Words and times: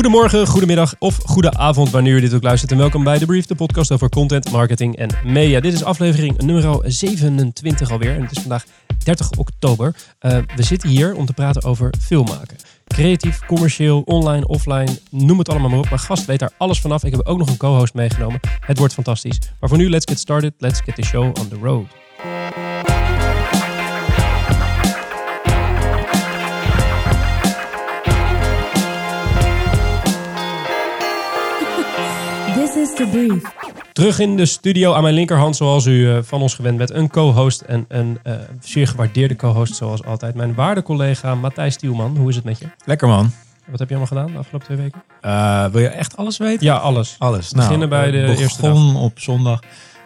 Goedemorgen, 0.00 0.46
goedemiddag 0.46 0.94
of 0.98 1.18
goede 1.24 1.52
avond 1.52 1.90
wanneer 1.90 2.16
u 2.16 2.20
dit 2.20 2.34
ook 2.34 2.42
luistert. 2.42 2.72
En 2.72 2.78
welkom 2.78 3.04
bij 3.04 3.18
The 3.18 3.26
Brief, 3.26 3.46
de 3.46 3.54
podcast 3.54 3.92
over 3.92 4.08
content, 4.08 4.50
marketing 4.50 4.96
en 4.96 5.10
media. 5.24 5.60
Dit 5.60 5.72
is 5.72 5.84
aflevering 5.84 6.38
nummer 6.38 6.80
27 6.84 7.90
alweer 7.90 8.14
en 8.14 8.22
het 8.22 8.30
is 8.30 8.40
vandaag 8.40 8.64
30 9.04 9.30
oktober. 9.30 9.94
Uh, 10.20 10.38
we 10.56 10.62
zitten 10.62 10.88
hier 10.88 11.14
om 11.14 11.26
te 11.26 11.32
praten 11.32 11.62
over 11.62 11.94
filmmaken. 12.00 12.56
Creatief, 12.86 13.46
commercieel, 13.46 14.00
online, 14.00 14.46
offline, 14.46 14.98
noem 15.10 15.38
het 15.38 15.48
allemaal 15.48 15.70
maar 15.70 15.78
op. 15.78 15.88
Mijn 15.88 16.00
gast 16.00 16.24
weet 16.24 16.38
daar 16.38 16.52
alles 16.56 16.80
vanaf. 16.80 17.04
Ik 17.04 17.10
heb 17.10 17.26
ook 17.26 17.38
nog 17.38 17.48
een 17.48 17.56
co-host 17.56 17.94
meegenomen. 17.94 18.40
Het 18.60 18.78
wordt 18.78 18.94
fantastisch. 18.94 19.38
Maar 19.60 19.68
voor 19.68 19.78
nu, 19.78 19.90
let's 19.90 20.04
get 20.08 20.18
started. 20.18 20.52
Let's 20.58 20.80
get 20.80 20.94
the 20.94 21.04
show 21.04 21.24
on 21.24 21.48
the 21.48 21.58
road. 21.62 21.99
Is 32.80 32.94
the 32.94 33.06
brief. 33.10 33.42
Terug 33.92 34.18
in 34.18 34.36
de 34.36 34.46
studio 34.46 34.94
aan 34.94 35.02
mijn 35.02 35.14
linkerhand, 35.14 35.56
zoals 35.56 35.86
u 35.86 35.90
uh, 35.90 36.18
van 36.22 36.40
ons 36.40 36.54
gewend 36.54 36.78
bent. 36.78 36.90
Een 36.90 37.10
co-host 37.10 37.60
en 37.60 37.84
een 37.88 38.18
uh, 38.24 38.34
zeer 38.60 38.86
gewaardeerde 38.86 39.36
co-host, 39.36 39.74
zoals 39.74 40.04
altijd. 40.04 40.34
Mijn 40.34 40.54
waarde 40.54 40.82
collega 40.82 41.34
Matthijs 41.34 41.76
Tielman. 41.76 42.16
Hoe 42.16 42.28
is 42.28 42.36
het 42.36 42.44
met 42.44 42.58
je? 42.58 42.66
Lekker 42.84 43.08
man. 43.08 43.30
Wat 43.66 43.78
heb 43.78 43.88
je 43.88 43.94
allemaal 43.94 44.16
gedaan 44.16 44.32
de 44.32 44.38
afgelopen 44.38 44.66
twee 44.66 44.78
weken? 44.78 45.02
Uh, 45.22 45.66
wil 45.66 45.80
je 45.80 45.88
echt 45.88 46.16
alles 46.16 46.38
weten? 46.38 46.66
Ja, 46.66 46.76
alles. 46.76 47.16
Alles. 47.18 47.48
We 47.48 47.56
beginnen 47.56 47.88
nou, 47.88 48.02
bij 48.02 48.10
de 48.10 48.26
begon 48.26 48.42
eerste 48.42 48.62
dag. 48.62 48.94
op 48.94 49.20
zondag. 49.20 49.60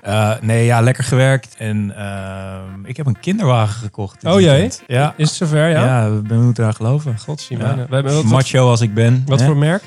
Uh, 0.06 0.32
nee, 0.40 0.64
ja, 0.64 0.80
lekker 0.80 1.04
gewerkt. 1.04 1.54
En 1.58 1.92
uh, 1.96 2.54
ik 2.84 2.96
heb 2.96 3.06
een 3.06 3.20
kinderwagen 3.20 3.74
gekocht. 3.74 4.24
Oh 4.24 4.40
jee? 4.40 4.70
Ja. 4.86 5.14
Is 5.16 5.28
het 5.28 5.36
zover, 5.36 5.68
ja? 5.68 5.84
Ja, 5.84 6.10
we 6.22 6.34
moeten 6.34 6.62
eraan 6.62 6.74
geloven. 6.74 7.18
Godzie 7.18 7.58
Ja. 7.58 7.86
Macho 8.24 8.68
als 8.68 8.80
ik 8.80 8.94
ben. 8.94 9.22
wat 9.26 9.40
hè? 9.40 9.46
voor 9.46 9.56
merk? 9.56 9.82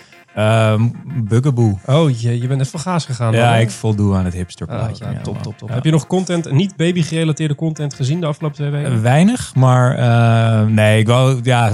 Bugaboo. 1.23 1.79
Oh 1.85 2.19
je, 2.19 2.41
je 2.41 2.47
bent 2.47 2.59
net 2.59 2.67
van 2.69 2.79
gaas 2.79 3.05
gegaan. 3.05 3.33
Ja, 3.33 3.51
dan, 3.51 3.59
ik 3.61 3.69
voldoe 3.69 4.15
aan 4.15 4.25
het 4.25 4.33
hipsterplaatje. 4.33 5.05
ja, 5.05 5.11
Ja, 5.11 5.21
top, 5.21 5.41
top, 5.41 5.57
top. 5.57 5.69
Ja. 5.69 5.75
Heb 5.75 5.83
je 5.83 5.91
nog 5.91 6.07
content, 6.07 6.51
niet 6.51 6.75
baby-gerelateerde 6.75 7.55
content 7.55 7.93
gezien 7.93 8.19
de 8.19 8.25
afgelopen 8.25 8.57
twee 8.57 8.69
weken? 8.69 8.91
Eh, 8.91 8.99
Weinig, 8.99 9.55
maar 9.55 9.95
eh, 9.97 10.67
nee, 10.67 10.99
ik 10.99 11.07
wou, 11.07 11.39
ja, 11.43 11.73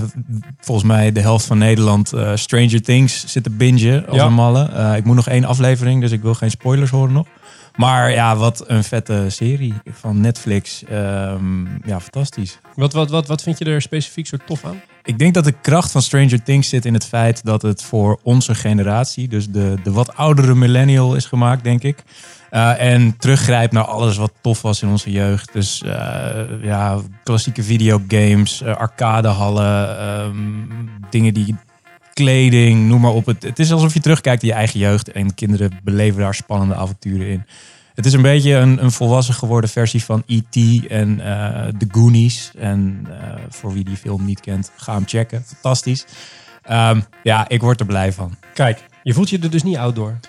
volgens 0.59 0.87
mij 0.87 1.11
de 1.11 1.19
helft 1.21 1.45
van 1.45 1.57
Nederland 1.57 2.13
eh, 2.13 2.31
Stranger 2.35 2.81
Things 2.81 3.25
zitten 3.27 3.57
bingen 3.57 4.07
als 4.07 4.15
Ja. 4.17 4.25
een 4.25 4.33
malle. 4.33 4.69
Ik 4.97 5.03
moet 5.05 5.15
nog 5.15 5.27
één 5.27 5.43
aflevering, 5.45 6.01
dus 6.01 6.11
ik 6.11 6.21
wil 6.21 6.33
geen 6.33 6.51
spoilers 6.51 6.91
horen 6.91 7.13
nog. 7.13 7.27
Maar 7.75 8.11
ja, 8.11 8.35
wat 8.35 8.63
een 8.67 8.83
vette 8.83 9.25
serie 9.27 9.73
van 9.91 10.21
Netflix. 10.21 10.83
Ehm, 10.83 11.65
ja, 11.85 11.99
fantastisch. 11.99 12.59
Wat, 12.75 12.93
wat, 12.93 13.09
wat, 13.09 13.27
wat 13.27 13.41
vind 13.41 13.57
je 13.57 13.65
er 13.65 13.81
specifiek 13.81 14.27
zo 14.27 14.37
tof 14.45 14.65
aan? 14.65 14.81
Ik 15.03 15.19
denk 15.19 15.33
dat 15.33 15.43
de 15.43 15.55
kracht 15.61 15.91
van 15.91 16.01
Stranger 16.01 16.43
Things 16.43 16.69
zit 16.69 16.85
in 16.85 16.93
het 16.93 17.05
feit 17.05 17.45
dat 17.45 17.61
het 17.61 17.83
voor 17.83 18.19
onze 18.23 18.55
generatie, 18.55 19.27
dus 19.27 19.49
de, 19.49 19.75
de 19.83 19.91
wat 19.91 20.15
oudere 20.15 20.55
millennial, 20.55 21.15
is 21.15 21.25
gemaakt, 21.25 21.63
denk 21.63 21.83
ik. 21.83 22.03
Uh, 22.51 22.81
en 22.81 23.17
teruggrijpt 23.17 23.73
naar 23.73 23.85
alles 23.85 24.17
wat 24.17 24.33
tof 24.41 24.61
was 24.61 24.81
in 24.81 24.89
onze 24.89 25.11
jeugd. 25.11 25.53
Dus 25.53 25.81
uh, 25.85 25.91
ja, 26.61 26.99
klassieke 27.23 27.63
videogames, 27.63 28.61
uh, 28.61 28.75
arcadehallen, 28.75 30.03
um, 30.19 30.69
dingen 31.09 31.33
die 31.33 31.55
kleding, 32.13 32.87
noem 32.87 33.01
maar 33.01 33.11
op. 33.11 33.25
Het, 33.25 33.43
het 33.43 33.59
is 33.59 33.71
alsof 33.71 33.93
je 33.93 33.99
terugkijkt 33.99 34.41
in 34.41 34.47
je 34.47 34.53
eigen 34.53 34.79
jeugd 34.79 35.11
en 35.11 35.33
kinderen 35.33 35.79
beleven 35.83 36.19
daar 36.19 36.35
spannende 36.35 36.75
avonturen 36.75 37.27
in. 37.27 37.45
Het 37.93 38.05
is 38.05 38.13
een 38.13 38.21
beetje 38.21 38.53
een, 38.53 38.83
een 38.83 38.91
volwassen 38.91 39.33
geworden 39.33 39.69
versie 39.69 40.03
van 40.03 40.23
E.T. 40.25 40.87
en 40.87 41.19
uh, 41.19 41.25
The 41.77 41.87
Goonies. 41.91 42.51
En 42.57 43.07
uh, 43.09 43.15
voor 43.49 43.73
wie 43.73 43.83
die 43.83 43.97
film 43.97 44.25
niet 44.25 44.39
kent, 44.39 44.71
ga 44.75 44.93
hem 44.93 45.03
checken. 45.05 45.43
Fantastisch. 45.45 46.05
Um, 46.71 47.05
ja, 47.23 47.49
ik 47.49 47.61
word 47.61 47.79
er 47.79 47.85
blij 47.85 48.13
van. 48.13 48.35
Kijk, 48.53 48.83
je 49.03 49.13
voelt 49.13 49.29
je 49.29 49.39
er 49.39 49.49
dus 49.49 49.63
niet 49.63 49.77
oud 49.77 49.95
door. 49.95 50.19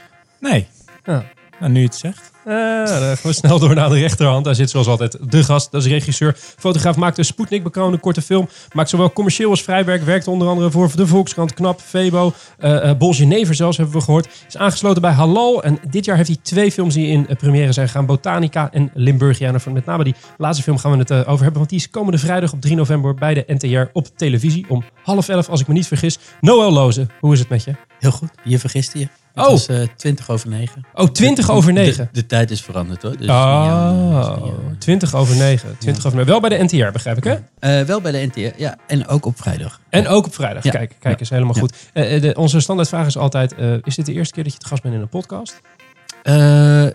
Nee. 0.41 0.67
Ja. 1.05 1.25
Nou, 1.61 1.73
nu 1.73 1.79
je 1.79 1.87
het 1.87 1.97
zegt. 1.97 2.33
Uh, 2.47 2.55
dan 2.87 3.17
gaan 3.17 3.17
we 3.23 3.33
snel 3.33 3.59
door 3.59 3.75
naar 3.75 3.89
de 3.89 3.99
rechterhand. 3.99 4.45
Daar 4.45 4.55
zit 4.55 4.71
zoals 4.71 4.87
altijd 4.87 5.19
de 5.31 5.45
gast, 5.45 5.71
dat 5.71 5.85
is 5.85 5.91
regisseur. 5.91 6.35
Fotograaf 6.37 6.97
maakt 6.97 7.19
een 7.19 7.25
Sputnik 7.25 7.63
bekroonde 7.63 7.99
korte 7.99 8.23
film. 8.23 8.49
Maakt 8.73 8.89
zowel 8.89 9.13
commercieel 9.13 9.51
als 9.51 9.63
vrijwerk. 9.63 10.03
Werkt 10.03 10.29
onder 10.29 10.49
andere 10.49 10.71
voor 10.71 10.97
de 10.97 11.07
Volkskrant, 11.07 11.55
Knap, 11.55 11.81
Febo. 11.81 12.33
Uh, 12.59 12.71
uh, 12.71 12.93
Bol 12.99 13.13
Genever 13.13 13.55
zelfs 13.55 13.77
hebben 13.77 13.97
we 13.97 14.03
gehoord. 14.03 14.29
Is 14.49 14.57
aangesloten 14.57 15.03
bij 15.03 15.13
Halal. 15.13 15.63
En 15.63 15.79
dit 15.91 16.05
jaar 16.05 16.17
heeft 16.17 16.29
hij 16.29 16.39
twee 16.43 16.73
films 16.73 16.95
die 16.95 17.07
in 17.07 17.27
première 17.39 17.73
zijn 17.73 17.87
gegaan. 17.87 18.07
Botanica 18.07 18.69
en 18.73 18.91
Limburgianen. 18.95 19.61
Van 19.61 19.73
met 19.73 19.85
name 19.85 20.05
die 20.05 20.15
laatste 20.39 20.63
film 20.63 20.79
gaan 20.79 20.91
we 20.91 20.99
het 20.99 21.13
over 21.13 21.43
hebben. 21.43 21.59
Want 21.59 21.69
die 21.69 21.79
is 21.79 21.91
komende 21.91 22.19
vrijdag 22.19 22.53
op 22.53 22.61
3 22.61 22.77
november 22.77 23.15
bij 23.15 23.35
de 23.35 23.45
NTR 23.47 23.91
op 23.93 24.09
televisie. 24.17 24.67
Om 24.69 24.85
half 25.03 25.29
elf, 25.29 25.49
als 25.49 25.61
ik 25.61 25.67
me 25.67 25.75
niet 25.75 25.87
vergis. 25.87 26.19
Noël 26.41 26.73
Loze, 26.73 27.07
hoe 27.21 27.33
is 27.33 27.39
het 27.39 27.49
met 27.49 27.65
je? 27.65 27.75
Heel 27.99 28.13
goed, 28.13 28.31
je 28.45 28.59
vergiste 28.59 28.99
je. 28.99 29.24
Het 29.35 29.45
Oh. 29.45 29.51
was 29.51 29.69
uh, 29.69 29.87
20 29.97 30.31
over 30.31 30.49
9. 30.49 30.85
Oh, 30.95 31.09
20 31.09 31.51
over 31.51 31.73
9. 31.73 32.05
De, 32.13 32.21
de 32.21 32.27
tijd 32.27 32.51
is 32.51 32.63
veranderd 32.63 33.03
hoor. 33.03 33.17
Dus 33.17 33.29
oh, 33.29 34.41
niet, 34.43 34.53
uh, 34.53 34.55
20 34.79 35.15
over 35.15 35.37
9. 35.37 35.77
20 35.79 36.07
over 36.07 36.19
9. 36.19 36.33
Wel 36.33 36.41
bij 36.41 36.59
de 36.59 36.65
NTR, 36.65 36.91
begrijp 36.93 37.17
ik 37.17 37.25
hè? 37.25 37.35
Uh, 37.81 37.87
wel 37.87 38.01
bij 38.01 38.13
de 38.13 38.27
NTR, 38.33 38.61
ja. 38.63 38.77
En 38.87 39.07
ook 39.07 39.27
op 39.27 39.41
vrijdag. 39.41 39.81
En 39.89 40.09
ook 40.09 40.27
op 40.27 40.35
vrijdag. 40.35 40.65
Ja. 40.65 40.71
Kijk, 40.71 40.97
kijk 40.99 41.21
eens 41.21 41.31
helemaal 41.31 41.55
goed. 41.55 41.77
Uh, 41.95 42.21
de, 42.21 42.35
onze 42.37 42.61
standaardvraag 42.61 43.07
is 43.07 43.17
altijd: 43.17 43.55
is 43.83 43.95
dit 43.95 44.07
de 44.07 44.13
eerste 44.13 44.35
keer 44.35 44.45
dat 44.45 44.53
je 44.53 44.59
te 44.59 44.67
gast 44.67 44.83
bent 44.83 44.95
in 44.95 45.01
een 45.01 45.09
podcast? 45.09 45.61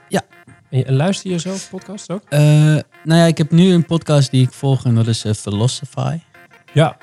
Ja. 0.07 0.21
En, 0.69 0.95
luister 0.95 1.31
je 1.31 1.39
zelf 1.39 1.69
podcasts 1.69 2.09
ook? 2.09 2.23
Uh, 2.29 2.39
nou 2.39 2.83
ja, 3.03 3.25
ik 3.25 3.37
heb 3.37 3.51
nu 3.51 3.73
een 3.73 3.85
podcast 3.85 4.31
die 4.31 4.43
ik 4.45 4.53
volg 4.53 4.85
en 4.85 4.95
dat 4.95 5.07
is 5.07 5.25
uh, 5.25 5.33
Philosophy. 5.33 6.19
Ja. 6.73 6.97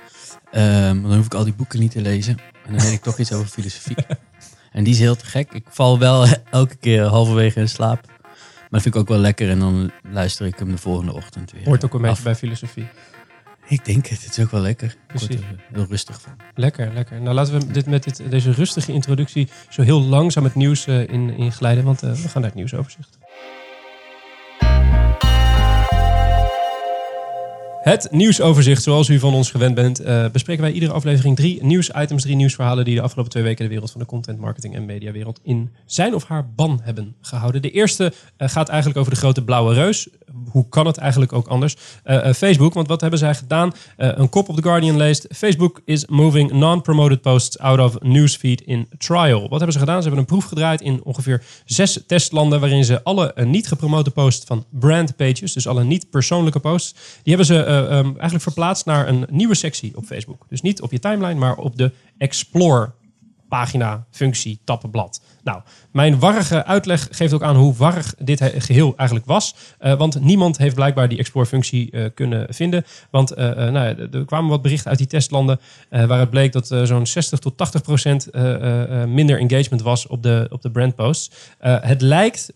Um, 0.52 1.02
dan 1.02 1.14
hoef 1.14 1.26
ik 1.26 1.34
al 1.34 1.44
die 1.44 1.54
boeken 1.54 1.80
niet 1.80 1.90
te 1.90 2.00
lezen. 2.00 2.38
En 2.66 2.72
dan 2.72 2.82
weet 2.82 2.92
ik 2.92 3.02
toch 3.02 3.18
iets 3.18 3.32
over 3.32 3.46
filosofie. 3.56 3.96
En 4.76 4.84
die 4.84 4.92
is 4.92 4.98
heel 4.98 5.16
te 5.16 5.26
gek. 5.26 5.52
Ik 5.52 5.64
val 5.68 5.98
wel 5.98 6.26
elke 6.50 6.76
keer 6.76 7.02
halverwege 7.02 7.60
in 7.60 7.68
slaap. 7.68 8.06
Maar 8.06 8.68
dat 8.70 8.82
vind 8.82 8.94
ik 8.94 9.00
ook 9.00 9.08
wel 9.08 9.18
lekker. 9.18 9.50
En 9.50 9.58
dan 9.58 9.90
luister 10.10 10.46
ik 10.46 10.58
hem 10.58 10.70
de 10.70 10.78
volgende 10.78 11.12
ochtend 11.12 11.52
weer. 11.52 11.64
Hoort 11.64 11.84
ook 11.84 11.94
een 11.94 12.02
beetje 12.02 12.22
bij 12.22 12.34
filosofie. 12.34 12.86
Ik 13.66 13.84
denk 13.84 14.06
het. 14.06 14.24
Het 14.24 14.36
is 14.36 14.44
ook 14.44 14.50
wel 14.50 14.60
lekker. 14.60 14.96
Precies. 15.06 15.40
heel 15.72 15.86
rustig 15.88 16.20
van. 16.20 16.32
Lekker, 16.54 16.92
lekker. 16.94 17.20
Nou, 17.20 17.34
laten 17.34 17.58
we 17.58 17.66
dit 17.72 17.86
met 17.86 18.04
dit, 18.04 18.30
deze 18.30 18.50
rustige 18.50 18.92
introductie 18.92 19.48
zo 19.68 19.82
heel 19.82 20.02
langzaam 20.02 20.44
het 20.44 20.54
nieuws 20.54 20.86
uh, 20.86 21.00
in, 21.00 21.30
in 21.30 21.52
glijden. 21.52 21.84
Want 21.84 22.02
uh, 22.02 22.10
we 22.10 22.28
gaan 22.28 22.40
naar 22.40 22.50
het 22.50 22.54
nieuwsoverzicht. 22.54 23.18
Het 27.86 28.08
nieuwsoverzicht, 28.10 28.82
zoals 28.82 29.08
u 29.08 29.18
van 29.18 29.34
ons 29.34 29.50
gewend 29.50 29.74
bent, 29.74 30.00
uh, 30.00 30.28
bespreken 30.28 30.62
wij 30.62 30.72
iedere 30.72 30.92
aflevering 30.92 31.36
drie 31.36 31.64
nieuwsitems, 31.64 32.22
drie 32.22 32.36
nieuwsverhalen 32.36 32.84
die 32.84 32.94
de 32.94 33.00
afgelopen 33.00 33.30
twee 33.30 33.42
weken 33.42 33.64
de 33.64 33.70
wereld 33.70 33.90
van 33.90 34.00
de 34.00 34.06
content, 34.06 34.38
marketing 34.38 34.74
en 34.74 34.84
mediawereld 34.84 35.40
in 35.42 35.70
zijn 35.84 36.14
of 36.14 36.24
haar 36.24 36.50
ban 36.54 36.80
hebben 36.82 37.14
gehouden. 37.20 37.62
De 37.62 37.70
eerste 37.70 38.12
uh, 38.38 38.48
gaat 38.48 38.68
eigenlijk 38.68 38.98
over 38.98 39.12
de 39.12 39.18
grote 39.18 39.44
blauwe 39.44 39.74
reus. 39.74 40.08
Hoe 40.50 40.68
kan 40.68 40.86
het 40.86 40.96
eigenlijk 40.96 41.32
ook 41.32 41.46
anders? 41.46 41.76
Uh, 42.04 42.32
Facebook, 42.32 42.74
want 42.74 42.88
wat 42.88 43.00
hebben 43.00 43.18
zij 43.18 43.34
gedaan? 43.34 43.72
een 43.96 44.28
kop 44.28 44.48
op 44.48 44.56
The 44.56 44.62
Guardian 44.62 44.96
leest, 44.96 45.26
Facebook 45.34 45.80
is 45.84 46.06
moving 46.06 46.52
non-promoted 46.52 47.20
posts 47.20 47.58
out 47.58 47.78
of 47.78 48.00
newsfeed 48.00 48.60
in 48.60 48.88
trial. 48.98 49.40
Wat 49.40 49.50
hebben 49.50 49.72
ze 49.72 49.78
gedaan? 49.78 49.96
Ze 49.96 50.08
hebben 50.08 50.20
een 50.20 50.26
proef 50.26 50.44
gedraaid 50.44 50.80
in 50.80 51.04
ongeveer 51.04 51.42
zes 51.64 52.00
testlanden 52.06 52.60
waarin 52.60 52.84
ze 52.84 53.02
alle 53.02 53.34
niet 53.44 53.68
gepromote 53.68 54.10
posts 54.10 54.44
van 54.44 54.64
brand 54.70 55.16
pages, 55.16 55.52
dus 55.52 55.66
alle 55.66 55.84
niet 55.84 56.10
persoonlijke 56.10 56.60
posts, 56.60 56.92
die 57.22 57.36
hebben 57.36 57.46
ze 57.46 57.66
um, 57.66 58.04
eigenlijk 58.04 58.42
verplaatst 58.42 58.86
naar 58.86 59.08
een 59.08 59.26
nieuwe 59.30 59.54
sectie 59.54 59.96
op 59.96 60.04
Facebook. 60.04 60.46
Dus 60.48 60.60
niet 60.60 60.80
op 60.80 60.92
je 60.92 60.98
timeline, 60.98 61.40
maar 61.40 61.56
op 61.56 61.76
de 61.76 61.92
Explore 62.18 62.92
pagina, 63.48 64.06
functie, 64.10 64.60
tappenblad. 64.64 65.20
Nou, 65.44 65.60
mijn 65.96 66.18
warrige 66.18 66.64
uitleg 66.64 67.08
geeft 67.10 67.32
ook 67.32 67.42
aan 67.42 67.56
hoe 67.56 67.74
warrig 67.74 68.14
dit 68.18 68.42
geheel 68.58 68.94
eigenlijk 68.96 69.28
was. 69.28 69.54
Uh, 69.80 69.94
want 69.94 70.20
niemand 70.20 70.58
heeft 70.58 70.74
blijkbaar 70.74 71.08
die 71.08 71.18
Explore-functie 71.18 71.88
uh, 71.92 72.04
kunnen 72.14 72.46
vinden. 72.54 72.84
Want 73.10 73.30
uh, 73.30 73.36
nou 73.38 73.72
ja, 73.72 73.94
er 74.12 74.24
kwamen 74.24 74.50
wat 74.50 74.62
berichten 74.62 74.88
uit 74.88 74.98
die 74.98 75.06
testlanden... 75.06 75.60
waar 75.90 76.18
het 76.18 76.30
bleek 76.30 76.52
dat 76.52 76.66
zo'n 76.66 77.06
60 77.06 77.38
tot 77.38 77.56
80 77.56 77.82
procent 77.82 78.28
minder 79.06 79.38
engagement 79.38 79.82
was 79.82 80.06
op 80.06 80.22
de, 80.22 80.46
op 80.50 80.62
de 80.62 80.70
brandposts. 80.70 81.30
het 81.60 82.00
lijkt, 82.00 82.52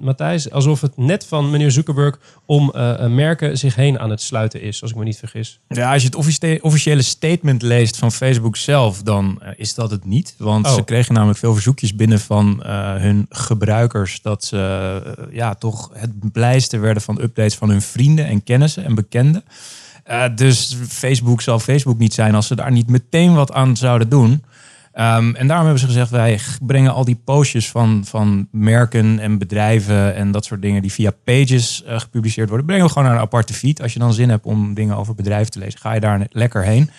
Matthijs, 0.00 0.50
alsof 0.50 0.80
het 0.80 0.96
net 0.96 1.26
van 1.26 1.50
meneer 1.50 1.70
Zuckerberg... 1.70 2.18
om 2.44 2.72
merken 3.08 3.58
zich 3.58 3.74
heen 3.74 3.98
aan 3.98 4.10
het 4.10 4.20
sluiten 4.20 4.62
is, 4.62 4.82
als 4.82 4.90
ik 4.90 4.96
me 4.96 5.04
niet 5.04 5.18
vergis. 5.18 5.60
Ja, 5.68 5.92
als 5.92 6.02
je 6.02 6.08
het 6.08 6.62
officiële 6.62 7.02
statement 7.02 7.62
leest 7.62 7.96
van 7.96 8.12
Facebook 8.12 8.56
zelf... 8.56 9.02
dan 9.02 9.42
is 9.56 9.74
dat 9.74 9.90
het 9.90 10.04
niet. 10.04 10.34
Want 10.38 10.66
Oh. 10.66 10.74
ze 10.74 10.84
kregen 10.84 11.14
namelijk 11.14 11.38
veel 11.38 11.52
verzoekjes 11.52 11.94
binnen 11.94 12.20
van 12.20 12.35
uh, 12.44 12.94
hun 12.94 13.26
gebruikers 13.28 14.22
dat 14.22 14.44
ze 14.44 15.00
uh, 15.18 15.34
ja, 15.34 15.54
toch 15.54 15.90
het 15.92 16.32
blijste 16.32 16.78
werden 16.78 17.02
van 17.02 17.20
updates 17.20 17.54
van 17.54 17.68
hun 17.68 17.82
vrienden 17.82 18.26
en 18.26 18.42
kennissen 18.42 18.84
en 18.84 18.94
bekenden. 18.94 19.44
Uh, 20.10 20.24
dus 20.34 20.76
Facebook 20.88 21.40
zal 21.40 21.58
Facebook 21.58 21.98
niet 21.98 22.14
zijn 22.14 22.34
als 22.34 22.46
ze 22.46 22.56
daar 22.56 22.72
niet 22.72 22.88
meteen 22.88 23.34
wat 23.34 23.52
aan 23.52 23.76
zouden 23.76 24.08
doen. 24.08 24.30
Um, 24.30 25.34
en 25.34 25.46
daarom 25.46 25.64
hebben 25.66 25.78
ze 25.78 25.86
gezegd, 25.86 26.10
wij 26.10 26.40
brengen 26.62 26.92
al 26.92 27.04
die 27.04 27.20
postjes 27.24 27.70
van, 27.70 28.02
van 28.04 28.48
merken 28.50 29.18
en 29.18 29.38
bedrijven 29.38 30.14
en 30.14 30.30
dat 30.30 30.44
soort 30.44 30.62
dingen 30.62 30.82
die 30.82 30.92
via 30.92 31.10
pages 31.24 31.82
gepubliceerd 31.86 32.48
worden, 32.48 32.66
brengen 32.66 32.84
we 32.84 32.92
gewoon 32.92 33.08
naar 33.08 33.16
een 33.16 33.22
aparte 33.22 33.54
feed. 33.54 33.82
Als 33.82 33.92
je 33.92 33.98
dan 33.98 34.12
zin 34.12 34.28
hebt 34.28 34.44
om 34.44 34.74
dingen 34.74 34.96
over 34.96 35.14
bedrijven 35.14 35.50
te 35.50 35.58
lezen, 35.58 35.80
ga 35.80 35.92
je 35.92 36.00
daar 36.00 36.26
lekker 36.30 36.64
heen. 36.64 36.90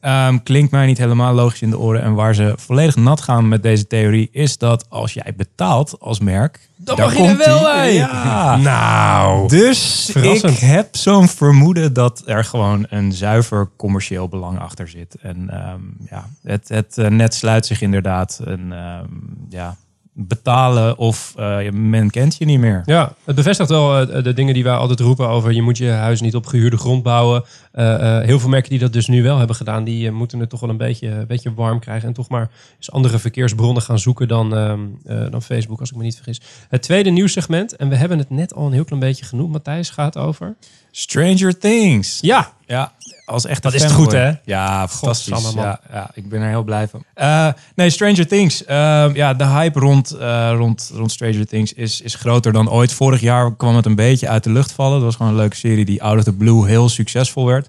Ehm, 0.00 0.38
klinkt 0.42 0.70
mij 0.70 0.86
niet 0.86 0.98
helemaal 0.98 1.34
logisch 1.34 1.62
in 1.62 1.70
de 1.70 1.78
oren. 1.78 2.02
En 2.02 2.14
waar 2.14 2.34
ze 2.34 2.52
volledig 2.56 2.96
nat 2.96 3.20
gaan 3.20 3.48
met 3.48 3.62
deze 3.62 3.86
theorie 3.86 4.28
is 4.32 4.58
dat 4.58 4.86
als 4.88 5.12
jij 5.12 5.34
betaalt 5.36 5.96
als 6.00 6.20
merk, 6.20 6.68
Dan 6.76 6.98
mag 6.98 7.16
je 7.16 7.22
er 7.22 7.36
wel 7.36 7.62
bij. 7.62 7.94
Ja. 7.94 8.56
Nou. 8.56 9.48
Dus 9.48 10.08
Verrassend. 10.12 10.52
ik 10.52 10.58
heb 10.58 10.96
zo'n 10.96 11.28
vermoeden 11.28 11.92
dat 11.92 12.22
er 12.26 12.44
gewoon 12.44 12.86
een 12.88 13.12
zuiver 13.12 13.68
commercieel 13.76 14.28
belang 14.28 14.58
achter 14.58 14.88
zit. 14.88 15.14
En 15.22 15.50
ehm, 15.50 15.80
ja, 16.10 16.28
het, 16.42 16.68
het 16.68 16.98
eh, 16.98 17.08
net 17.08 17.34
sluit 17.34 17.66
zich 17.66 17.80
inderdaad. 17.80 18.40
En 18.44 18.72
ehm, 18.72 19.08
ja, 19.48 19.76
betalen 20.20 20.98
of 20.98 21.34
eh, 21.36 21.70
men 21.70 22.10
kent 22.10 22.36
je 22.36 22.44
niet 22.44 22.58
meer. 22.58 22.82
Ja, 22.84 23.12
het 23.24 23.36
bevestigt 23.36 23.68
wel 23.68 24.00
eh, 24.00 24.24
de 24.24 24.32
dingen 24.32 24.54
die 24.54 24.64
wij 24.64 24.74
altijd 24.74 25.00
roepen 25.00 25.28
over 25.28 25.52
je 25.52 25.62
moet 25.62 25.78
je 25.78 25.90
huis 25.90 26.20
niet 26.20 26.34
op 26.34 26.46
gehuurde 26.46 26.76
grond 26.76 27.02
bouwen. 27.02 27.44
Eh, 27.78 28.20
heel 28.20 28.38
veel 28.38 28.48
merken 28.48 28.70
die 28.70 28.78
dat 28.78 28.92
dus 28.92 29.06
nu 29.06 29.22
wel 29.22 29.38
hebben 29.38 29.56
gedaan, 29.56 29.84
die 29.84 30.10
moeten 30.10 30.40
het 30.40 30.50
toch 30.50 30.60
wel 30.60 30.70
een 30.70 30.76
beetje, 30.76 31.24
beetje 31.26 31.54
warm 31.54 31.78
krijgen. 31.78 32.08
En 32.08 32.14
toch 32.14 32.28
maar 32.28 32.50
eens 32.76 32.90
andere 32.90 33.18
verkeersbronnen 33.18 33.82
gaan 33.82 33.98
zoeken 33.98 34.28
dan, 34.28 34.56
ehm, 34.56 34.80
eh, 35.04 35.30
dan 35.30 35.42
Facebook, 35.42 35.80
als 35.80 35.90
ik 35.90 35.96
me 35.96 36.02
niet 36.02 36.14
vergis. 36.14 36.40
Het 36.68 36.82
tweede 36.82 37.10
nieuwssegment, 37.10 37.76
en 37.76 37.88
we 37.88 37.96
hebben 37.96 38.18
het 38.18 38.30
net 38.30 38.54
al 38.54 38.66
een 38.66 38.72
heel 38.72 38.84
klein 38.84 39.00
beetje 39.00 39.24
genoemd, 39.24 39.52
Matthijs, 39.52 39.90
gaat 39.90 40.16
over... 40.16 40.56
Stranger 40.90 41.58
Things. 41.58 42.18
Ja, 42.20 42.52
Ja, 42.66 42.92
als 43.24 43.46
echt 43.46 43.62
Dat 43.62 43.74
is 43.74 43.82
het 43.82 43.92
goed, 43.92 44.12
hè? 44.12 44.32
Ja, 44.44 44.88
fantastisch. 44.88 45.52
Ja, 45.54 45.80
ja, 45.92 46.10
ik 46.14 46.28
ben 46.28 46.40
er 46.40 46.48
heel 46.48 46.62
blij 46.62 46.88
van. 46.88 47.04
Eh, 47.14 47.48
nee, 47.74 47.90
Stranger 47.90 48.26
Things. 48.26 48.64
Ehm, 48.64 49.14
ja, 49.14 49.34
de 49.34 49.46
hype 49.46 49.80
rond, 49.80 50.10
eh, 50.10 50.50
rond, 50.54 50.90
rond 50.94 51.12
Stranger 51.12 51.46
Things 51.46 51.72
is, 51.72 52.00
is 52.00 52.14
groter 52.14 52.52
dan 52.52 52.70
ooit. 52.70 52.92
Vorig 52.92 53.20
jaar 53.20 53.56
kwam 53.56 53.76
het 53.76 53.86
een 53.86 53.94
beetje 53.94 54.28
uit 54.28 54.44
de 54.44 54.50
lucht 54.50 54.72
vallen. 54.72 54.94
Het 54.94 55.04
was 55.04 55.16
gewoon 55.16 55.32
een 55.32 55.38
leuke 55.38 55.56
serie 55.56 55.84
die 55.84 56.02
out 56.02 56.18
of 56.18 56.24
the 56.24 56.32
blue 56.32 56.66
heel 56.66 56.88
succesvol 56.88 57.46
werd. 57.46 57.68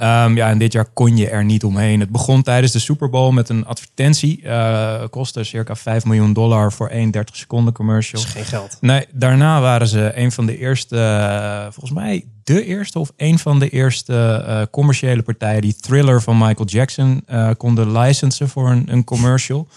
Ehm, 0.00 0.36
ja, 0.36 0.48
en 0.48 0.58
dit 0.58 0.72
jaar 0.72 0.84
kon 0.84 1.16
je 1.16 1.28
er 1.28 1.44
niet 1.44 1.64
omheen. 1.64 2.00
Het 2.00 2.10
begon 2.10 2.42
tijdens 2.42 2.72
de 2.72 2.78
Super 2.78 3.10
Bowl 3.10 3.30
met 3.30 3.48
een 3.48 3.66
advertentie. 3.66 4.42
Eh 4.42 5.04
kostte 5.10 5.44
circa 5.44 5.76
5 5.76 6.04
miljoen 6.04 6.32
dollar 6.32 6.72
voor 6.72 6.88
één 6.88 7.10
30 7.10 7.36
seconden 7.36 7.72
commercial. 7.72 8.20
dat 8.20 8.30
is 8.30 8.36
geen 8.36 8.44
geld. 8.44 8.76
Nee, 8.80 9.06
daarna 9.12 9.60
waren 9.60 9.86
ze 9.86 10.12
een 10.14 10.32
van 10.32 10.46
de 10.46 10.58
eerste, 10.58 10.96
eh, 10.96 11.62
volgens 11.62 11.90
mij 11.90 12.24
de 12.44 12.64
eerste 12.64 12.98
of 12.98 13.12
een 13.16 13.38
van 13.38 13.58
de 13.58 13.68
eerste 13.68 14.44
eh, 14.46 14.62
commerciële 14.70 15.22
partijen 15.22 15.62
die 15.62 15.76
Thriller 15.76 16.22
van 16.22 16.38
Michael 16.38 16.68
Jackson 16.68 17.24
konden 17.56 17.98
licensen 17.98 18.48
voor 18.48 18.70
een, 18.70 18.92
een 18.92 19.04
commercial. 19.04 19.68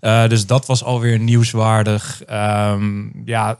Dus 0.00 0.46
dat 0.46 0.66
was 0.66 0.84
alweer 0.84 1.18
nieuwswaardig. 1.18 2.22
Ehm, 2.26 3.02
ja, 3.24 3.58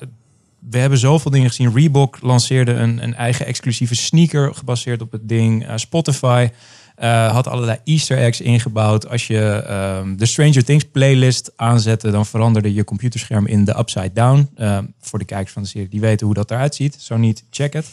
we 0.71 0.79
hebben 0.79 0.99
zoveel 0.99 1.31
dingen 1.31 1.49
gezien. 1.49 1.75
Reebok 1.75 2.19
lanceerde 2.21 2.73
een, 2.73 3.03
een 3.03 3.15
eigen 3.15 3.47
exclusieve 3.47 3.95
sneaker 3.95 4.55
gebaseerd 4.55 5.03
op 5.03 5.13
het 5.13 5.29
ding. 5.29 5.67
Eh, 5.67 5.77
Spotify 5.77 6.49
eh, 6.97 7.33
had 7.33 7.47
allerlei 7.47 7.79
Easter 7.85 8.19
eggs 8.19 8.41
ingebouwd. 8.41 9.09
Als 9.09 9.27
je 9.27 9.65
ehm, 9.67 10.17
de 10.17 10.27
Stranger 10.27 10.65
Things 10.65 10.85
playlist 10.85 11.53
aanzette, 11.57 12.11
dan 12.11 12.27
veranderde 12.27 12.75
je 12.75 12.85
computerscherm 12.85 13.47
in 13.47 13.65
de 13.65 13.79
upside 13.79 14.13
down. 14.13 14.51
Ehm, 14.57 14.85
voor 15.01 15.19
de 15.19 15.25
kijkers 15.25 15.53
van 15.53 15.63
de 15.63 15.69
serie, 15.69 15.89
die 15.89 16.01
weten 16.01 16.27
hoe 16.27 16.35
dat 16.35 16.51
eruit 16.51 16.75
ziet. 16.75 16.97
Zo 17.01 17.17
niet, 17.17 17.45
check 17.51 17.73
het. 17.73 17.91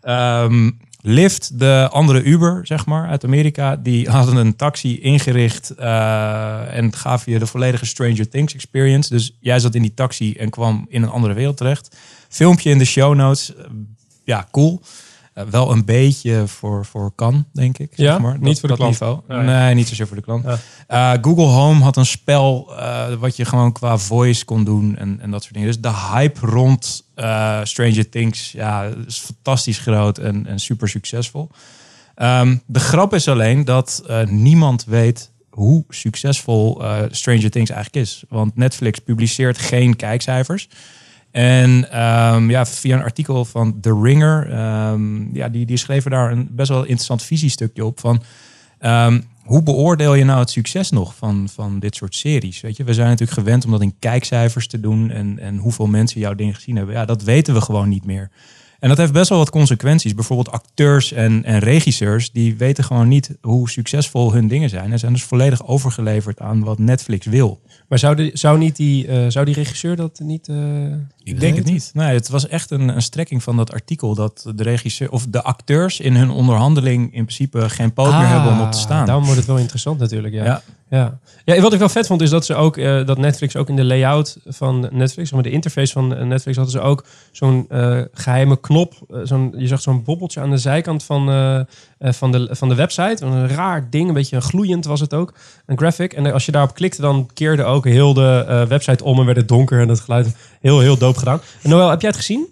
Ehm, 0.00 0.70
Lyft, 1.02 1.58
de 1.58 1.88
andere 1.90 2.22
Uber, 2.22 2.66
zeg 2.66 2.86
maar, 2.86 3.08
uit 3.08 3.24
Amerika, 3.24 3.76
die 3.76 4.08
hadden 4.16 4.36
een 4.36 4.56
taxi 4.56 5.00
ingericht 5.00 5.70
eh, 5.70 6.76
en 6.76 6.94
gaven 6.94 7.32
je 7.32 7.38
de 7.38 7.46
volledige 7.46 7.86
Stranger 7.86 8.28
Things 8.28 8.54
experience. 8.54 9.10
Dus 9.10 9.36
jij 9.40 9.58
zat 9.58 9.74
in 9.74 9.82
die 9.82 9.94
taxi 9.94 10.32
en 10.32 10.50
kwam 10.50 10.86
in 10.88 11.02
een 11.02 11.08
andere 11.08 11.34
wereld 11.34 11.56
terecht. 11.56 11.96
Filmpje 12.28 12.70
in 12.70 12.78
de 12.78 12.84
show 12.84 13.14
notes. 13.14 13.52
Ja, 14.24 14.48
cool. 14.50 14.80
Eh, 15.40 15.46
wel 15.50 15.72
een 15.72 15.84
beetje 15.84 16.46
voor, 16.46 16.86
voor 16.86 17.12
kan, 17.14 17.46
denk 17.52 17.78
ik. 17.78 17.96
Ja? 17.96 18.12
zeg 18.12 18.20
maar. 18.20 18.36
Niet 18.40 18.60
voor 18.60 18.68
de 18.68 18.74
klant? 18.74 18.98
ja. 18.98 19.40
Nee, 19.40 19.74
niet 19.74 19.88
zozeer 19.88 20.06
voor 20.06 20.16
de 20.16 20.22
klant. 20.22 20.44
Ja. 20.44 20.58
Eh, 20.86 21.12
Google 21.20 21.44
Home 21.44 21.82
had 21.82 21.96
een 21.96 22.06
spel 22.06 22.72
eh, 22.78 23.14
wat 23.14 23.36
je 23.36 23.44
gewoon 23.44 23.72
qua 23.72 23.98
voice 23.98 24.44
kon 24.44 24.64
doen 24.64 24.96
en, 24.96 25.18
en 25.20 25.30
dat 25.30 25.42
soort 25.42 25.54
dingen. 25.54 25.68
Dus 25.68 25.80
de 25.80 25.92
hype 26.12 26.46
rond 26.46 27.04
eh, 27.14 27.60
Stranger 27.62 28.08
Things 28.08 28.52
ja, 28.52 28.88
is 29.06 29.18
fantastisch 29.18 29.78
groot 29.78 30.18
en, 30.18 30.46
en 30.46 30.58
super 30.58 30.88
succesvol. 30.88 31.50
Ehm, 32.14 32.56
de 32.66 32.80
grap 32.80 33.14
is 33.14 33.28
alleen 33.28 33.64
dat 33.64 34.02
niemand 34.28 34.84
weet 34.84 35.30
hoe 35.50 35.84
succesvol 35.88 36.82
Stranger 37.10 37.50
Things 37.50 37.70
eigenlijk 37.70 38.06
is. 38.06 38.24
Want 38.28 38.56
Netflix 38.56 38.98
publiceert 38.98 39.58
geen 39.58 39.96
kijkcijfers. 39.96 40.68
En 41.30 41.90
ehm, 41.90 42.50
ja, 42.50 42.66
via 42.66 42.96
een 42.96 43.02
artikel 43.02 43.44
van 43.44 43.80
The 43.80 44.00
Ringer, 44.02 44.50
ehm, 44.50 45.34
ja, 45.36 45.48
die, 45.48 45.66
die 45.66 45.76
schreven 45.76 46.10
daar 46.10 46.32
een 46.32 46.48
best 46.50 46.68
wel 46.68 46.82
interessant 46.82 47.22
visiestukje 47.22 47.84
op 47.84 48.00
van 48.00 48.22
ehm, 48.78 49.20
hoe 49.50 49.62
beoordeel 49.62 50.14
je 50.14 50.24
nou 50.24 50.38
het 50.38 50.50
succes 50.50 50.90
nog 50.90 51.14
van, 51.14 51.48
van 51.52 51.78
dit 51.78 51.94
soort 51.94 52.14
series? 52.14 52.60
Weet 52.60 52.76
je, 52.76 52.84
we 52.84 52.94
zijn 52.94 53.08
natuurlijk 53.08 53.38
gewend 53.38 53.64
om 53.64 53.70
dat 53.70 53.82
in 53.82 53.94
kijkcijfers 53.98 54.66
te 54.66 54.80
doen 54.80 55.10
en, 55.10 55.38
en 55.38 55.56
hoeveel 55.56 55.86
mensen 55.86 56.20
jouw 56.20 56.34
ding 56.34 56.54
gezien 56.54 56.76
hebben. 56.76 56.94
Ja, 56.94 57.04
dat 57.04 57.22
weten 57.22 57.54
we 57.54 57.60
gewoon 57.60 57.88
niet 57.88 58.04
meer. 58.04 58.30
En 58.80 58.88
dat 58.88 58.98
heeft 58.98 59.12
best 59.12 59.28
wel 59.28 59.38
wat 59.38 59.50
consequenties. 59.50 60.14
Bijvoorbeeld 60.14 60.50
acteurs 60.50 61.12
en, 61.12 61.44
en 61.44 61.58
regisseurs, 61.58 62.32
die 62.32 62.56
weten 62.56 62.84
gewoon 62.84 63.08
niet 63.08 63.36
hoe 63.40 63.70
succesvol 63.70 64.32
hun 64.32 64.48
dingen 64.48 64.68
zijn. 64.68 64.92
En 64.92 64.98
zijn 64.98 65.12
dus 65.12 65.22
volledig 65.22 65.66
overgeleverd 65.66 66.40
aan 66.40 66.64
wat 66.64 66.78
Netflix 66.78 67.26
wil. 67.26 67.60
Maar 67.90 67.98
zou, 67.98 68.14
de, 68.16 68.30
zou, 68.32 68.58
niet 68.58 68.76
die, 68.76 69.06
eh, 69.06 69.24
zou 69.28 69.44
die 69.44 69.54
regisseur 69.54 69.96
dat 69.96 70.20
niet... 70.22 70.48
eh, 70.48 70.56
Ik 71.22 71.40
denk 71.40 71.56
het 71.56 71.64
niet. 71.64 71.90
Nee, 71.94 72.14
het 72.14 72.28
was 72.28 72.48
echt 72.48 72.70
een, 72.70 72.88
een 72.88 73.02
strekking 73.02 73.42
van 73.42 73.56
dat 73.56 73.72
artikel 73.72 74.14
dat 74.14 74.52
de 74.54 74.62
regisseur 74.62 75.10
of 75.10 75.26
de 75.28 75.42
acteurs 75.42 76.00
in 76.00 76.16
hun 76.16 76.30
onderhandeling 76.30 77.02
in 77.04 77.24
principe 77.24 77.68
geen 77.70 77.92
poot 77.92 78.12
meer 78.12 78.26
hebben 78.26 78.52
om 78.52 78.60
op 78.60 78.72
te 78.72 78.78
staan. 78.78 79.00
Ah, 79.00 79.06
Daarom 79.06 79.24
wordt 79.24 79.38
het 79.38 79.48
wel 79.48 79.58
interessant 79.58 79.98
natuurlijk, 79.98 80.34
ja. 80.34 80.44
Ja. 80.44 80.62
Ja. 80.90 81.18
ja, 81.44 81.60
wat 81.60 81.72
ik 81.72 81.78
wel 81.78 81.88
vet 81.88 82.06
vond 82.06 82.20
is 82.20 82.30
dat 82.30 82.44
ze 82.44 82.54
ook 82.54 82.76
dat 83.06 83.18
Netflix 83.18 83.56
ook 83.56 83.68
in 83.68 83.76
de 83.76 83.84
layout 83.84 84.36
van 84.46 84.88
Netflix, 84.92 85.32
maar 85.32 85.42
de 85.42 85.50
interface 85.50 85.92
van 85.92 86.14
eh, 86.14 86.26
Netflix 86.26 86.56
hadden 86.56 86.80
ze 86.80 86.80
ook 86.80 87.04
zo'n 87.32 87.66
eh, 87.68 88.00
geheime 88.12 88.60
knop, 88.60 88.94
eh, 89.10 89.20
zo'n 89.24 89.54
je 89.56 89.66
zag 89.66 89.80
zo'n 89.80 90.02
bobbeltje 90.02 90.40
aan 90.40 90.50
de 90.50 90.56
zijkant 90.56 91.04
van, 91.04 91.28
eh, 91.28 91.58
eh, 91.58 91.64
van, 91.98 92.32
de, 92.32 92.48
van 92.50 92.68
de 92.68 92.74
website, 92.74 93.24
een 93.24 93.48
raar 93.48 93.90
ding, 93.90 94.08
een 94.08 94.14
beetje 94.14 94.40
gloeiend 94.40 94.84
was 94.84 95.00
het 95.00 95.14
ook, 95.14 95.34
een 95.66 95.78
graphic. 95.78 96.12
En 96.12 96.32
als 96.32 96.46
je 96.46 96.52
daarop 96.52 96.74
klikte, 96.74 97.00
dan 97.00 97.30
keerde 97.34 97.64
ook 97.64 97.84
heel 97.84 98.14
de 98.14 98.64
website 98.68 99.04
om 99.04 99.18
en 99.18 99.24
werd 99.24 99.36
het 99.36 99.48
donker 99.48 99.80
en 99.80 99.88
het 99.88 100.00
geluid 100.00 100.36
heel 100.60 100.80
heel 100.80 100.98
doop 100.98 101.16
gedaan. 101.16 101.40
En 101.62 101.70
Noël, 101.70 101.90
heb 101.90 102.00
jij 102.00 102.10
het 102.10 102.18
gezien? 102.18 102.48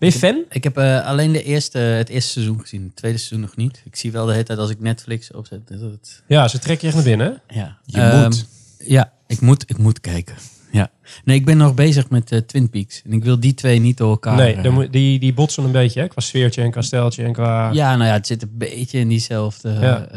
Ben 0.00 0.08
je 0.08 0.18
fan? 0.18 0.44
Ik 0.50 0.64
heb 0.64 0.78
uh, 0.78 1.06
alleen 1.06 1.32
de 1.32 1.42
eerste, 1.42 1.78
het 1.78 2.08
eerste 2.08 2.30
seizoen 2.30 2.60
gezien. 2.60 2.82
Het 2.82 2.96
tweede 2.96 3.18
seizoen 3.18 3.40
nog 3.40 3.56
niet. 3.56 3.82
Ik 3.84 3.96
zie 3.96 4.12
wel 4.12 4.26
de 4.26 4.32
hele 4.32 4.44
tijd 4.44 4.58
als 4.58 4.70
ik 4.70 4.80
Netflix 4.80 5.32
opzet. 5.32 5.68
Dat 5.68 5.80
het... 5.80 6.22
Ja, 6.26 6.48
ze 6.48 6.58
trekken 6.58 6.88
je 6.88 6.94
echt 6.94 7.04
naar 7.04 7.16
binnen. 7.16 7.42
Ja. 7.48 7.78
Je 7.84 8.00
um, 8.00 8.22
moet. 8.22 8.46
Ja, 8.78 9.12
ik 9.26 9.40
moet, 9.40 9.64
ik 9.66 9.78
moet 9.78 10.00
kijken. 10.00 10.36
Ja. 10.70 10.90
Nee, 11.24 11.36
ik 11.36 11.44
ben 11.44 11.56
nog 11.56 11.74
bezig 11.74 12.08
met 12.08 12.32
uh, 12.32 12.38
Twin 12.38 12.70
Peaks. 12.70 13.02
En 13.04 13.12
ik 13.12 13.24
wil 13.24 13.40
die 13.40 13.54
twee 13.54 13.78
niet 13.78 13.96
door 13.96 14.10
elkaar... 14.10 14.36
Nee, 14.36 14.56
uh, 14.56 14.90
die, 14.90 15.18
die 15.18 15.34
botsen 15.34 15.64
een 15.64 15.72
beetje, 15.72 16.00
hè? 16.00 16.08
qua 16.08 16.20
sfeertje 16.20 16.62
en 16.62 16.70
qua 16.70 16.82
steltje 16.82 17.24
en 17.24 17.32
qua... 17.32 17.70
Ja, 17.72 17.96
nou 17.96 18.08
ja, 18.08 18.14
het 18.14 18.26
zit 18.26 18.42
een 18.42 18.58
beetje 18.58 18.98
in 18.98 19.08
diezelfde... 19.08 19.70
Ja. 19.70 20.08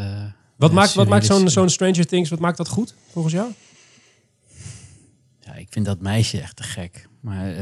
wat, 0.56 0.72
maakt, 0.72 0.94
wat 0.94 1.08
maakt 1.08 1.26
zo'n 1.26 1.48
zo'n 1.48 1.68
Stranger 1.68 2.06
Things, 2.06 2.30
wat 2.30 2.38
maakt 2.38 2.56
dat 2.56 2.68
goed, 2.68 2.94
volgens 3.12 3.34
jou? 3.34 3.50
Ja, 5.40 5.54
ik 5.54 5.66
vind 5.70 5.86
dat 5.86 6.00
meisje 6.00 6.40
echt 6.40 6.56
te 6.56 6.62
gek. 6.62 7.08
Maar... 7.20 7.54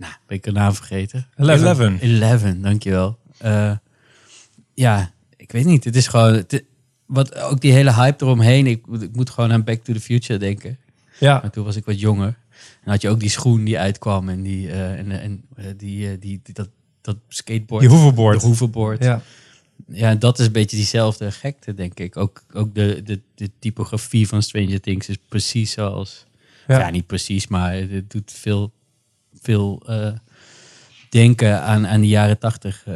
Nou, 0.00 0.12
ben 0.26 0.36
ik 0.36 0.46
een 0.46 0.52
naam 0.52 0.74
vergeten? 0.74 1.26
Eleven. 1.36 1.98
Eleven, 1.98 2.62
dankjewel. 2.62 3.18
Uh, 3.44 3.72
ja, 4.74 5.10
ik 5.36 5.52
weet 5.52 5.64
niet. 5.64 5.84
Het 5.84 5.96
is 5.96 6.06
gewoon... 6.06 6.32
Het, 6.32 6.64
wat, 7.06 7.34
ook 7.34 7.60
die 7.60 7.72
hele 7.72 7.94
hype 7.94 8.24
eromheen. 8.24 8.66
Ik, 8.66 8.86
ik, 9.00 9.14
moet 9.16 9.30
gewoon 9.30 9.52
aan 9.52 9.64
Back 9.64 9.84
to 9.84 9.92
the 9.92 10.00
Future 10.00 10.38
denken. 10.38 10.78
Ja. 11.18 11.38
Maar 11.42 11.50
toen 11.50 11.64
was 11.64 11.76
ik 11.76 11.84
wat 11.84 12.00
jonger. 12.00 12.38
En 12.84 12.90
had 12.90 13.02
je 13.02 13.08
ook 13.08 13.20
die 13.20 13.28
schoen 13.28 13.64
die 13.64 13.78
uitkwam. 13.78 14.28
En, 14.28 14.42
die, 14.42 14.66
uh, 14.66 14.98
en, 14.98 15.10
en 15.10 15.44
uh, 15.58 15.64
die, 15.76 16.18
die, 16.18 16.40
die, 16.42 16.54
dat, 16.54 16.68
dat 17.00 17.16
skateboard. 17.28 17.82
Die 17.82 17.90
hoverboard. 17.90 18.40
De 18.40 18.46
hoverboard. 18.46 19.04
Ja. 19.04 19.22
Ja, 19.86 20.14
dat 20.14 20.38
is 20.38 20.46
een 20.46 20.52
beetje 20.52 20.76
diezelfde 20.76 21.30
gekte, 21.30 21.74
denk 21.74 21.98
ik. 21.98 22.16
Ook, 22.16 22.42
ook 22.52 22.74
de, 22.74 23.02
de, 23.04 23.20
de 23.34 23.50
typografie 23.58 24.28
van 24.28 24.42
Stranger 24.42 24.80
Things 24.80 25.08
is 25.08 25.18
precies 25.28 25.70
zoals... 25.70 26.26
Ja, 26.66 26.78
ja 26.78 26.90
niet 26.90 27.06
precies, 27.06 27.46
maar 27.46 27.74
het 27.74 28.10
doet 28.10 28.32
veel 28.32 28.72
veel 29.40 29.82
uh, 29.88 30.08
denken 31.10 31.62
aan, 31.62 31.86
aan 31.86 32.00
de 32.00 32.08
jaren 32.08 32.38
tachtig. 32.38 32.84
Uh. 32.88 32.94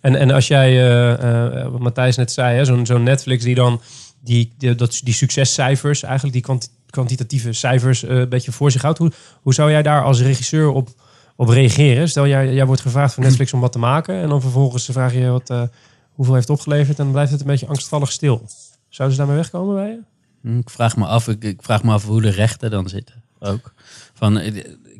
En, 0.00 0.16
en 0.16 0.30
als 0.30 0.48
jij, 0.48 0.70
uh, 1.18 1.68
wat 1.70 1.80
Matthijs 1.80 2.16
net 2.16 2.32
zei, 2.32 2.64
zo'n 2.64 2.86
zo 2.86 2.98
Netflix 2.98 3.44
die 3.44 3.54
dan 3.54 3.80
die, 4.20 4.52
die, 4.58 4.74
dat, 4.74 5.00
die 5.04 5.14
succescijfers, 5.14 6.02
eigenlijk 6.02 6.34
die 6.34 6.42
kwant, 6.42 6.70
kwantitatieve 6.90 7.52
cijfers 7.52 8.02
een 8.02 8.28
beetje 8.28 8.52
voor 8.52 8.70
zich 8.70 8.82
houdt. 8.82 8.98
Hoe, 8.98 9.12
hoe 9.42 9.54
zou 9.54 9.70
jij 9.70 9.82
daar 9.82 10.04
als 10.04 10.20
regisseur 10.20 10.68
op, 10.68 10.88
op 11.36 11.48
reageren? 11.48 12.08
Stel, 12.08 12.26
jij, 12.26 12.54
jij 12.54 12.66
wordt 12.66 12.82
gevraagd 12.82 13.14
van 13.14 13.22
Netflix 13.22 13.52
om 13.52 13.60
wat 13.60 13.72
te 13.72 13.78
maken 13.78 14.14
en 14.14 14.28
dan 14.28 14.40
vervolgens 14.40 14.84
vraag 14.84 15.14
je 15.14 15.28
wat, 15.28 15.68
hoeveel 16.12 16.34
heeft 16.34 16.50
opgeleverd 16.50 16.98
en 16.98 17.04
dan 17.04 17.12
blijft 17.12 17.30
het 17.30 17.40
een 17.40 17.46
beetje 17.46 17.66
angstvallig 17.66 18.12
stil. 18.12 18.46
Zouden 18.88 19.16
ze 19.16 19.22
daarmee 19.22 19.42
wegkomen 19.42 19.74
bij 19.74 19.88
je? 19.88 20.00
Hm, 20.40 20.58
Ik 20.58 20.70
vraag 20.70 20.96
me 20.96 21.06
af, 21.06 21.28
ik, 21.28 21.44
ik 21.44 21.62
vraag 21.62 21.82
me 21.82 21.92
af 21.92 22.04
hoe 22.04 22.22
de 22.22 22.30
rechten 22.30 22.70
dan 22.70 22.88
zitten 22.88 23.22
ook. 23.38 23.72
Van, 24.14 24.40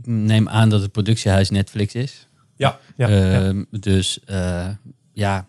neem 0.07 0.49
aan 0.49 0.69
dat 0.69 0.81
het 0.81 0.93
productiehuis 0.93 1.51
Netflix 1.51 1.95
is. 1.95 2.29
Ja. 2.57 2.79
ja, 2.97 3.09
ja. 3.09 3.65
Dus 3.71 4.19
uh, 4.31 4.69
ja, 5.13 5.47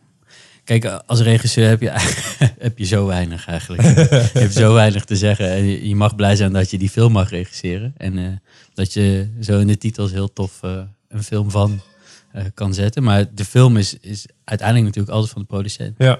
Kijk, 0.66 0.86
als 0.86 1.22
regisseur 1.22 1.68
heb 1.68 1.82
je, 1.82 1.92
heb 2.66 2.78
je 2.78 2.86
zo 2.86 3.06
weinig 3.06 3.48
eigenlijk. 3.48 3.82
je 4.34 4.40
hebt 4.40 4.54
zo 4.54 4.74
weinig 4.74 5.06
te 5.06 5.16
zeggen. 5.16 5.50
En 5.50 5.88
je, 5.88 5.96
mag 5.96 6.16
blij 6.16 6.36
zijn 6.36 6.54
dat 6.54 6.72
je 6.72 6.78
die 6.78 6.90
film 6.90 7.12
mag 7.12 7.30
regisseren. 7.30 7.94
En 7.98 8.18
eh, 8.18 8.26
dat 8.74 8.94
je 8.94 9.30
zo 9.42 9.60
in 9.60 9.68
de 9.68 9.78
titels 9.78 10.12
heel 10.12 10.34
tof 10.34 10.64
eh, 10.64 10.78
een 11.08 11.24
film 11.24 11.52
van 11.52 11.82
eh, 12.32 12.44
kan 12.54 12.74
zetten. 12.74 13.04
Maar 13.04 13.26
de 13.34 13.46
film 13.46 13.78
is, 13.78 13.98
is 14.00 14.26
uiteindelijk 14.44 14.88
natuurlijk 14.88 15.16
altijd 15.16 15.34
van 15.34 15.42
de 15.42 15.48
producent. 15.48 15.96
Ja. 15.98 16.20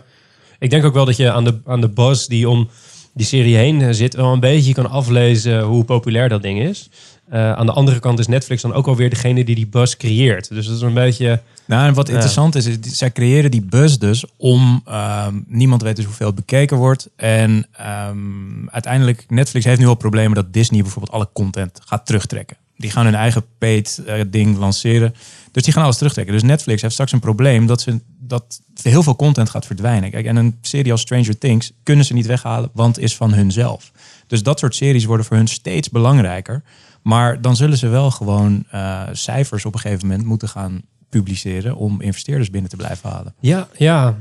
Ik 0.60 0.70
denk 0.70 0.86
ook 0.86 0.94
wel 0.94 1.06
dat 1.06 1.18
je 1.18 1.32
aan 1.32 1.44
de, 1.44 1.60
aan 1.66 1.82
de 1.82 1.90
buzz 1.90 2.28
die 2.28 2.50
om 2.50 2.70
die 3.14 3.26
serie 3.26 3.56
heen 3.56 3.82
eh, 3.82 3.90
zit... 3.92 4.16
wel 4.16 4.34
een 4.34 4.40
beetje 4.40 4.74
kan 4.74 4.90
aflezen 4.90 5.62
hoe 5.62 5.84
populair 5.84 6.30
dat 6.30 6.42
ding 6.42 6.62
is. 6.62 6.90
Eh, 7.30 7.52
aan 7.52 7.66
de 7.66 7.72
andere 7.72 8.00
kant 8.00 8.20
is 8.20 8.28
Netflix 8.28 8.62
dan 8.62 8.74
ook 8.74 8.88
alweer 8.88 9.10
degene 9.10 9.44
die 9.44 9.56
die 9.56 9.68
buzz 9.68 9.96
creëert. 9.96 10.50
Dus 10.50 10.66
dat 10.66 10.76
is 10.76 10.82
een 10.82 10.94
beetje... 10.94 11.42
Nou, 11.66 11.88
en 11.88 11.94
wat 11.94 12.10
interessant 12.10 12.56
is, 12.56 12.66
is 12.66 12.78
zij 12.98 13.12
creëren 13.12 13.52
die 13.52 13.62
buzz 13.62 13.98
dus 13.98 14.26
om 14.38 14.82
ehm, 14.86 15.40
niemand 15.48 15.82
weet 15.82 15.96
dus 15.96 16.06
hoeveel 16.06 16.28
het 16.28 16.36
bekeken 16.36 16.78
wordt. 16.78 17.10
En 17.16 17.68
ehm, 17.72 18.68
uiteindelijk, 18.68 19.26
Netflix 19.28 19.66
heeft 19.66 19.80
nu 19.80 19.88
al 19.88 19.96
problemen 19.96 20.36
dat 20.36 20.54
Disney 20.54 20.82
bijvoorbeeld 20.82 21.14
alle 21.14 21.30
content 21.34 21.80
gaat 21.86 22.06
terugtrekken. 22.06 22.58
Die 22.78 22.92
gaan 22.92 23.06
hun 23.06 23.16
eigen 23.16 23.46
paid 23.58 24.02
eh, 24.06 24.22
ding 24.28 24.58
lanceren. 24.58 25.16
Dus 25.52 25.64
die 25.64 25.74
gaan 25.74 25.84
alles 25.84 25.98
terugtrekken. 25.98 26.34
Dus 26.34 26.44
Netflix 26.44 26.82
heeft 26.82 26.94
straks 26.94 27.12
een 27.12 27.20
probleem 27.20 27.66
dat, 27.66 27.82
ze, 27.82 28.00
dat 28.20 28.62
heel 28.82 29.04
veel 29.04 29.16
content 29.16 29.50
gaat 29.50 29.66
verdwijnen. 29.66 30.12
Kijk, 30.12 30.26
en 30.26 30.36
een 30.36 30.58
serie 30.62 30.92
als 30.92 31.02
Stranger 31.02 31.38
Things 31.38 31.72
kunnen 31.84 32.06
ze 32.06 32.14
niet 32.14 32.26
weghalen, 32.26 32.70
want 32.74 33.00
is 33.00 33.16
van 33.16 33.34
hunzelf. 33.34 33.92
Dus 34.28 34.44
dat 34.44 34.60
soort 34.60 34.76
series 34.76 35.06
worden 35.06 35.26
voor 35.26 35.38
hun 35.38 35.48
steeds 35.48 35.90
belangrijker. 35.90 36.64
Maar 37.06 37.42
dan 37.42 37.56
zullen 37.56 37.78
ze 37.78 37.88
wel 37.88 38.12
gewoon 38.12 38.64
eh, 38.72 39.04
cijfers 39.12 39.66
op 39.66 39.74
een 39.74 39.80
gegeven 39.80 40.08
moment 40.08 40.26
moeten 40.28 40.50
gaan 40.50 40.82
publiceren 41.10 41.76
om 41.76 42.02
investeerders 42.02 42.50
binnen 42.50 42.70
te 42.70 42.76
blijven 42.76 43.10
halen. 43.10 43.34
Ja, 43.40 43.68
ja. 43.78 44.18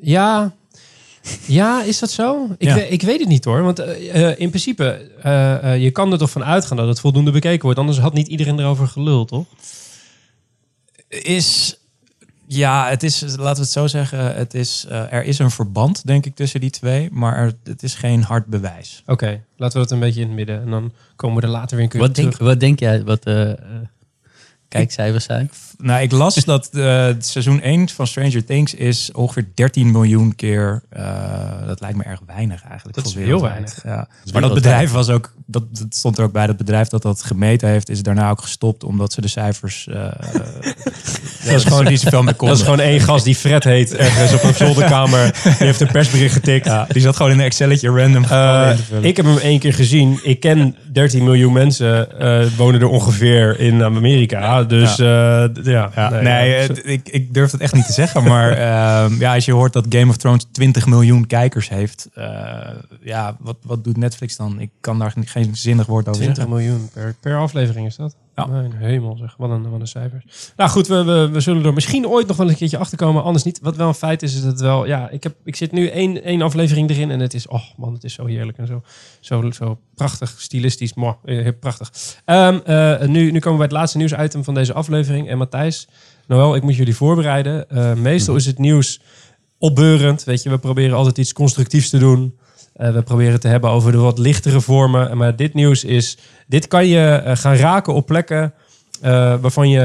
Ja, 0.00 0.52
ja 1.46 1.82
is 1.82 1.98
dat 1.98 2.10
zo? 2.10 2.46
Ik, 2.58 2.68
Ja. 2.68 2.74
we- 2.74 2.88
ik 2.88 3.02
weet 3.02 3.20
het 3.20 3.28
niet 3.28 3.44
hoor. 3.44 3.62
Want 3.62 3.78
eh, 3.78 4.28
eh, 4.30 4.38
in 4.38 4.48
principe, 4.48 5.10
je 5.80 5.90
kan 5.92 6.12
er 6.12 6.18
toch 6.18 6.30
van 6.30 6.44
uitgaan 6.44 6.76
dat 6.76 6.88
het 6.88 7.00
voldoende 7.00 7.30
bekeken 7.30 7.62
wordt. 7.62 7.78
Anders 7.78 7.98
had 7.98 8.14
niet 8.14 8.28
iedereen 8.28 8.58
erover 8.58 8.86
geluld, 8.86 9.28
toch? 9.28 9.46
Is 11.08 11.78
ja, 12.46 12.88
het 12.88 13.02
is, 13.02 13.20
laten 13.20 13.36
we 13.36 13.60
het 13.60 13.68
zo 13.70 13.86
zeggen, 13.86 14.34
het 14.34 14.54
is, 14.54 14.86
eh, 14.88 15.12
er 15.12 15.24
is 15.24 15.38
een 15.38 15.50
verband, 15.50 16.06
denk 16.06 16.26
ik, 16.26 16.34
tussen 16.34 16.60
die 16.60 16.70
twee, 16.70 17.08
maar 17.12 17.36
er, 17.36 17.52
het 17.64 17.82
is 17.82 17.94
geen 17.94 18.22
hard 18.22 18.46
bewijs. 18.46 19.02
Oké, 19.06 19.42
laten 19.56 19.80
we 19.80 19.82
dat 19.86 19.90
een 19.90 20.00
beetje 20.00 20.20
in 20.20 20.26
het 20.26 20.36
midden. 20.36 20.60
En 20.60 20.70
dan 20.70 20.92
komen 21.16 21.36
we 21.36 21.42
er 21.42 21.52
later 21.52 21.76
weer 21.76 21.84
een 21.84 21.90
keer 21.90 22.00
op 22.00 22.06
Wat 22.06 22.16
denk, 22.16 22.36
wat 22.36 22.60
denk 22.60 22.78
jij 22.78 23.04
wat 23.04 23.22
de 23.22 23.58
kijkcijfers 24.68 25.24
zijn? 25.24 25.50
Nou, 25.84 26.02
ik 26.02 26.12
las 26.12 26.34
dat 26.44 26.68
eh, 26.72 27.06
seizoen 27.18 27.60
1 27.60 27.88
van 27.88 28.06
Stranger 28.06 28.44
Things 28.44 28.74
is 28.74 29.10
ongeveer 29.12 29.46
13 29.54 29.90
miljoen 29.90 30.34
keer. 30.34 30.82
eh, 30.88 31.04
dat 31.66 31.80
lijkt 31.80 31.96
me 31.96 32.02
erg 32.02 32.20
weinig 32.26 32.62
eigenlijk. 32.68 32.96
Dat 32.96 33.06
is 33.06 33.14
heel 33.14 33.24
wereldwijd. 33.24 33.80
Ja. 33.84 34.08
Maar 34.32 34.42
dat 34.42 34.54
bedrijf 34.54 34.90
was 34.90 35.08
ook, 35.08 35.32
dat, 35.46 35.62
dat 35.70 35.86
stond 35.94 36.18
er 36.18 36.24
ook 36.24 36.32
bij, 36.32 36.46
dat 36.46 36.56
bedrijf 36.56 36.88
dat 36.88 37.02
dat 37.02 37.22
gemeten 37.22 37.68
heeft, 37.68 37.88
is 37.88 38.02
daarna 38.02 38.30
ook 38.30 38.40
gestopt 38.40 38.84
omdat 38.84 39.12
ze 39.12 39.20
de 39.20 39.28
cijfers. 39.28 39.86
eh 39.88 40.04
dat 41.44 41.54
is 41.54 41.64
gewoon 41.64 41.84
niet 41.84 42.00
zoveel 42.00 42.22
meer 42.22 42.28
Dat 42.32 42.36
konden. 42.36 42.56
is 42.56 42.62
gewoon 42.62 42.80
één 42.80 43.00
gast 43.00 43.24
die 43.24 43.34
Fred 43.34 43.64
heet 43.64 43.94
ergens 43.94 44.32
op 44.32 44.42
een 44.42 44.54
zolderkamer. 44.54 45.32
Die 45.42 45.52
heeft 45.52 45.80
een 45.80 45.90
persbericht 45.90 46.34
getikt. 46.34 46.66
Ja, 46.66 46.86
die 46.88 47.02
zat 47.02 47.16
gewoon 47.16 47.32
in 47.32 47.38
een 47.38 47.44
Excelletje 47.44 47.88
random 47.88 48.22
ik 49.00 49.16
heb 49.16 49.26
hem 49.26 49.38
één 49.38 49.58
keer 49.58 49.74
gezien. 49.74 50.18
Ik 50.22 50.40
ken 50.40 50.76
13 50.92 51.24
miljoen 51.24 51.52
mensen 51.52 52.08
wonen 52.56 52.80
er 52.80 52.88
ongeveer 52.88 53.60
in 53.60 53.82
Amerika. 53.82 54.62
Dus 54.64 54.96
ja, 54.96 55.48
ja, 55.74 55.90
Ja, 55.94 56.08
nee, 56.10 56.22
nee, 56.22 56.50
ja. 56.50 56.56
het- 56.56 56.86
ik, 56.88 57.08
ik 57.08 57.34
durf 57.34 57.50
het 57.50 57.60
echt 57.60 57.74
niet 57.74 57.86
te 57.86 57.92
zeggen. 57.92 58.22
Maar 58.32 58.50
ehm, 58.52 59.20
ja, 59.20 59.34
als 59.34 59.44
je 59.44 59.52
hoort 59.52 59.72
dat 59.72 59.86
Game 59.88 60.10
of 60.10 60.16
Thrones 60.16 60.46
20 60.52 60.86
miljoen 60.86 61.26
kijkers 61.26 61.68
heeft. 61.68 62.08
eh, 62.14 62.26
ja, 63.02 63.36
wat, 63.40 63.56
wat 63.62 63.84
doet 63.84 63.96
Netflix 63.96 64.36
dan? 64.36 64.60
Ik 64.60 64.70
kan 64.80 64.98
daar 64.98 65.14
geen 65.24 65.56
zinnig 65.56 65.86
woord 65.86 66.08
over 66.08 66.20
20 66.22 66.42
zeggen. 66.44 66.54
miljoen 66.62 66.88
per, 66.92 67.14
per 67.20 67.36
aflevering 67.38 67.86
is 67.86 67.96
dat? 67.96 68.16
Ja. 68.34 68.46
Mijn 68.46 68.72
hemel 68.72 69.16
zeg, 69.16 69.34
wat 69.38 69.50
een, 69.50 69.70
wat 69.70 69.80
een 69.80 69.86
cijfers. 69.86 70.52
Nou 70.56 70.70
goed, 70.70 70.86
we, 70.86 71.04
we, 71.04 71.28
we 71.32 71.40
zullen 71.40 71.64
er 71.64 71.72
misschien 71.72 72.06
ooit 72.06 72.26
nog 72.26 72.36
wel 72.36 72.48
een 72.48 72.56
keertje 72.56 72.78
achter 72.78 72.98
komen. 72.98 73.22
Anders 73.22 73.44
niet. 73.44 73.60
Wat 73.62 73.76
wel 73.76 73.88
een 73.88 73.94
feit 73.94 74.22
is, 74.22 74.34
is 74.34 74.42
dat 74.42 74.60
wel... 74.60 74.86
Ja, 74.86 75.10
ik, 75.10 75.22
heb, 75.22 75.34
ik 75.44 75.56
zit 75.56 75.72
nu 75.72 75.88
één, 75.88 76.22
één 76.22 76.42
aflevering 76.42 76.90
erin 76.90 77.10
en 77.10 77.20
het 77.20 77.34
is... 77.34 77.46
Oh 77.46 77.62
man, 77.76 77.92
het 77.92 78.04
is 78.04 78.14
zo 78.14 78.26
heerlijk 78.26 78.58
en 78.58 78.66
zo, 78.66 78.82
zo, 79.20 79.50
zo 79.50 79.78
prachtig, 79.94 80.34
stilistisch. 80.38 80.94
Mooi, 80.94 81.14
eh, 81.24 81.48
prachtig. 81.60 81.92
Ehm, 82.24 82.58
eh, 82.64 83.00
nu, 83.00 83.30
nu 83.30 83.38
komen 83.38 83.50
we 83.50 83.56
bij 83.56 83.66
het 83.66 83.72
laatste 83.72 83.98
nieuwsitem 83.98 84.44
van 84.44 84.54
deze 84.54 84.72
aflevering. 84.72 85.28
En 85.28 85.38
Matthijs, 85.38 85.88
Noël, 86.26 86.54
ik 86.54 86.62
moet 86.62 86.76
jullie 86.76 86.96
voorbereiden. 86.96 87.70
Eh, 87.70 87.94
meestal 87.94 88.36
is 88.36 88.46
het 88.46 88.58
nieuws 88.58 89.00
opbeurend. 89.58 90.24
Weet 90.24 90.42
je, 90.42 90.50
we 90.50 90.58
proberen 90.58 90.96
altijd 90.96 91.18
iets 91.18 91.32
constructiefs 91.32 91.90
te 91.90 91.98
doen. 91.98 92.38
Eh, 92.74 92.92
we 92.92 93.02
proberen 93.02 93.32
het 93.32 93.40
te 93.40 93.48
hebben 93.48 93.70
over 93.70 93.92
de 93.92 93.98
wat 93.98 94.18
lichtere 94.18 94.60
vormen. 94.60 95.16
Maar 95.16 95.36
dit 95.36 95.54
nieuws 95.54 95.84
is... 95.84 96.18
Dit 96.46 96.68
kan 96.68 96.86
je 96.86 97.06
eh, 97.06 97.36
gaan 97.36 97.54
raken 97.54 97.94
op 97.94 98.06
plekken... 98.06 98.54
eh, 99.00 99.10
waarvan 99.40 99.68
je 99.68 99.84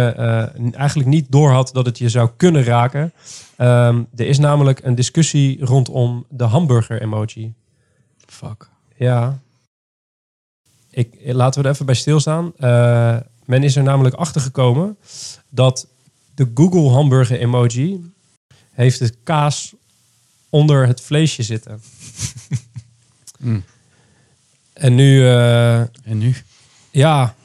eigenlijk 0.72 1.10
niet 1.10 1.32
doorhad 1.32 1.70
dat 1.74 1.86
het 1.86 1.98
je 1.98 2.10
zou 2.10 2.30
kunnen 2.38 2.64
raken. 2.64 3.14
Ehm, 3.58 4.04
er 4.16 4.28
is 4.28 4.38
namelijk 4.38 4.80
een 4.84 4.96
discussie 4.96 5.66
rondom 5.66 6.26
de 6.30 6.44
hamburger-emoji. 6.44 7.54
Fuck. 8.26 8.70
Ja. 8.96 9.40
Ik, 10.90 11.20
laten 11.24 11.62
we 11.62 11.68
er 11.68 11.74
even 11.74 11.86
bij 11.86 11.96
stilstaan. 11.96 12.52
Men 13.46 13.64
is 13.64 13.76
er 13.76 13.84
namelijk 13.84 14.16
achter 14.16 14.42
gekomen 14.42 14.98
dat 15.50 15.88
de 16.36 16.52
Google 16.54 16.90
hamburger 16.90 17.40
emoji 17.40 18.12
heeft 18.72 19.00
het 19.00 19.18
kaas 19.24 19.74
onder 20.50 20.88
het 20.88 21.02
vleesje 21.02 21.44
zitten. 21.44 21.82
Mm. 23.40 23.64
En 24.74 24.96
nu, 24.96 25.26
eh, 25.28 25.80
En 25.80 26.18
nu? 26.18 26.36
ja, 26.92 27.36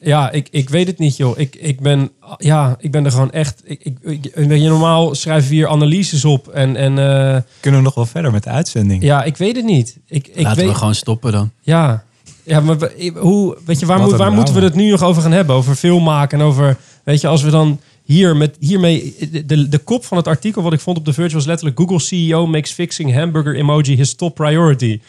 ja 0.00 0.30
ik, 0.30 0.48
ik 0.50 0.68
weet 0.68 0.86
het 0.86 0.98
niet 0.98 1.16
joh. 1.16 1.38
Ik, 1.38 1.56
ik, 1.56 1.80
ben, 1.80 2.10
ja, 2.38 2.76
ik 2.78 2.90
ben 2.90 3.04
er 3.04 3.10
gewoon 3.10 3.30
echt... 3.32 3.60
Ik, 3.64 3.80
ik, 3.82 3.98
ik- 4.02 4.30
weet 4.34 4.62
je, 4.62 4.68
normaal 4.68 5.14
schrijven 5.14 5.48
we 5.48 5.54
hier 5.54 5.68
analyses 5.68 6.24
op 6.24 6.48
en... 6.48 6.76
en 6.76 6.98
eh, 6.98 7.40
Kunnen 7.60 7.80
we 7.80 7.86
nog 7.86 7.94
wel 7.94 8.06
verder 8.06 8.32
met 8.32 8.42
de 8.42 8.50
uitzending? 8.50 9.02
ja, 9.02 9.22
ik 9.22 9.36
weet 9.36 9.56
het 9.56 9.64
niet. 9.64 9.96
Ik, 10.06 10.28
ik 10.28 10.42
Laten 10.42 10.58
weet, 10.58 10.68
we 10.68 10.74
gewoon 10.78 10.94
stoppen 10.94 11.32
dan. 11.32 11.50
Ja, 11.60 12.04
ja 12.42 12.60
maar 12.60 12.76
hoe, 13.14 13.56
weet 13.64 13.80
je, 13.80 13.86
waar, 13.86 14.00
moet, 14.00 14.16
waar 14.16 14.32
moeten 14.32 14.54
we 14.54 14.60
het 14.60 14.74
nu 14.74 14.90
nog 14.90 15.02
over 15.02 15.22
gaan 15.22 15.32
hebben? 15.32 15.56
Over 15.56 15.74
film 15.74 16.02
maken 16.04 16.38
en 16.40 16.44
over, 16.44 16.76
weet 17.04 17.20
je, 17.20 17.26
als 17.28 17.42
we 17.42 17.50
dan 17.50 17.80
hier 18.10 18.36
met, 18.36 18.56
hiermee, 18.58 19.14
de, 19.46 19.68
de, 19.68 19.78
kop 19.78 20.04
van 20.04 20.16
het 20.16 20.26
artikel 20.26 20.62
wat 20.62 20.72
ik 20.72 20.80
vond 20.80 20.98
op 20.98 21.04
de 21.04 21.12
Verge 21.12 21.34
was 21.34 21.46
letterlijk 21.46 21.78
Google 21.78 22.00
CEO 22.00 22.46
makes 22.46 22.72
fixing 22.72 23.14
hamburger 23.14 23.56
emoji 23.56 23.96
his 23.96 24.14
top 24.14 24.34
priority. 24.34 25.00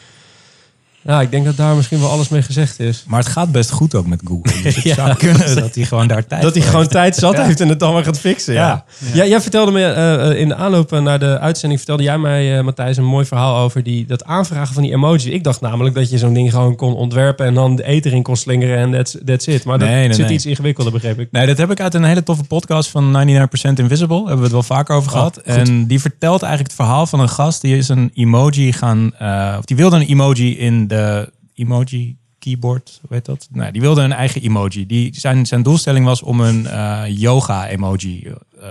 Ja, 1.04 1.20
ik 1.20 1.30
denk 1.30 1.44
dat 1.44 1.56
daar 1.56 1.74
misschien 1.74 2.00
wel 2.00 2.10
alles 2.10 2.28
mee 2.28 2.42
gezegd 2.42 2.80
is. 2.80 3.04
Maar 3.06 3.18
het 3.20 3.28
gaat 3.28 3.52
best 3.52 3.70
goed 3.70 3.94
ook 3.94 4.06
met 4.06 4.20
Google. 4.24 4.62
Dus 4.62 4.74
het 4.74 4.84
Ja. 4.84 4.94
zou 4.94 5.14
kunnen 5.14 5.54
dat 5.62 5.74
hij 5.74 5.84
gewoon 5.84 6.06
daar 6.06 6.26
tijd 6.26 6.42
Dat 6.42 6.54
hij 6.54 6.62
gewoon 6.64 6.86
tijd 6.88 7.16
zat 7.16 7.36
Ja. 7.36 7.44
heeft 7.44 7.60
en 7.60 7.68
het 7.68 7.80
dan 7.80 7.92
maar 7.92 8.04
gaat 8.04 8.18
fixen. 8.18 8.54
Ja. 8.54 8.84
Ja. 9.12 9.26
jij 9.26 9.40
vertelde 9.40 9.70
me 9.72 9.84
eh, 9.84 10.30
eh, 10.30 10.38
in 10.38 10.48
de 10.48 10.54
aanloop 10.54 10.90
naar 10.90 11.18
de 11.18 11.38
uitzending, 11.38 11.80
vertelde 11.80 12.02
jij 12.02 12.18
mij, 12.18 12.58
eh, 12.58 12.64
Matthijs, 12.64 12.96
een 12.96 13.04
mooi 13.04 13.24
verhaal 13.26 13.56
over 13.58 13.82
die, 13.82 14.06
dat 14.06 14.24
aanvragen 14.24 14.74
van 14.74 14.82
die 14.82 14.92
emojis. 14.92 15.24
Ik 15.24 15.44
dacht 15.44 15.60
namelijk 15.60 15.94
dat 15.94 16.10
je 16.10 16.18
zo'n 16.18 16.32
ding 16.34 16.50
gewoon 16.50 16.76
kon 16.76 16.94
ontwerpen 16.94 17.46
en 17.46 17.54
dan 17.54 17.76
de 17.76 17.84
eten 17.84 18.12
in 18.12 18.22
kon 18.22 18.36
slingeren 18.36 18.76
en 18.78 18.90
that's, 18.90 19.16
that's 19.24 19.46
it. 19.46 19.64
Maar 19.64 19.78
dat 19.78 19.88
Nee, 19.88 20.12
zit 20.12 20.24
nee. 20.26 20.34
iets 20.34 20.46
ingewikkelder, 20.46 20.92
begreep 20.92 21.18
ik. 21.20 21.28
Nee, 21.30 21.46
dat 21.46 21.58
heb 21.58 21.70
ik 21.70 21.80
uit 21.80 21.94
een 21.94 22.04
hele 22.04 22.22
toffe 22.22 22.44
podcast 22.44 22.90
van 22.90 23.12
99% 23.12 23.78
Invisible. 23.78 24.16
Hebben 24.16 24.36
we 24.36 24.42
het 24.42 24.52
wel 24.52 24.62
vaker 24.62 24.94
over 24.96 25.10
Oh, 25.12 25.16
gehad. 25.16 25.34
goed. 25.44 25.44
En 25.56 25.86
die 25.86 26.00
vertelt 26.00 26.42
eigenlijk 26.42 26.72
het 26.72 26.80
verhaal 26.86 27.06
van 27.06 27.20
een 27.20 27.28
gast. 27.28 27.60
Die 27.60 27.76
is 27.76 27.88
een 27.88 28.10
emoji 28.14 28.72
gaan... 28.72 29.10
eh, 29.18 29.54
of 29.58 29.64
die 29.64 29.76
wilde 29.76 29.96
een 29.96 30.06
emoji 30.06 30.58
in 30.58 30.88
de 30.96 31.32
emoji 31.54 32.16
keyboard. 32.38 32.98
Hoe 33.06 33.16
heet 33.16 33.24
dat? 33.24 33.48
Nee, 33.52 33.72
die 33.72 33.80
wilde 33.80 34.02
een 34.02 34.12
eigen 34.12 34.42
emoji. 34.42 34.86
Die, 34.86 35.10
zijn, 35.14 35.46
zijn 35.46 35.62
doelstelling 35.62 36.04
was 36.04 36.22
om 36.22 36.40
een 36.40 36.66
eh, 36.66 37.02
yoga 37.06 37.68
emoji 37.68 38.26
eh, 38.60 38.68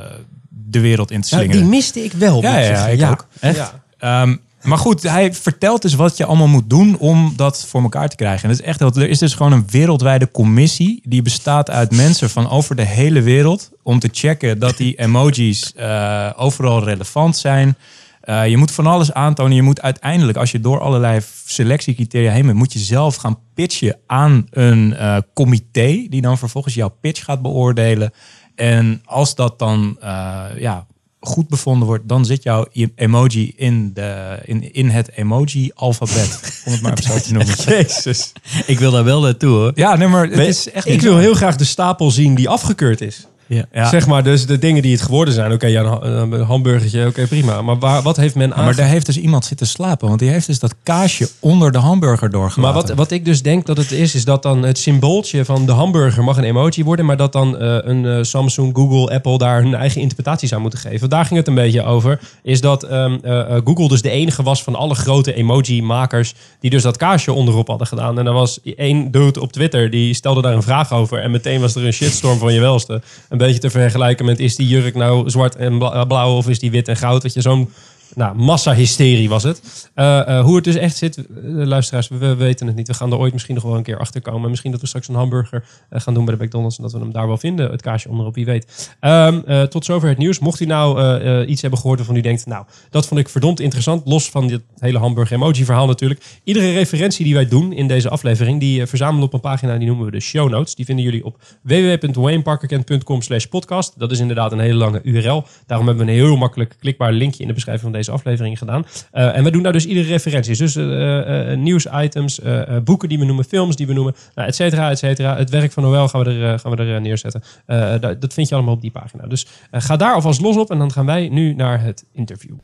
de 0.49 0.79
wereld 0.79 1.11
in 1.11 1.21
te 1.21 1.27
slingeren. 1.27 1.61
die 1.61 1.69
miste 1.69 2.03
ik 2.03 2.11
wel. 2.13 2.41
Ja, 2.41 2.57
ja, 2.57 2.69
ja, 2.69 2.87
ik 3.05 3.11
ook. 3.11 3.27
Echt? 3.39 3.57
Echt? 3.57 3.73
Ehm, 3.97 4.35
maar 4.61 4.77
goed, 4.77 5.03
hij 5.03 5.33
vertelt 5.33 5.81
dus 5.81 5.93
wat 5.93 6.17
je 6.17 6.25
allemaal 6.25 6.47
moet 6.47 6.69
doen 6.69 6.97
om 6.97 7.33
dat 7.35 7.65
voor 7.67 7.81
elkaar 7.81 8.09
te 8.09 8.15
krijgen. 8.15 8.43
En 8.43 8.49
dat 8.49 8.59
is 8.59 8.65
echt, 8.65 8.79
heel- 8.79 8.93
er 8.93 9.09
is 9.09 9.19
dus 9.19 9.33
gewoon 9.33 9.51
een 9.51 9.65
wereldwijde 9.69 10.31
commissie 10.31 11.01
die 11.05 11.21
bestaat 11.21 11.69
uit 11.69 11.91
mensen 11.91 12.29
van 12.29 12.49
over 12.49 12.75
de 12.75 12.85
hele 12.85 13.21
wereld 13.21 13.69
om 13.83 13.99
te 13.99 14.09
checken 14.11 14.59
dat 14.59 14.77
die 14.77 14.95
emojis 15.05 15.73
eh, 15.73 16.29
overal 16.35 16.83
relevant 16.83 17.37
zijn. 17.37 17.75
Eh, 18.21 18.47
je 18.47 18.57
moet 18.57 18.71
van 18.71 18.87
alles 18.87 19.13
aantonen. 19.13 19.55
Je 19.55 19.61
moet 19.61 19.81
uiteindelijk, 19.81 20.37
als 20.37 20.51
je 20.51 20.59
door 20.59 20.79
allerlei 20.79 21.21
selectiecriteria 21.45 22.31
heen 22.31 22.45
bent, 22.45 22.57
moet 22.57 22.73
je 22.73 22.79
zelf 22.79 23.15
gaan 23.15 23.39
pitchen 23.53 23.97
aan 24.07 24.47
een 24.49 24.95
eh, 24.95 25.17
comité 25.33 26.05
die 26.09 26.21
dan 26.21 26.37
vervolgens 26.37 26.73
jouw 26.73 26.95
pitch 27.01 27.23
gaat 27.23 27.41
beoordelen. 27.41 28.13
En 28.55 29.01
als 29.05 29.35
dat 29.35 29.59
dan 29.59 29.97
eh, 30.01 30.43
ja, 30.57 30.85
goed 31.19 31.47
bevonden 31.47 31.87
wordt, 31.87 32.07
dan 32.07 32.25
zit 32.25 32.43
jouw 32.43 32.65
emoji 32.95 33.53
in, 33.55 33.93
de, 33.93 34.39
in, 34.45 34.73
in 34.73 34.89
het 34.89 35.11
emoji-alfabet. 35.11 36.61
Om 36.65 36.71
het 36.71 36.81
maar 36.81 36.91
even 36.91 37.03
zo 37.03 37.19
te 37.19 37.33
noemen. 37.33 37.55
Jezus. 37.55 38.31
Ik 38.65 38.79
wil 38.79 38.91
daar 38.91 39.03
wel 39.03 39.21
naartoe 39.21 39.49
hoor. 39.49 39.71
Ja, 39.75 39.95
nee, 39.95 40.07
maar 40.07 40.27
het 40.27 40.37
is 40.39 40.71
echt 40.71 40.87
ik 40.87 41.01
wil 41.01 41.17
heel 41.17 41.33
graag 41.33 41.55
de 41.55 41.63
stapel 41.63 42.11
zien 42.11 42.35
die 42.35 42.49
afgekeurd 42.49 43.01
is. 43.01 43.27
Ja. 43.55 43.65
Ja. 43.71 43.89
Zeg 43.89 44.07
maar, 44.07 44.23
dus 44.23 44.45
de 44.45 44.59
dingen 44.59 44.81
die 44.81 44.91
het 44.91 45.01
geworden 45.01 45.33
zijn. 45.33 45.51
Oké, 45.51 45.67
ja, 45.67 45.81
een, 45.81 45.87
ha- 45.87 46.01
een 46.01 46.41
hamburgertje, 46.41 47.07
oké, 47.07 47.27
prima. 47.27 47.61
Maar 47.61 47.79
waar, 47.79 48.01
wat 48.01 48.17
heeft 48.17 48.35
men 48.35 48.47
Ja, 48.49 48.53
aan? 48.55 48.63
maar 48.63 48.75
daar 48.75 48.87
heeft 48.87 49.05
dus 49.05 49.17
iemand 49.17 49.45
zitten 49.45 49.67
slapen. 49.67 50.07
Want 50.07 50.19
die 50.19 50.29
heeft 50.29 50.47
dus 50.47 50.59
dat 50.59 50.75
kaasje 50.83 51.29
onder 51.39 51.71
de 51.71 51.77
hamburger 51.77 52.29
doorgelaten. 52.29 52.61
Maar 52.61 52.73
wat, 52.87 52.97
wat 52.97 53.11
ik 53.11 53.25
dus 53.25 53.41
denk 53.41 53.65
dat 53.65 53.77
het 53.77 53.91
is, 53.91 54.15
is 54.15 54.25
dat 54.25 54.43
dan 54.43 54.63
het 54.63 54.77
symbooltje 54.77 55.45
van 55.45 55.65
de 55.65 55.71
hamburger 55.71 56.23
mag 56.23 56.37
een 56.37 56.43
emoji 56.43 56.83
worden, 56.83 57.05
maar 57.05 57.17
dat 57.17 57.31
dan 57.33 57.57
eh, 57.57 57.77
een 57.81 58.05
eh, 58.05 58.23
Samsung, 58.23 58.75
Google, 58.75 59.13
Apple 59.15 59.37
daar 59.37 59.61
hun 59.61 59.75
eigen 59.75 60.01
interpretatie 60.01 60.47
zou 60.47 60.61
moeten 60.61 60.79
geven. 60.79 61.09
Daar 61.09 61.25
ging 61.25 61.39
het 61.39 61.47
een 61.47 61.55
beetje 61.55 61.83
over. 61.83 62.19
Is 62.43 62.61
dat 62.61 62.83
ehm, 62.83 63.17
eh, 63.23 63.39
eh, 63.39 63.61
Google 63.63 63.87
dus 63.87 64.01
de 64.01 64.09
enige 64.09 64.43
was 64.43 64.63
van 64.63 64.75
alle 64.75 64.95
grote 64.95 65.33
emoji-makers 65.33 66.33
die 66.59 66.69
dus 66.69 66.83
dat 66.83 66.97
kaasje 66.97 67.33
onderop 67.33 67.67
hadden 67.67 67.87
gedaan. 67.87 68.19
En 68.19 68.25
er 68.27 68.33
was 68.33 68.59
één 68.75 69.11
dude 69.11 69.41
op 69.41 69.51
Twitter 69.51 69.89
die 69.89 70.13
stelde 70.13 70.41
daar 70.41 70.53
een 70.53 70.63
vraag 70.63 70.93
over 70.93 71.19
en 71.19 71.31
meteen 71.31 71.61
was 71.61 71.75
er 71.75 71.85
een 71.85 71.93
shitstorm 71.93 72.37
van 72.39 72.53
je 72.53 72.59
welste. 72.59 73.01
Een 73.29 73.37
beetje 73.41 73.59
te 73.59 73.69
vergelijken 73.69 74.25
met 74.25 74.39
is 74.39 74.55
die 74.55 74.67
jurk 74.67 74.95
nou 74.95 75.29
zwart 75.29 75.55
en 75.55 75.77
bla- 75.77 76.05
blauw 76.05 76.35
of 76.35 76.49
is 76.49 76.59
die 76.59 76.71
wit 76.71 76.87
en 76.87 76.97
goud? 76.97 77.21
Dat 77.21 77.33
je 77.33 77.41
zo'n 77.41 77.69
nou, 78.15 78.35
massa-hysterie 78.35 79.29
was 79.29 79.43
het. 79.43 79.89
Eh, 79.93 80.19
eh, 80.19 80.43
hoe 80.43 80.55
het 80.55 80.63
dus 80.63 80.75
echt 80.75 80.97
zit, 80.97 81.17
eh, 81.17 81.23
luisteraars, 81.43 82.07
we, 82.07 82.17
we 82.17 82.35
weten 82.35 82.67
het 82.67 82.75
niet. 82.75 82.87
We 82.87 82.93
gaan 82.93 83.11
er 83.11 83.17
ooit 83.17 83.33
misschien 83.33 83.55
nog 83.55 83.63
wel 83.63 83.75
een 83.75 83.83
keer 83.83 83.99
achter 83.99 84.21
komen. 84.21 84.49
Misschien 84.49 84.71
dat 84.71 84.81
we 84.81 84.87
straks 84.87 85.07
een 85.07 85.15
hamburger 85.15 85.63
gaan 85.89 86.13
doen 86.13 86.25
bij 86.25 86.35
de 86.37 86.43
McDonald's 86.43 86.77
en 86.77 86.83
dat 86.83 86.91
we 86.91 86.99
hem 86.99 87.11
daar 87.11 87.27
wel 87.27 87.37
vinden, 87.37 87.71
het 87.71 87.81
kaasje 87.81 88.09
onderop, 88.09 88.35
wie 88.35 88.45
weet. 88.45 88.95
Ehm, 88.99 89.39
eh, 89.45 89.61
tot 89.61 89.85
zover 89.85 90.09
het 90.09 90.17
nieuws. 90.17 90.39
Mocht 90.39 90.59
u 90.59 90.65
nou 90.65 91.45
iets 91.45 91.61
hebben 91.61 91.79
gehoord 91.79 91.97
waarvan 91.97 92.15
u 92.17 92.21
denkt, 92.21 92.45
nou, 92.45 92.65
dat 92.89 93.07
vond 93.07 93.19
ik 93.19 93.29
verdomd 93.29 93.59
interessant, 93.59 94.05
los 94.05 94.29
van 94.29 94.47
dit 94.47 94.61
hele 94.77 94.97
hamburger-emoji-verhaal 94.97 95.87
natuurlijk. 95.87 96.21
Iedere 96.43 96.71
referentie 96.71 97.25
die 97.25 97.33
wij 97.33 97.47
doen 97.47 97.73
in 97.73 97.87
deze 97.87 98.09
aflevering, 98.09 98.59
die 98.59 98.85
verzamelen 98.85 99.25
op 99.25 99.33
een 99.33 99.39
pagina, 99.39 99.77
die 99.77 99.87
noemen 99.87 100.05
we 100.05 100.11
de 100.11 100.19
show 100.19 100.49
notes. 100.49 100.75
Die 100.75 100.85
vinden 100.85 101.05
jullie 101.05 101.25
op 101.25 101.37
www.wayneparkerkent.com 101.61 103.21
slash 103.21 103.45
podcast. 103.45 103.93
Dat 103.97 104.11
is 104.11 104.19
inderdaad 104.19 104.51
een 104.51 104.59
hele 104.59 104.73
lange 104.77 105.01
URL. 105.03 105.43
Daarom 105.65 105.87
hebben 105.87 106.05
we 106.05 106.11
een 106.11 106.17
heel 106.17 106.35
makkelijk 106.35 106.75
klikbaar 106.79 107.11
linkje 107.11 107.41
in 107.41 107.47
de 107.47 107.53
beschrijving 107.53 107.83
van 107.83 107.91
deze 107.91 108.00
aflevering 108.09 108.57
gedaan. 108.57 108.85
Eh, 109.11 109.37
en 109.37 109.43
we 109.43 109.51
doen 109.51 109.63
daar 109.63 109.71
dus 109.73 109.85
iedere 109.85 110.07
referenties. 110.07 110.57
Dus 110.57 110.75
eh, 110.75 111.51
eh, 111.51 111.57
nieuwsitems, 111.57 112.39
boeken 112.83 113.09
die 113.09 113.19
we 113.19 113.25
noemen, 113.25 113.45
films 113.45 113.75
die 113.75 113.87
we 113.87 113.93
noemen, 113.93 114.15
nou, 114.35 114.47
et 114.47 114.55
cetera, 114.55 114.89
et 114.89 114.97
cetera. 114.99 115.37
Het 115.37 115.49
werk 115.49 115.71
van 115.71 115.83
Noël 115.83 116.07
gaan 116.07 116.23
we 116.23 116.29
er, 116.31 116.59
gaan 116.59 116.71
we 116.75 116.83
er 116.83 117.01
neerzetten. 117.01 117.43
Eh, 117.65 117.77
da- 117.99 118.13
dat 118.13 118.33
vind 118.33 118.49
je 118.49 118.55
allemaal 118.55 118.73
op 118.73 118.81
die 118.81 118.91
pagina. 118.91 119.27
Dus 119.27 119.45
ga 119.71 119.95
daar 119.97 120.13
alvast 120.13 120.41
los 120.41 120.57
op 120.57 120.71
en 120.71 120.77
dan 120.77 120.91
gaan 120.91 121.05
wij 121.05 121.29
nu 121.29 121.53
naar 121.53 121.81
het 121.81 122.05
interview. 122.13 122.55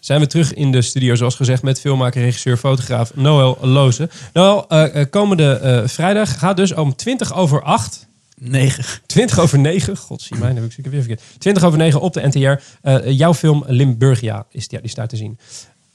Zijn 0.00 0.20
we 0.20 0.26
terug 0.26 0.54
in 0.54 0.72
de 0.72 0.82
studio, 0.82 1.14
zoals 1.14 1.34
gezegd, 1.34 1.62
met 1.62 1.80
filmmaker, 1.80 2.22
regisseur, 2.22 2.56
fotograaf 2.56 3.14
Noël 3.14 3.58
Loze. 3.60 4.08
Noël, 4.32 4.66
komende 5.10 5.82
vrijdag 5.86 6.38
gaat 6.38 6.56
dus 6.56 6.74
om 6.74 6.96
20 6.96 7.34
over 7.34 7.62
8 7.62 8.08
Negen. 8.38 8.84
20 9.06 9.38
over 9.38 9.58
9, 9.58 9.96
god 9.96 10.22
zie 10.22 10.36
mij, 10.36 10.52
heb 10.52 10.64
ik 10.64 10.72
zeker 10.72 10.90
weer 10.90 11.02
verkeerd. 11.02 11.22
20 11.38 11.62
over 11.64 11.78
9 11.78 12.00
op 12.00 12.12
de 12.12 12.26
NTR. 12.26 12.62
Eh, 12.82 13.10
jouw 13.10 13.34
film 13.34 13.64
Limburgia 13.66 14.46
is, 14.50 14.66
ja, 14.68 14.80
die 14.80 14.90
staat 14.90 15.08
te 15.08 15.16
zien. 15.16 15.38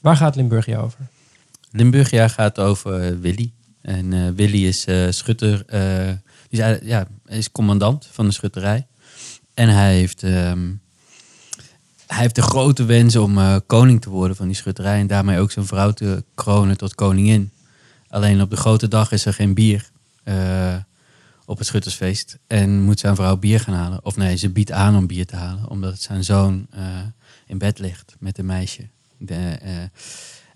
Waar 0.00 0.16
gaat 0.16 0.36
Limburgia 0.36 0.78
over? 0.78 0.98
Limburgia 1.70 2.28
gaat 2.28 2.58
over 2.58 3.00
eh, 3.00 3.16
Willy. 3.20 3.52
En 3.82 4.12
eh, 4.12 4.28
Willy 4.34 4.66
is 4.66 4.84
eh, 4.84 5.06
schutter. 5.10 5.62
eh, 5.66 6.10
die 6.48 6.62
is, 6.62 6.78
ja, 6.82 7.06
hij 7.26 7.38
is 7.38 7.52
commandant 7.52 8.08
van 8.12 8.26
de 8.26 8.32
schutterij. 8.32 8.86
En 9.54 9.68
hij 9.68 9.94
heeft, 9.94 10.22
ehm, 10.22 10.70
hij 12.06 12.20
heeft 12.20 12.34
de 12.34 12.42
grote 12.42 12.84
wens 12.84 13.16
om 13.16 13.38
eh, 13.38 13.56
koning 13.66 14.00
te 14.00 14.10
worden 14.10 14.36
van 14.36 14.46
die 14.46 14.56
schutterij. 14.56 15.00
En 15.00 15.06
daarmee 15.06 15.38
ook 15.38 15.50
zijn 15.50 15.66
vrouw 15.66 15.90
te 15.90 16.24
kronen 16.34 16.76
tot 16.76 16.94
koningin. 16.94 17.50
Alleen 18.08 18.40
op 18.40 18.50
de 18.50 18.56
grote 18.56 18.88
dag 18.88 19.12
is 19.12 19.24
er 19.24 19.34
geen 19.34 19.54
bier 19.54 19.90
eh, 20.24 20.74
op 21.44 21.58
het 21.58 21.66
schuttersfeest. 21.66 22.38
En 22.46 22.80
moet 22.82 23.00
zijn 23.00 23.16
vrouw 23.16 23.36
bier 23.36 23.60
gaan 23.60 23.74
halen. 23.74 24.04
Of 24.04 24.16
nee, 24.16 24.36
ze 24.36 24.50
biedt 24.50 24.72
aan 24.72 24.96
om 24.96 25.06
bier 25.06 25.26
te 25.26 25.36
halen. 25.36 25.68
Omdat 25.68 26.00
zijn 26.00 26.24
zoon 26.24 26.66
eh, 26.70 26.82
in 27.46 27.58
bed 27.58 27.78
ligt 27.78 28.16
met 28.18 28.38
een 28.38 28.46
meisje. 28.46 28.88
De, 29.18 29.34
eh, 29.34 29.72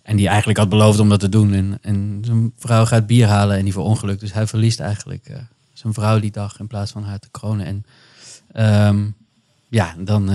en 0.03 0.17
die 0.17 0.29
eigenlijk 0.29 0.59
had 0.59 0.69
beloofd 0.69 0.99
om 0.99 1.09
dat 1.09 1.21
te 1.21 1.29
doen. 1.29 1.53
En, 1.53 1.79
en 1.81 2.23
zijn 2.25 2.53
vrouw 2.57 2.85
gaat 2.85 3.07
bier 3.07 3.27
halen 3.27 3.57
en 3.57 3.65
die 3.65 3.73
verongelukt. 3.73 4.21
Dus 4.21 4.33
hij 4.33 4.47
verliest 4.47 4.81
eigenlijk 4.81 5.29
eh, 5.29 5.37
zijn 5.73 5.95
vrouw 5.95 6.21
die 6.21 6.31
dag 6.31 6.61
in 6.61 6.67
plaats 6.67 6.93
van 6.93 7.05
haar 7.05 7.19
te 7.19 7.29
kronen. 7.31 7.67
En 7.67 7.85
ehm, 8.53 9.07
ja, 9.69 9.95
dan, 9.99 10.27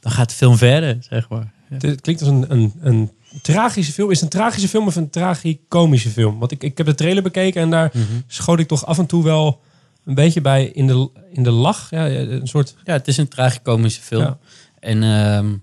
dan 0.00 0.12
gaat 0.12 0.28
de 0.28 0.34
film 0.34 0.56
verder, 0.56 0.96
zeg 1.00 1.28
maar. 1.28 1.52
Ja. 1.70 1.76
Het 1.88 2.00
klinkt 2.00 2.22
als 2.22 2.30
een, 2.30 2.52
een, 2.52 2.72
een 2.80 3.10
tragische 3.42 3.92
film. 3.92 4.10
Is 4.10 4.20
het 4.20 4.34
een 4.34 4.40
tragische 4.40 4.68
film 4.68 4.86
of 4.86 4.96
een 4.96 5.10
tragicomische 5.10 6.10
film? 6.10 6.38
Want 6.38 6.52
ik, 6.52 6.62
ik 6.62 6.78
heb 6.78 6.86
de 6.86 6.94
trailer 6.94 7.22
bekeken 7.22 7.62
en 7.62 7.70
daar 7.70 7.92
schoot 8.26 8.58
ik 8.58 8.68
toch 8.68 8.86
af 8.86 8.98
en 8.98 9.06
toe 9.06 9.24
wel 9.24 9.60
een 10.04 10.14
beetje 10.14 10.40
bij 10.40 10.64
in 10.64 10.86
de, 10.86 11.10
in 11.30 11.42
de 11.42 11.50
lach. 11.50 11.90
Ja, 11.90 12.08
een 12.08 12.48
soort... 12.48 12.74
Ja, 12.84 12.92
het 12.92 13.08
is 13.08 13.16
een 13.16 13.28
tragicomische 13.28 14.02
film. 14.02 14.22
Ja. 14.22 14.38
En 14.80 15.02
ehm, 15.02 15.56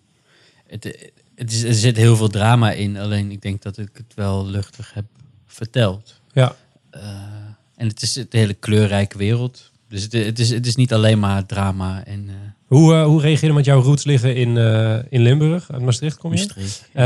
het, 0.67 1.11
het 1.35 1.51
is, 1.51 1.63
er 1.63 1.73
zit 1.73 1.97
heel 1.97 2.15
veel 2.15 2.29
drama 2.29 2.71
in. 2.71 2.97
Alleen 2.97 3.31
ik 3.31 3.41
denk 3.41 3.61
dat 3.61 3.77
ik 3.77 3.89
het 3.93 4.13
wel 4.15 4.47
luchtig 4.47 4.93
heb 4.93 5.05
verteld. 5.45 6.21
Ja. 6.31 6.55
Eh, 6.89 7.01
en 7.75 7.88
het 7.88 8.01
is 8.01 8.15
een 8.15 8.27
hele 8.29 8.53
kleurrijke 8.53 9.17
wereld. 9.17 9.71
Dus 9.89 10.03
het, 10.03 10.13
het, 10.13 10.39
is, 10.39 10.49
het 10.49 10.65
is 10.65 10.75
niet 10.75 10.93
alleen 10.93 11.19
maar 11.19 11.45
drama 11.45 12.05
en 12.05 12.29
eh 12.29 12.35
Hoe, 12.75 12.93
eh, 12.93 13.03
hoe 13.05 13.21
reageer 13.21 13.47
je 13.47 13.53
met 13.53 13.65
jouw 13.65 13.81
roots 13.81 14.03
liggen 14.03 14.35
in, 14.35 14.57
eh, 14.57 14.95
in 15.09 15.21
Limburg? 15.21 15.71
Uit 15.71 15.81
Maastricht 15.81 16.17
kom 16.17 16.33
je? 16.33 16.38
mysterie. 16.38 16.67
Eh, 16.93 17.05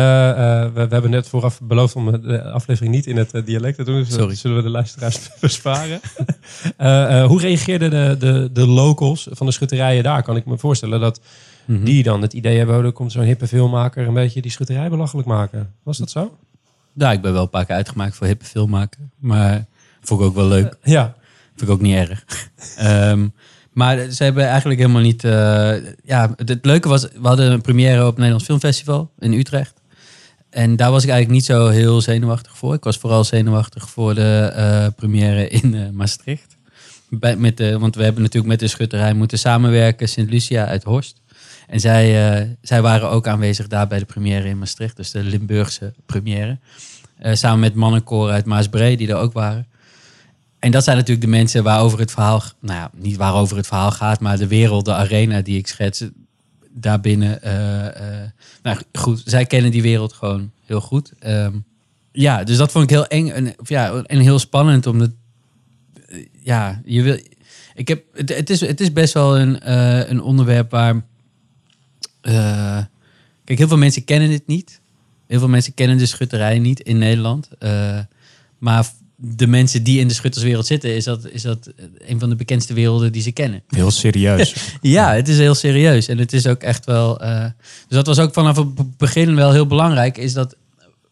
we, 0.74 0.88
we 0.88 0.94
hebben 0.94 1.10
net 1.12 1.28
vooraf 1.28 1.60
beloofd 1.62 1.96
om 1.96 2.12
de 2.22 2.44
aflevering 2.44 2.94
niet 2.96 3.08
in 3.08 3.18
het 3.18 3.42
dialect 3.46 3.78
te 3.78 3.84
doen. 3.84 3.96
Dus 4.04 4.14
Sorry. 4.14 4.36
zullen 4.36 4.58
we 4.58 4.64
de 4.64 4.70
luisteraars 4.70 5.30
besparen. 5.42 6.00
Hoe 7.30 7.40
reageerden 7.42 7.90
de, 7.90 8.16
de, 8.20 8.50
de 8.54 8.68
locals 8.68 9.28
van 9.32 9.46
de 9.46 9.52
schutterijen 9.52 10.04
daar? 10.04 10.24
Kan 10.24 10.36
ik 10.36 10.46
me 10.46 10.58
voorstellen 10.58 11.00
dat 11.00 11.20
Mhm. 11.66 11.84
die 11.84 12.04
dan 12.04 12.22
het 12.22 12.34
idee 12.34 12.58
hebben... 12.58 12.78
Oh, 12.78 12.86
er 12.86 12.92
komt 12.92 13.12
zo'n 13.12 13.24
hippe 13.24 13.48
filmmaker 13.48 14.08
een 14.08 14.14
beetje 14.14 14.42
die 14.42 14.52
schutterij 14.52 14.90
belachelijk 14.90 15.28
maken. 15.28 15.74
Was 15.84 15.98
dat 15.98 16.10
zo? 16.10 16.38
Ja, 16.94 17.12
ik 17.12 17.22
ben 17.22 17.34
wel 17.34 17.42
een 17.42 17.50
paar 17.50 17.66
keer 17.66 17.76
uitgemaakt 17.76 18.16
voor 18.16 18.28
hippe 18.28 18.46
filmmaker. 18.46 19.00
Maar 19.20 19.66
vond 20.02 20.22
ik 20.22 20.26
ook 20.28 20.36
wel 20.36 20.48
leuk. 20.48 20.78
Ja. 20.84 21.16
Vind 21.56 21.62
ik 21.62 21.70
ook 21.70 21.82
niet 21.82 21.96
erg. 21.96 22.24
Ehm, 22.78 23.28
maar 23.72 24.10
ze 24.12 24.24
hebben 24.24 24.48
eigenlijk 24.48 24.80
helemaal 24.80 25.02
niet... 25.02 25.24
eh, 25.24 25.76
ja, 26.04 26.34
het, 26.36 26.60
leuke 26.62 26.88
was, 26.88 27.02
we 27.02 27.28
hadden 27.28 27.52
een 27.52 27.62
première 27.62 28.00
op 28.00 28.08
het 28.08 28.16
Nederlands 28.16 28.46
Filmfestival 28.46 29.12
in 29.20 29.34
Utrecht. 29.34 29.82
En 30.50 30.76
daar 30.76 30.92
was 30.92 31.04
ik 31.04 31.10
eigenlijk 31.10 31.40
niet 31.40 31.50
zo 31.50 31.68
heel 31.68 32.02
zenuwachtig 32.02 32.58
voor. 32.58 32.74
Ik 32.74 32.84
was 32.84 32.98
vooral 32.98 33.24
zenuwachtig 33.24 33.90
voor 33.90 34.16
de 34.16 34.52
eh, 34.56 34.88
première 34.96 35.48
in 35.48 35.76
eh, 35.76 35.90
Maastricht. 35.90 36.58
Bij, 37.10 37.36
met 37.36 37.58
de, 37.58 37.80
want 37.80 37.96
we 37.96 38.04
hebben 38.04 38.22
natuurlijk 38.22 38.52
met 38.52 38.60
de 38.60 38.68
schutterij 38.68 39.14
moeten 39.14 39.40
samenwerken. 39.40 40.10
Sint 40.10 40.30
Lucia 40.30 40.66
uit 40.66 40.84
Horst. 40.84 41.22
En 41.68 41.80
zij, 41.80 42.58
zij 42.62 42.82
waren 42.82 43.10
ook 43.10 43.28
aanwezig 43.28 43.68
daar 43.68 43.88
bij 43.88 44.00
de 44.00 44.06
première 44.06 44.48
in 44.48 44.58
Maastricht. 44.58 44.96
Dus 44.96 45.12
de 45.12 45.24
Limburgse 45.24 45.94
première. 46.06 46.58
Samen 47.22 47.60
met 47.60 47.76
mannenkoren 47.76 48.34
uit 48.34 48.46
Maasbree 48.46 48.98
die 48.98 49.08
er 49.08 49.16
ook 49.16 49.34
waren. 49.34 49.68
En 50.60 50.72
dat 50.72 50.84
zijn 50.84 50.98
natuurlijk 50.98 51.26
de 51.26 51.32
mensen 51.32 51.64
waarover 51.64 52.00
het 52.00 52.12
verhaal... 52.12 52.44
Nou 52.60 52.80
ja, 52.80 52.92
niet 52.94 53.18
waarover 53.18 53.58
het 53.58 53.68
verhaal 53.68 53.92
gaat, 53.92 54.20
maar 54.20 54.38
de 54.38 54.48
wereld, 54.48 54.86
de 54.86 54.94
arena 54.94 55.42
die 55.42 55.58
ik 55.58 55.68
schets 55.68 56.04
daarbinnen. 56.70 57.42
eh, 57.42 58.30
nou 58.64 58.78
goed, 58.94 59.22
zij 59.26 59.46
kennen 59.46 59.72
die 59.72 59.82
wereld 59.82 60.14
gewoon 60.14 60.52
heel 60.66 60.82
goed. 60.82 61.12
Ehm, 61.20 61.54
ja, 62.12 62.44
dus 62.44 62.58
dat 62.58 62.72
vond 62.72 62.84
ik 62.84 62.90
heel 62.90 63.08
eng 63.08 63.30
en, 63.30 63.56
ja, 63.64 64.04
en 64.04 64.20
heel 64.20 64.40
spannend. 64.40 64.88
Omdat, 64.88 65.12
eh, 66.08 66.26
ja, 66.44 66.82
je 66.86 67.02
wil... 67.02 67.20
Ik 67.74 67.88
heb, 67.88 68.04
het, 68.14 68.30
het, 68.30 68.50
is, 68.50 68.62
het 68.62 68.82
is 68.82 68.94
best 68.94 69.14
wel 69.14 69.40
een, 69.40 69.72
een 70.10 70.22
onderwerp 70.22 70.72
waar... 70.72 71.06
kijk, 72.22 73.58
heel 73.58 73.68
veel 73.68 73.78
mensen 73.78 74.04
kennen 74.04 74.32
het 74.32 74.48
niet. 74.48 74.82
Heel 75.28 75.40
veel 75.40 75.48
mensen 75.48 75.74
kennen 75.74 75.98
de 75.98 76.06
schutterij 76.06 76.60
niet 76.60 76.80
in 76.80 76.98
Nederland. 76.98 77.50
Maar 78.58 78.92
de 79.22 79.48
mensen 79.48 79.84
die 79.84 80.00
in 80.00 80.08
de 80.08 80.14
schutterswereld 80.14 80.66
zitten, 80.66 80.96
is 80.96 81.04
dat, 81.04 81.30
is 81.30 81.42
dat 81.42 81.72
een 81.98 82.20
van 82.20 82.30
de 82.30 82.36
bekendste 82.36 82.74
werelden 82.74 83.12
die 83.12 83.22
ze 83.22 83.32
kennen. 83.32 83.64
Heel 83.68 83.92
serieus. 83.92 84.56
Ja, 84.82 85.14
het 85.14 85.28
is 85.28 85.38
heel 85.38 85.56
serieus. 85.56 86.08
En 86.08 86.18
het 86.18 86.34
is 86.34 86.48
ook 86.48 86.62
echt 86.62 86.86
wel. 86.86 87.20
eh, 87.22 87.42
dus 87.88 87.98
dat 87.98 88.08
was 88.08 88.20
ook 88.20 88.34
vanaf 88.34 88.56
het 88.58 88.76
be- 88.76 88.86
begin 88.98 89.36
wel 89.36 89.52
heel 89.52 89.68
belangrijk. 89.68 90.18
Is 90.18 90.34
dat, 90.34 90.56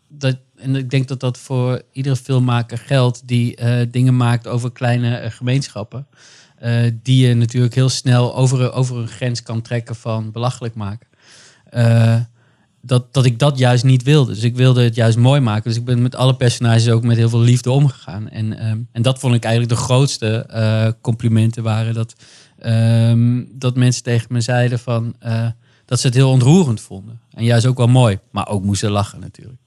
dat. 0.07 0.37
En 0.57 0.75
ik 0.75 0.89
denk 0.89 1.07
dat 1.07 1.19
dat 1.19 1.37
voor 1.37 1.81
iedere 1.91 2.15
filmmaker 2.15 2.77
geldt 2.77 3.21
die 3.25 3.55
eh, 3.55 3.85
dingen 3.91 4.17
maakt 4.17 4.47
over 4.47 4.71
kleine 4.71 5.15
eh, 5.15 5.31
gemeenschappen. 5.31 6.07
die 7.03 7.27
je 7.27 7.33
natuurlijk 7.33 7.75
heel 7.75 7.89
snel 7.89 8.35
over, 8.35 8.71
over 8.71 8.97
een 8.97 9.07
grens 9.07 9.43
kan 9.43 9.61
trekken 9.61 9.95
van 9.95 10.31
belachelijk 10.31 10.75
maken. 10.75 11.07
Dat, 12.81 13.13
dat 13.13 13.25
ik 13.25 13.39
dat 13.39 13.57
juist 13.57 13.83
niet 13.83 14.03
wilde. 14.03 14.33
Dus 14.33 14.43
ik 14.43 14.55
wilde 14.55 14.83
het 14.83 14.95
juist 14.95 15.17
mooi 15.17 15.41
maken. 15.41 15.63
Dus 15.63 15.79
ik 15.79 15.85
ben 15.85 16.01
met 16.01 16.15
alle 16.15 16.35
personages 16.35 16.89
ook 16.89 17.03
met 17.03 17.17
heel 17.17 17.29
veel 17.29 17.39
liefde 17.39 17.71
omgegaan. 17.71 18.29
En, 18.29 18.57
ehm, 18.59 18.79
en 18.91 19.01
dat 19.01 19.19
vond 19.19 19.35
ik 19.35 19.43
eigenlijk 19.43 19.73
de 19.73 19.85
grootste 19.85 20.45
eh, 20.49 20.87
complimenten 21.01 21.63
waren. 21.63 21.93
Dat, 21.93 22.13
ehm, 22.59 23.43
dat 23.51 23.75
mensen 23.75 24.03
tegen 24.03 24.27
me 24.29 24.41
zeiden 24.41 24.79
van, 24.79 25.15
eh, 25.19 25.47
dat 25.85 25.99
ze 25.99 26.07
het 26.07 26.15
heel 26.15 26.29
ontroerend 26.29 26.81
vonden. 26.81 27.19
En 27.31 27.43
juist 27.43 27.65
ook 27.65 27.77
wel 27.77 27.87
mooi. 27.87 28.19
Maar 28.31 28.47
ook 28.47 28.63
moesten 28.63 28.91
lachen 28.91 29.19
natuurlijk. 29.19 29.59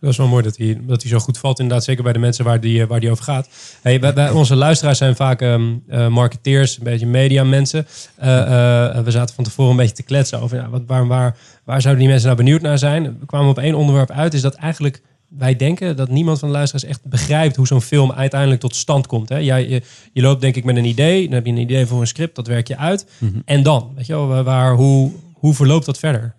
Dat 0.00 0.10
is 0.10 0.16
wel 0.16 0.28
mooi 0.28 0.42
dat 0.42 0.56
hij, 0.56 0.78
dat 0.82 1.02
hij 1.02 1.10
zo 1.10 1.18
goed 1.18 1.38
valt. 1.38 1.58
Inderdaad, 1.58 1.84
zeker 1.84 2.02
bij 2.02 2.12
de 2.12 2.18
mensen 2.18 2.44
waar 2.44 2.60
die, 2.60 2.82
eh, 2.82 2.88
waar 2.88 3.00
die 3.00 3.10
over 3.10 3.24
gaat. 3.24 3.48
Hey, 3.82 3.98
bij 3.98 4.30
onze 4.30 4.54
luisteraars 4.56 4.98
zijn 4.98 5.16
vaak 5.16 5.42
ehm, 5.42 5.62
eh, 5.88 6.08
marketeers, 6.08 6.76
een 6.78 6.84
beetje 6.84 7.06
media 7.06 7.44
mensen. 7.44 7.86
Eh, 8.16 8.28
we 9.04 9.10
zaten 9.10 9.34
van 9.34 9.44
tevoren 9.44 9.70
een 9.70 9.76
beetje 9.76 9.94
te 9.94 10.02
kletsen 10.02 10.40
over 10.40 10.56
ja, 10.56 10.68
wat, 10.68 10.82
waar, 10.86 11.06
waar, 11.06 11.36
waar 11.64 11.80
zouden 11.80 12.02
die 12.02 12.10
mensen 12.10 12.28
nou 12.30 12.42
benieuwd 12.42 12.62
naar 12.62 12.78
zijn. 12.78 13.02
We 13.20 13.26
kwamen 13.26 13.48
op 13.50 13.58
één 13.58 13.74
onderwerp 13.74 14.10
uit, 14.10 14.34
is 14.34 14.40
dat 14.40 14.54
eigenlijk 14.54 15.02
wij 15.28 15.56
denken 15.56 15.96
dat 15.96 16.08
niemand 16.08 16.38
van 16.38 16.48
de 16.48 16.54
luisteraars 16.54 16.90
echt 16.90 17.04
begrijpt 17.04 17.56
hoe 17.56 17.66
zo'n 17.66 17.82
film 17.82 18.12
uiteindelijk 18.12 18.60
tot 18.60 18.76
stand 18.76 19.06
komt. 19.06 19.28
Hè? 19.28 19.36
Jij, 19.36 19.68
je, 19.68 19.82
je 20.12 20.22
loopt 20.22 20.40
denk 20.40 20.56
ik 20.56 20.64
met 20.64 20.76
een 20.76 20.84
idee, 20.84 21.24
dan 21.24 21.32
heb 21.34 21.46
je 21.46 21.52
een 21.52 21.58
idee 21.58 21.86
voor 21.86 22.00
een 22.00 22.06
script, 22.06 22.36
dat 22.36 22.46
werk 22.46 22.68
je 22.68 22.76
uit. 22.76 23.06
Mhm. 23.18 23.38
En 23.44 23.62
dan, 23.62 23.92
weet 23.96 24.06
je 24.06 24.12
wel, 24.12 24.42
waar- 24.42 24.74
hoe, 24.74 25.10
hoe 25.32 25.54
verloopt 25.54 25.86
dat 25.86 25.98
verder? 25.98 26.34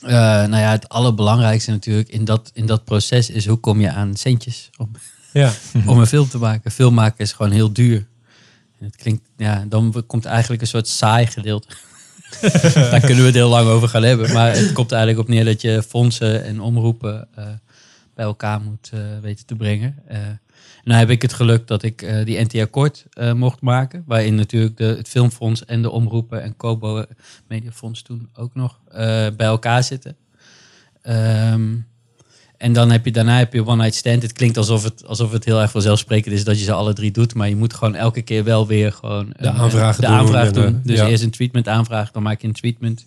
Eh, 0.00 0.10
nou 0.46 0.56
ja, 0.56 0.70
het 0.70 0.88
allerbelangrijkste 0.88 1.70
natuurlijk 1.70 2.08
in 2.08 2.24
dat, 2.24 2.50
in 2.54 2.66
dat 2.66 2.84
proces 2.84 3.30
is 3.30 3.46
hoe 3.46 3.56
kom 3.56 3.80
je 3.80 3.90
aan 3.90 4.16
centjes 4.16 4.70
om, 4.76 4.90
Ja, 5.32 5.52
om 5.86 5.98
een 5.98 6.06
film 6.06 6.28
te 6.28 6.38
maken. 6.38 6.70
Film 6.70 6.94
maken 6.94 7.18
is 7.18 7.32
gewoon 7.32 7.52
heel 7.52 7.72
duur. 7.72 8.06
En 8.78 8.86
het 8.86 8.96
klinkt, 8.96 9.28
ja, 9.36 9.64
dan 9.68 10.04
komt 10.06 10.24
eigenlijk 10.24 10.62
een 10.62 10.68
soort 10.68 10.88
saai 10.88 11.26
gedeelte. 11.26 11.68
Daar 12.90 13.00
kunnen 13.00 13.18
we 13.18 13.24
het 13.24 13.34
heel 13.34 13.48
lang 13.48 13.68
over 13.68 13.88
gaan 13.88 14.02
hebben. 14.02 14.32
Maar 14.32 14.54
het 14.54 14.72
komt 14.72 14.92
eigenlijk 14.92 15.22
op 15.22 15.34
neer 15.34 15.44
dat 15.44 15.60
je 15.60 15.82
fondsen 15.88 16.44
en 16.44 16.60
omroepen 16.60 17.28
eh, 17.34 17.44
bij 18.14 18.24
elkaar 18.24 18.60
moet 18.60 18.90
eh, 18.92 19.00
weten 19.22 19.46
te 19.46 19.54
brengen. 19.54 20.02
Nou 20.86 20.98
heb 20.98 21.10
ik 21.10 21.22
het 21.22 21.32
geluk 21.32 21.66
dat 21.66 21.82
ik 21.82 22.02
eh, 22.02 22.24
die 22.24 22.40
NT 22.40 22.54
Akkoord 22.54 23.04
eh, 23.10 23.32
mocht 23.32 23.60
maken. 23.60 24.02
Waarin 24.06 24.34
natuurlijk 24.34 24.76
de, 24.76 24.84
het 24.84 25.08
Filmfonds 25.08 25.64
en 25.64 25.82
de 25.82 25.90
omroepen 25.90 26.42
en 26.42 26.56
Kobo 26.56 27.04
Mediafonds 27.48 28.02
toen 28.02 28.28
ook 28.34 28.54
nog 28.54 28.80
eh, 28.88 28.98
bij 29.36 29.46
elkaar 29.46 29.82
zitten. 29.82 30.16
Ehm, 31.02 31.74
en 32.56 32.72
dan 32.72 32.90
heb 32.90 33.04
je 33.04 33.12
daarna 33.12 33.38
heb 33.38 33.52
je 33.52 33.66
One 33.66 33.82
Night 33.82 33.94
Stand. 33.94 34.22
Het 34.22 34.32
klinkt 34.32 34.56
alsof 34.56 34.82
het, 34.82 35.06
alsof 35.06 35.32
het 35.32 35.44
heel 35.44 35.60
erg 35.60 35.70
vanzelfsprekend 35.70 36.34
is 36.34 36.44
dat 36.44 36.58
je 36.58 36.64
ze 36.64 36.72
alle 36.72 36.92
drie 36.92 37.10
doet. 37.10 37.34
Maar 37.34 37.48
je 37.48 37.56
moet 37.56 37.74
gewoon 37.74 37.94
elke 37.94 38.22
keer 38.22 38.44
wel 38.44 38.66
weer 38.66 38.92
gewoon 38.92 39.32
De 39.38 39.50
aanvragen 39.50 40.00
de 40.00 40.06
doen 40.06 40.16
aanvraag 40.16 40.46
en, 40.46 40.52
doen. 40.52 40.80
Dus 40.84 40.98
ja. 40.98 41.06
eerst 41.06 41.22
een 41.22 41.30
treatment 41.30 41.68
aanvraag, 41.68 42.10
dan 42.10 42.22
maak 42.22 42.40
je 42.40 42.46
een 42.46 42.52
treatment. 42.52 43.06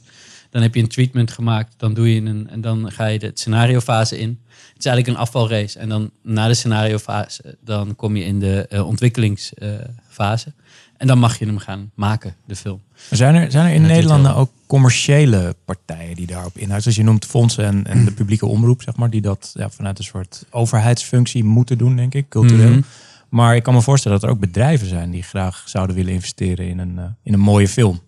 Dan 0.50 0.62
heb 0.62 0.76
je 0.76 0.82
een 0.82 0.88
treatment 0.88 1.32
gemaakt, 1.32 1.74
dan 1.78 1.94
doe 1.94 2.14
je 2.14 2.22
een 2.22 2.50
en 2.50 2.62
dan 2.62 2.92
ga 2.92 3.06
je 3.06 3.20
de 3.20 3.32
scenariofase 3.34 4.20
in. 4.20 4.40
Het 4.48 4.78
is 4.78 4.86
eigenlijk 4.86 5.08
een 5.08 5.24
afvalrace. 5.24 5.80
En 5.80 5.90
dan 5.90 6.12
na 6.24 6.48
de 6.48 6.54
scenariofase, 6.54 7.58
dan 7.64 7.96
kom 7.96 8.16
je 8.16 8.24
in 8.24 8.40
de 8.40 8.66
eh, 8.70 8.88
ontwikkelingsfase. 8.88 10.54
en 10.98 11.08
dan 11.08 11.20
mag 11.20 11.40
je 11.40 11.46
hem 11.46 11.58
gaan 11.58 11.92
maken, 11.96 12.36
de 12.46 12.56
film. 12.56 12.82
Zijn 13.10 13.36
er, 13.36 13.52
zijn 13.52 13.66
er 13.66 13.74
in 13.74 13.82
Nederland 13.82 14.34
ook 14.34 14.52
commerciële 14.68 15.56
partijen 15.66 16.16
die 16.16 16.28
daarop 16.28 16.54
inhouden? 16.54 16.82
Zoals 16.82 16.98
je 16.98 17.04
noemt 17.04 17.26
fondsen 17.26 17.66
en, 17.66 17.86
en 17.86 18.06
de 18.06 18.12
publieke 18.12 18.46
omroep, 18.46 18.82
zeg 18.82 18.96
maar, 18.96 19.10
die 19.10 19.22
dat 19.22 19.52
ja, 19.54 19.70
vanuit 19.70 19.98
een 19.98 20.04
soort 20.04 20.46
overheidsfunctie 20.50 21.44
moeten 21.44 21.78
doen, 21.78 21.96
denk 21.96 22.14
ik, 22.14 22.30
cultureel. 22.30 22.70
Mhm. 22.70 22.82
Maar 23.30 23.56
ik 23.56 23.64
kan 23.64 23.74
me 23.74 23.82
voorstellen 23.82 24.20
dat 24.20 24.30
er 24.30 24.36
ook 24.36 24.42
bedrijven 24.42 24.88
zijn 24.88 25.12
die 25.12 25.24
graag 25.24 25.64
zouden 25.66 25.96
willen 25.96 26.14
investeren 26.14 26.68
in 26.68 26.80
een, 26.80 26.98
eh, 26.98 27.04
in 27.24 27.34
een 27.34 27.40
mooie 27.40 27.68
film. 27.68 28.00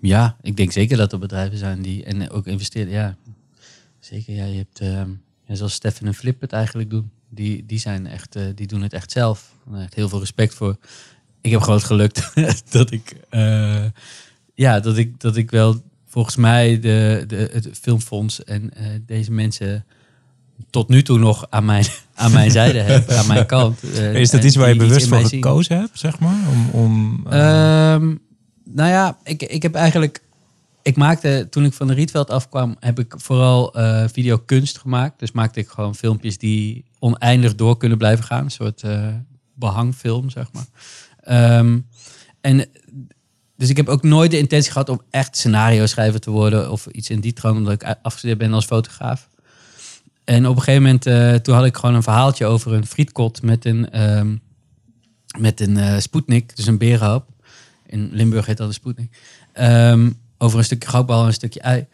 Ja, 0.00 0.36
ik 0.42 0.56
denk 0.56 0.72
zeker 0.72 0.96
dat 0.96 1.12
er 1.12 1.18
bedrijven 1.18 1.58
zijn 1.58 1.82
die 1.82 2.04
en 2.04 2.30
ook 2.30 2.46
investeren. 2.46 2.92
Ja, 2.92 3.16
zeker. 4.00 4.34
Ja, 4.34 4.44
je 4.44 4.56
hebt, 4.56 4.78
ja, 5.46 5.54
zoals 5.54 5.72
Stefan 5.72 6.06
en 6.06 6.14
Flip 6.14 6.40
het 6.40 6.52
eigenlijk 6.52 6.90
doen. 6.90 7.10
Die, 7.30 7.66
die, 7.66 7.78
zijn 7.78 8.06
echt, 8.06 8.36
eh, 8.36 8.42
die 8.54 8.66
doen 8.66 8.82
het 8.82 8.92
echt 8.92 9.12
zelf. 9.12 9.54
Echt 9.74 9.94
heel 9.94 10.08
veel 10.08 10.18
respect 10.18 10.54
voor. 10.54 10.76
Ik 11.40 11.50
heb 11.50 11.60
gewoon 11.60 11.76
het 11.76 11.86
geluk 11.86 12.32
dat 12.70 12.90
ik, 12.90 13.16
eh, 13.28 13.84
ja, 14.54 14.80
dat 14.80 14.96
ik, 14.96 15.20
dat 15.20 15.36
ik 15.36 15.50
wel 15.50 15.82
volgens 16.06 16.36
mij 16.36 16.80
de, 16.80 17.24
de, 17.26 17.50
het 17.52 17.68
filmfonds 17.80 18.44
en 18.44 18.74
eh, 18.74 18.86
deze 19.06 19.32
mensen 19.32 19.84
tot 20.70 20.88
nu 20.88 21.02
toe 21.02 21.18
nog 21.18 21.46
aan 21.50 21.64
mijn, 21.64 21.84
aan 22.14 22.32
mijn 22.32 22.50
zijde 22.50 22.78
heb, 22.78 23.08
aan 23.10 23.26
mijn 23.26 23.46
kant. 23.46 23.82
Is 24.12 24.30
dat 24.30 24.44
iets 24.44 24.56
waar 24.56 24.68
je 24.68 24.76
bewust 24.76 25.08
voor 25.08 25.24
gekozen 25.24 25.78
hebt, 25.78 25.98
zeg 25.98 26.18
maar? 26.18 26.38
Om, 26.50 26.68
om, 26.70 27.26
eh, 27.30 27.88
Ehm, 27.98 28.14
nou 28.72 28.90
ja, 28.90 29.18
ik, 29.24 29.42
ik 29.42 29.62
heb 29.62 29.74
eigenlijk. 29.74 30.22
Ik 30.82 30.96
maakte, 30.96 31.46
toen 31.50 31.64
ik 31.64 31.72
van 31.72 31.86
de 31.86 31.94
Rietveld 31.94 32.30
afkwam, 32.30 32.76
heb 32.80 32.98
ik 32.98 33.14
vooral 33.16 33.74
eh 33.74 34.04
videokunst 34.12 34.78
gemaakt. 34.78 35.18
Dus 35.18 35.32
maakte 35.32 35.60
ik 35.60 35.68
gewoon 35.68 35.94
filmpjes 35.94 36.38
die 36.38 36.84
oneindig 36.98 37.54
door 37.54 37.76
kunnen 37.76 37.98
blijven 37.98 38.24
gaan. 38.24 38.44
Een 38.44 38.50
soort 38.50 38.82
eh, 38.82 39.08
behangfilm, 39.54 40.30
zeg 40.30 40.52
maar. 40.52 40.66
Ehm, 41.20 41.78
en 42.40 42.66
dus 43.56 43.68
ik 43.68 43.76
heb 43.76 43.88
ook 43.88 44.02
nooit 44.02 44.30
de 44.30 44.38
intentie 44.38 44.72
gehad 44.72 44.88
om 44.88 45.02
echt 45.10 45.36
scenario 45.36 45.86
schrijver 45.86 46.20
te 46.20 46.30
worden 46.30 46.70
of 46.70 46.86
iets 46.86 47.10
in 47.10 47.20
die 47.20 47.32
trant, 47.32 47.56
omdat 47.56 47.72
ik 47.72 47.96
afgestudeerd 48.02 48.38
ben 48.38 48.52
als 48.52 48.64
fotograaf. 48.64 49.28
En 50.24 50.46
op 50.46 50.56
een 50.56 50.62
gegeven 50.62 50.82
moment, 50.82 51.06
eh, 51.06 51.34
toen 51.34 51.54
had 51.54 51.64
ik 51.64 51.76
gewoon 51.76 51.94
een 51.94 52.02
verhaaltje 52.02 52.46
over 52.46 52.72
een 52.72 52.86
frietkot 52.86 53.42
met 53.42 53.64
een, 53.64 53.90
ehm, 53.90 54.36
met 55.38 55.60
een 55.60 55.76
eh 55.76 55.98
Sputnik, 55.98 56.56
dus 56.56 56.66
een 56.66 56.78
berenhap. 56.78 57.28
In 57.88 58.08
Limburg 58.12 58.46
heet 58.46 58.56
dat 58.56 58.68
een 58.68 58.74
Sputnik. 58.74 59.16
Ehm, 59.52 60.10
over 60.38 60.58
een 60.58 60.64
stukje 60.64 60.88
goudbal 60.88 61.20
en 61.20 61.26
een 61.26 61.32
stukje 61.32 61.60
ei. 61.60 61.86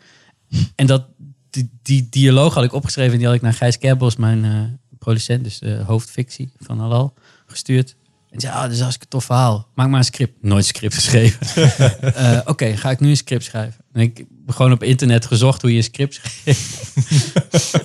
En 0.75 0.87
dat, 0.87 1.07
die, 1.51 1.71
die 1.83 2.07
dialoog 2.11 2.55
had 2.55 2.65
ik 2.65 2.73
opgeschreven 2.73 3.13
en 3.13 3.19
die 3.19 3.27
had 3.27 3.37
ik 3.37 3.43
naar 3.43 3.55
Gijs 3.55 3.79
Kerbos, 3.79 4.17
mijn 4.17 4.45
eh, 4.45 4.97
producent, 4.99 5.45
dus 5.45 5.59
de 5.59 5.83
hoofdfictie 5.87 6.53
van 6.59 6.81
Halal, 6.81 7.15
gestuurd. 7.47 7.97
En 8.35 8.41
zei, 8.41 8.53
ah, 8.55 8.63
dit 8.63 8.71
is 8.71 8.77
een 8.77 8.83
hartstikke 8.83 9.13
tof 9.13 9.25
verhaal. 9.25 9.69
Maak 9.75 9.89
maar 9.89 9.99
een 9.99 10.05
script. 10.05 10.33
Nooit 10.41 10.65
script 10.65 10.95
geschreven. 10.95 11.47
Eh, 12.15 12.39
Oké, 12.45 12.77
ga 12.77 12.91
ik 12.91 13.01
nu 13.01 13.09
een 13.09 13.17
script 13.17 13.45
schrijven? 13.45 13.85
En 13.93 14.01
ik 14.01 14.17
heb 14.17 14.57
gewoon 14.57 14.73
op 14.73 14.83
internet 14.83 15.27
gezocht 15.27 15.63
hoe 15.63 15.71
je 15.71 15.77
een 15.77 15.83
script 15.83 16.15
schreef. 16.15 16.93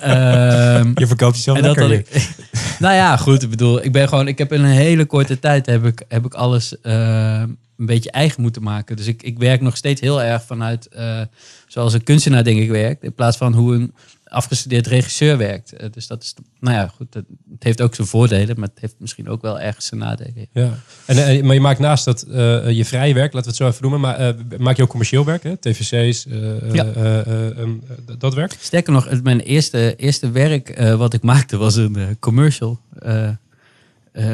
Ehm, 0.00 0.90
je 0.94 1.06
verkoopt 1.06 1.36
jezelf 1.36 1.56
en 1.56 1.62
dat 1.62 1.76
lekker. 1.76 1.98
ik. 1.98 2.28
nou 2.78 2.94
ja, 2.94 3.16
goed. 3.16 3.42
Ik 3.42 3.50
bedoel, 3.50 3.84
ik 3.84 3.92
ben 3.92 4.08
gewoon. 4.08 4.28
Ik 4.28 4.38
heb 4.38 4.52
in 4.52 4.64
een 4.64 4.70
hele 4.70 5.04
korte 5.04 5.38
tijd 5.38 5.66
heb 5.66 5.84
ik, 5.84 6.02
heb 6.08 6.24
ik 6.24 6.34
alles 6.34 6.80
eh, 6.80 7.42
een 7.80 7.86
beetje 7.86 8.10
eigen 8.10 8.42
moeten 8.42 8.62
maken. 8.62 8.96
Dus 8.96 9.06
ik, 9.06 9.22
ik 9.22 9.38
werk 9.38 9.60
nog 9.60 9.76
steeds 9.76 10.00
heel 10.00 10.22
erg 10.22 10.42
vanuit 10.44 10.88
eh, 10.88 11.20
zoals 11.66 11.92
een 11.92 12.02
kunstenaar 12.04 12.44
denk 12.44 12.60
ik 12.60 12.70
werkt, 12.70 13.02
in 13.02 13.14
plaats 13.14 13.36
van 13.36 13.52
hoe 13.54 13.74
een 13.74 13.94
afgestudeerd 14.24 14.86
regisseur 14.86 15.36
werkt. 15.36 15.72
Eh, 15.72 15.86
dus 15.90 16.06
dat 16.06 16.22
is, 16.22 16.34
nou 16.60 16.76
ja, 16.76 16.86
goed. 16.88 17.14
Het, 17.14 17.24
het 17.52 17.62
heeft 17.62 17.80
ook 17.82 17.94
zijn 17.94 18.06
voordelen, 18.06 18.58
maar 18.60 18.68
het 18.68 18.80
heeft 18.80 18.94
misschien 18.98 19.28
ook 19.28 19.42
wel 19.42 19.60
ergens 19.60 19.86
zijn 19.86 20.00
nadelen. 20.00 20.48
ja. 20.52 20.78
En, 21.06 21.26
eh, 21.26 21.42
maar 21.42 21.54
je 21.54 21.60
maakt 21.60 21.78
naast 21.78 22.04
dat 22.04 22.24
je 22.74 22.82
vrije 22.84 23.14
werk, 23.14 23.32
laten 23.32 23.50
we 23.52 23.56
het 23.56 23.56
zo 23.56 23.68
even 23.68 23.82
noemen, 23.90 24.00
maar 24.00 24.34
maak 24.58 24.76
je 24.76 24.82
ook 24.82 24.88
commercieel 24.88 25.24
werk, 25.24 25.42
hè? 25.42 25.56
TVC's, 25.56 26.26
Ja. 26.72 26.84
eh, 26.84 27.18
eh, 27.20 27.58
ehm, 27.58 27.70
eh, 27.70 28.14
dat 28.18 28.34
werk? 28.34 28.56
Sterker 28.60 28.92
nog, 28.92 29.08
het- 29.08 29.22
mijn 29.22 29.40
eerste, 29.40 29.94
eerste 29.96 30.30
werk 30.30 30.78
wat 30.96 31.14
ik 31.14 31.22
maakte 31.22 31.56
was 31.56 31.76
een 31.76 32.16
commercial. 32.18 32.80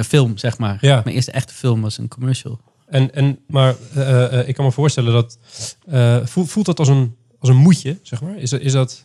film, 0.04 0.36
zeg 0.38 0.58
maar. 0.58 0.78
Ja. 0.80 1.00
Mijn 1.04 1.16
eerste 1.16 1.30
echte 1.30 1.54
film 1.54 1.80
was 1.80 1.98
een 1.98 2.08
commercial. 2.08 2.60
En, 2.86 3.14
en, 3.14 3.38
maar 3.46 3.74
eh, 3.94 4.38
eh, 4.40 4.48
ik 4.48 4.54
kan 4.54 4.64
me 4.64 4.72
voorstellen 4.72 5.12
dat. 5.12 5.38
eh, 5.86 6.16
voelt, 6.24 6.50
voelt 6.50 6.66
dat 6.66 6.78
als 6.78 6.88
een, 6.88 7.14
als 7.38 7.48
een 7.48 7.56
moedje, 7.56 7.98
zeg 8.02 8.20
maar? 8.22 8.36
Is, 8.38 8.50
dat- 8.50 8.60
is 8.60 8.72
dat. 8.72 9.04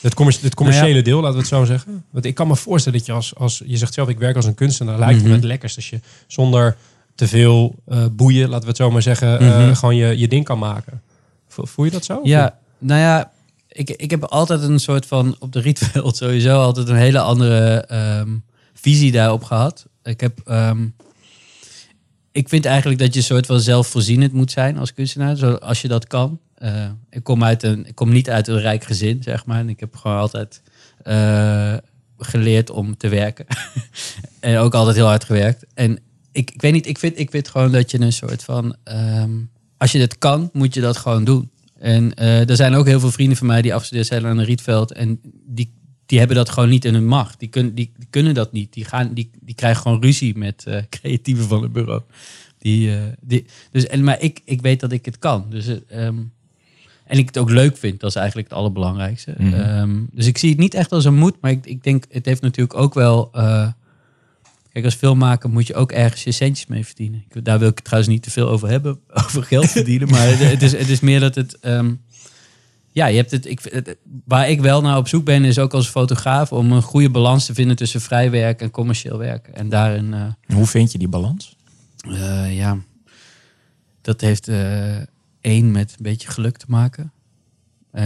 Het, 0.00 0.18
het 0.42 0.54
commerciële 0.54 0.90
Nou 0.92 1.02
deel, 1.02 1.16
laten 1.20 1.32
we 1.34 1.38
het 1.38 1.48
zo 1.48 1.64
zeggen. 1.64 2.04
Want 2.10 2.24
ik 2.24 2.34
kan 2.34 2.48
me 2.48 2.56
voorstellen 2.56 2.98
dat 2.98 3.06
je 3.06 3.12
als, 3.12 3.34
als 3.34 3.62
je 3.66 3.76
zegt 3.76 3.94
zelf, 3.94 4.08
ik 4.08 4.18
werk 4.18 4.36
als 4.36 4.44
een 4.44 4.54
kunstenaar, 4.54 4.98
lijkt 4.98 5.14
het 5.14 5.22
me 5.22 5.28
Mhm. 5.28 5.38
het 5.38 5.44
lekkerst 5.48 5.76
als 5.76 5.90
je 5.90 6.00
zonder 6.26 6.76
te 7.14 7.28
veel 7.28 7.74
eh, 7.86 8.04
boeien, 8.12 8.44
laten 8.48 8.62
we 8.62 8.68
het 8.68 8.76
zo 8.76 8.90
maar 8.90 9.02
zeggen, 9.02 9.38
eh, 9.38 9.58
Mhm. 9.58 9.74
gewoon 9.74 9.96
je, 9.96 10.18
je 10.18 10.28
ding 10.28 10.44
kan 10.44 10.58
maken. 10.58 11.02
Vo- 11.48 11.64
Voel 11.66 11.84
je 11.84 11.90
dat 11.90 12.04
zo? 12.04 12.20
Ja, 12.22 12.58
nou 12.78 13.00
ja, 13.00 13.32
ik, 13.68 13.90
ik 13.90 14.10
heb 14.10 14.24
altijd 14.24 14.62
een 14.62 14.78
soort 14.80 15.06
van 15.06 15.36
op 15.38 15.52
de 15.52 15.60
Rietveld 15.60 16.16
sowieso 16.22 16.60
altijd 16.60 16.88
een 16.88 16.96
hele 16.96 17.20
andere 17.20 17.80
ehm, 17.80 18.28
visie 18.74 19.12
daarop 19.12 19.44
gehad. 19.44 19.86
Ik 20.02 20.20
heb, 20.20 20.38
ehm, 20.44 20.86
ik 22.32 22.48
vind 22.48 22.64
eigenlijk 22.64 23.00
dat 23.00 23.12
je 23.12 23.18
een 23.18 23.24
soort 23.24 23.46
van 23.46 23.60
zelfvoorzienend 23.60 24.32
moet 24.32 24.50
zijn 24.50 24.78
als 24.78 24.94
kunstenaar, 24.94 25.36
zo, 25.36 25.52
als 25.52 25.82
je 25.82 25.88
dat 25.88 26.06
kan. 26.06 26.40
Eh, 26.54 26.90
ik 27.10 27.24
kom 27.24 27.44
uit 27.44 27.62
een, 27.62 27.86
ik 27.86 27.94
kom 27.94 28.12
niet 28.12 28.30
uit 28.30 28.48
een 28.48 28.60
rijk 28.60 28.84
gezin, 28.84 29.22
zeg 29.22 29.46
maar. 29.46 29.58
En 29.58 29.68
ik 29.68 29.80
heb 29.80 29.96
gewoon 29.96 30.18
altijd 30.18 30.62
eh, 31.02 31.74
geleerd 32.18 32.70
om 32.70 32.96
te 32.96 33.08
werken. 33.08 33.46
en 34.40 34.58
ook 34.58 34.74
altijd 34.74 34.96
heel 34.96 35.06
hard 35.06 35.24
gewerkt. 35.24 35.66
En 35.74 35.98
ik, 36.32 36.50
ik 36.50 36.60
weet 36.60 36.72
niet, 36.72 36.86
ik 36.86 36.98
vind, 36.98 37.18
ik 37.18 37.30
vind 37.30 37.48
gewoon 37.48 37.72
dat 37.72 37.90
je 37.90 38.00
een 38.00 38.12
soort 38.12 38.44
van, 38.44 38.76
ehm, 38.84 39.30
als 39.76 39.92
je 39.92 40.00
het 40.00 40.18
kan, 40.18 40.50
moet 40.52 40.74
je 40.74 40.80
dat 40.80 40.96
gewoon 40.96 41.24
doen. 41.24 41.50
En 41.78 42.14
eh, 42.14 42.48
er 42.48 42.56
zijn 42.56 42.74
ook 42.74 42.86
heel 42.86 43.00
veel 43.00 43.10
vrienden 43.10 43.36
van 43.36 43.46
mij 43.46 43.62
die 43.62 43.74
afgestudeerd 43.74 44.06
zijn 44.06 44.26
aan 44.26 44.40
Rietveld. 44.40 44.92
En 44.92 45.20
die, 45.46 45.72
die 46.10 46.18
hebben 46.18 46.36
dat 46.36 46.48
gewoon 46.50 46.68
niet 46.68 46.84
in 46.84 46.94
hun 46.94 47.06
macht. 47.06 47.38
Die, 47.38 47.48
kun, 47.48 47.74
die, 47.74 47.92
die 47.96 48.06
kunnen 48.10 48.34
dat 48.34 48.52
niet. 48.52 48.72
Die, 48.72 48.84
gaan, 48.84 49.14
die, 49.14 49.30
die 49.40 49.54
krijgen 49.54 49.82
gewoon 49.82 50.02
ruzie 50.02 50.38
met 50.38 50.64
eh, 50.66 50.82
creatieven 51.00 51.44
van 51.44 51.62
het 51.62 51.72
bureau. 51.72 52.02
Die, 52.58 52.96
eh, 52.96 53.02
die, 53.20 53.46
dus, 53.70 53.86
en, 53.86 54.04
maar 54.04 54.20
ik, 54.20 54.40
ik 54.44 54.60
weet 54.60 54.80
dat 54.80 54.92
ik 54.92 55.04
het 55.04 55.18
kan. 55.18 55.46
Dus, 55.50 55.66
eh, 55.66 56.06
ehm, 56.06 56.18
en 57.04 57.18
ik 57.18 57.26
het 57.26 57.38
ook 57.38 57.50
leuk 57.50 57.76
vind, 57.76 58.00
dat 58.00 58.10
is 58.10 58.16
eigenlijk 58.16 58.48
het 58.48 58.58
allerbelangrijkste. 58.58 59.34
Mhm. 59.38 59.54
Ehm, 59.54 59.98
dus 60.12 60.26
ik 60.26 60.38
zie 60.38 60.50
het 60.50 60.58
niet 60.58 60.74
echt 60.74 60.92
als 60.92 61.04
een 61.04 61.14
moed, 61.14 61.36
maar 61.40 61.50
ik, 61.50 61.66
ik 61.66 61.82
denk, 61.84 62.04
het 62.08 62.26
heeft 62.26 62.42
natuurlijk 62.42 62.78
ook 62.78 62.94
wel. 62.94 63.30
kijk, 64.72 64.84
als 64.84 64.94
filmmaker 64.94 65.50
moet 65.50 65.66
je 65.66 65.74
ook 65.74 65.92
ergens 65.92 66.24
je 66.24 66.32
centjes 66.32 66.66
mee 66.66 66.86
verdienen. 66.86 67.24
Daar 67.42 67.58
wil 67.58 67.68
ik 67.68 67.74
het 67.74 67.84
trouwens 67.84 68.12
niet 68.12 68.22
te 68.22 68.30
veel 68.30 68.48
over 68.48 68.68
hebben, 68.68 68.98
over 69.24 69.42
geld 69.42 69.70
verdienen. 69.70 70.08
Maar 70.08 70.26
het, 70.26 70.38
het 70.38 70.62
is, 70.62 70.72
het 70.72 70.88
is 70.88 71.00
meer 71.00 71.20
dat 71.20 71.34
het. 71.34 71.58
ehm, 71.58 71.92
ja, 72.92 73.06
je 73.06 73.16
hebt 73.16 73.30
het, 73.30 73.46
ik, 73.46 73.60
het- 73.62 73.96
waar 74.24 74.50
ik 74.50 74.60
wel 74.60 74.80
naar 74.80 74.96
op 74.96 75.08
zoek 75.08 75.24
ben, 75.24 75.44
is 75.44 75.58
ook 75.58 75.74
als 75.74 75.88
fotograaf 75.88 76.52
om 76.52 76.72
een 76.72 76.82
goede 76.82 77.10
balans 77.10 77.46
te 77.46 77.54
vinden 77.54 77.76
tussen 77.76 78.00
vrij 78.00 78.30
werk 78.30 78.60
en 78.60 78.70
commercieel 78.70 79.18
werk. 79.18 79.48
En 79.48 79.68
daarin, 79.68 80.14
eh, 80.14 80.54
Hoe 80.56 80.66
vind 80.66 80.92
je 80.92 80.98
die 80.98 81.08
balans? 81.08 81.56
eh, 82.00 82.56
ja, 82.56 82.78
dat 84.02 84.20
heeft 84.20 84.48
eh, 84.48 84.96
één 85.40 85.70
met 85.70 85.90
een 85.90 86.02
beetje 86.02 86.28
geluk 86.30 86.56
te 86.56 86.64
maken. 86.68 87.12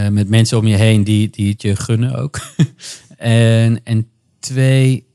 Met 0.09 0.29
mensen 0.29 0.57
om 0.57 0.67
je 0.67 0.75
heen 0.75 1.03
die, 1.03 1.29
die 1.29 1.51
het 1.51 1.61
je 1.61 1.75
gunnen 1.75 2.15
ook. 2.15 2.39
en, 3.17 3.83
en 3.83 4.07
twee, 4.39 5.05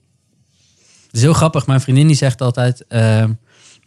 het 1.07 1.15
is 1.17 1.21
heel 1.23 1.33
grappig. 1.33 1.67
Mijn 1.67 1.81
vriendin 1.81 2.07
die 2.07 2.17
zegt 2.17 2.41
altijd 2.41 2.85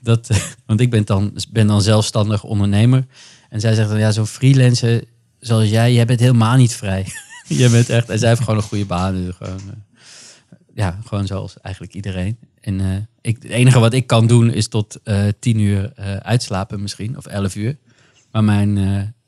dat, 0.02 0.30
want 0.66 0.80
ik 0.80 0.90
ben 0.90 1.06
dan, 1.06 1.38
ben 1.52 1.68
dan 1.68 1.82
zelfstandig 1.82 2.44
ondernemer. 2.44 3.06
En 3.50 3.60
zij 3.60 3.74
zegt 3.74 3.90
dan, 3.90 4.00
ja, 4.00 4.12
zo'n 4.12 4.28
freelancer 4.28 5.04
zoals 5.46 5.70
jij, 5.70 5.94
jij 5.94 6.06
bent 6.06 6.20
helemaal 6.20 6.58
niet 6.58 6.74
vrij. 6.74 7.06
je 7.48 7.70
bent 7.70 7.90
echt, 7.90 8.10
en 8.10 8.20
zij 8.20 8.30
heeft 8.30 8.42
gewoon 8.42 8.58
een 8.58 8.64
goede 8.64 8.86
baan. 8.86 9.26
Dus 9.26 9.36
gewoon, 9.36 9.60
eh, 9.60 10.00
ja, 10.76 11.00
gewoon 11.06 11.28
zoals 11.28 11.60
eigenlijk 11.62 11.96
iedereen. 11.96 12.38
En 12.62 12.80
eh, 12.80 12.96
ik, 13.22 13.36
het 13.42 13.52
enige 13.52 13.80
wat 13.80 13.94
ik 13.94 14.08
kan 14.08 14.28
doen 14.28 14.50
is 14.50 14.68
tot 14.68 15.00
eh 15.04 15.28
tien 15.40 15.60
uur 15.60 15.94
uitslapen 16.22 16.82
misschien, 16.82 17.18
of 17.18 17.26
elf 17.26 17.56
uur. 17.56 17.78
Maar 18.32 18.44
mijn, 18.44 18.74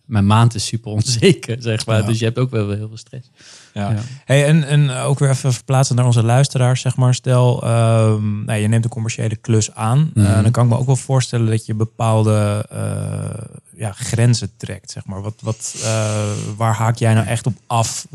mijn 0.06 0.26
maand 0.26 0.56
is 0.56 0.66
super 0.66 0.92
onzeker, 0.92 1.58
zeg 1.62 1.86
maar. 1.86 2.00
Ja. 2.00 2.08
Dus 2.08 2.20
je 2.20 2.26
hebt 2.26 2.38
ook 2.38 2.52
wel 2.52 2.70
heel 2.70 2.88
veel 2.88 2.98
stress. 2.98 3.30
Ja. 3.76 3.92
Ja. 3.92 4.02
Hey, 4.26 4.46
en, 4.46 4.64
en 4.64 4.90
ook 4.90 5.20
weer 5.20 5.30
even 5.30 5.54
verplaatsen 5.54 5.96
naar 5.96 6.06
onze 6.06 6.24
luisteraars, 6.24 6.82
zeg 6.82 6.96
maar. 6.96 7.14
Stel, 7.14 7.64
ehm, 7.64 8.44
nou, 8.44 8.60
je 8.60 8.68
neemt 8.68 8.84
een 8.84 8.90
commerciële 8.90 9.36
klus 9.36 9.74
aan. 9.74 10.12
Mhm. 10.14 10.26
Eh, 10.26 10.42
dan 10.42 10.52
kan 10.52 10.64
ik 10.64 10.72
me 10.72 10.78
ook 10.78 10.86
wel 10.86 10.96
voorstellen 10.96 11.50
dat 11.50 11.66
je 11.66 11.74
bepaalde 11.74 12.66
eh, 12.70 13.44
ja, 13.76 13.92
grenzen 13.92 14.50
trekt, 14.58 14.92
zeg 14.92 15.06
maar. 15.06 15.22
Wat, 15.22 15.36
wat, 15.42 15.76
eh, 15.84 16.32
waar 16.58 16.74
haak 16.74 16.96
jij 16.96 17.14
nou 17.14 17.28
echt 17.28 17.46
op 17.46 17.58
af 17.68 18.08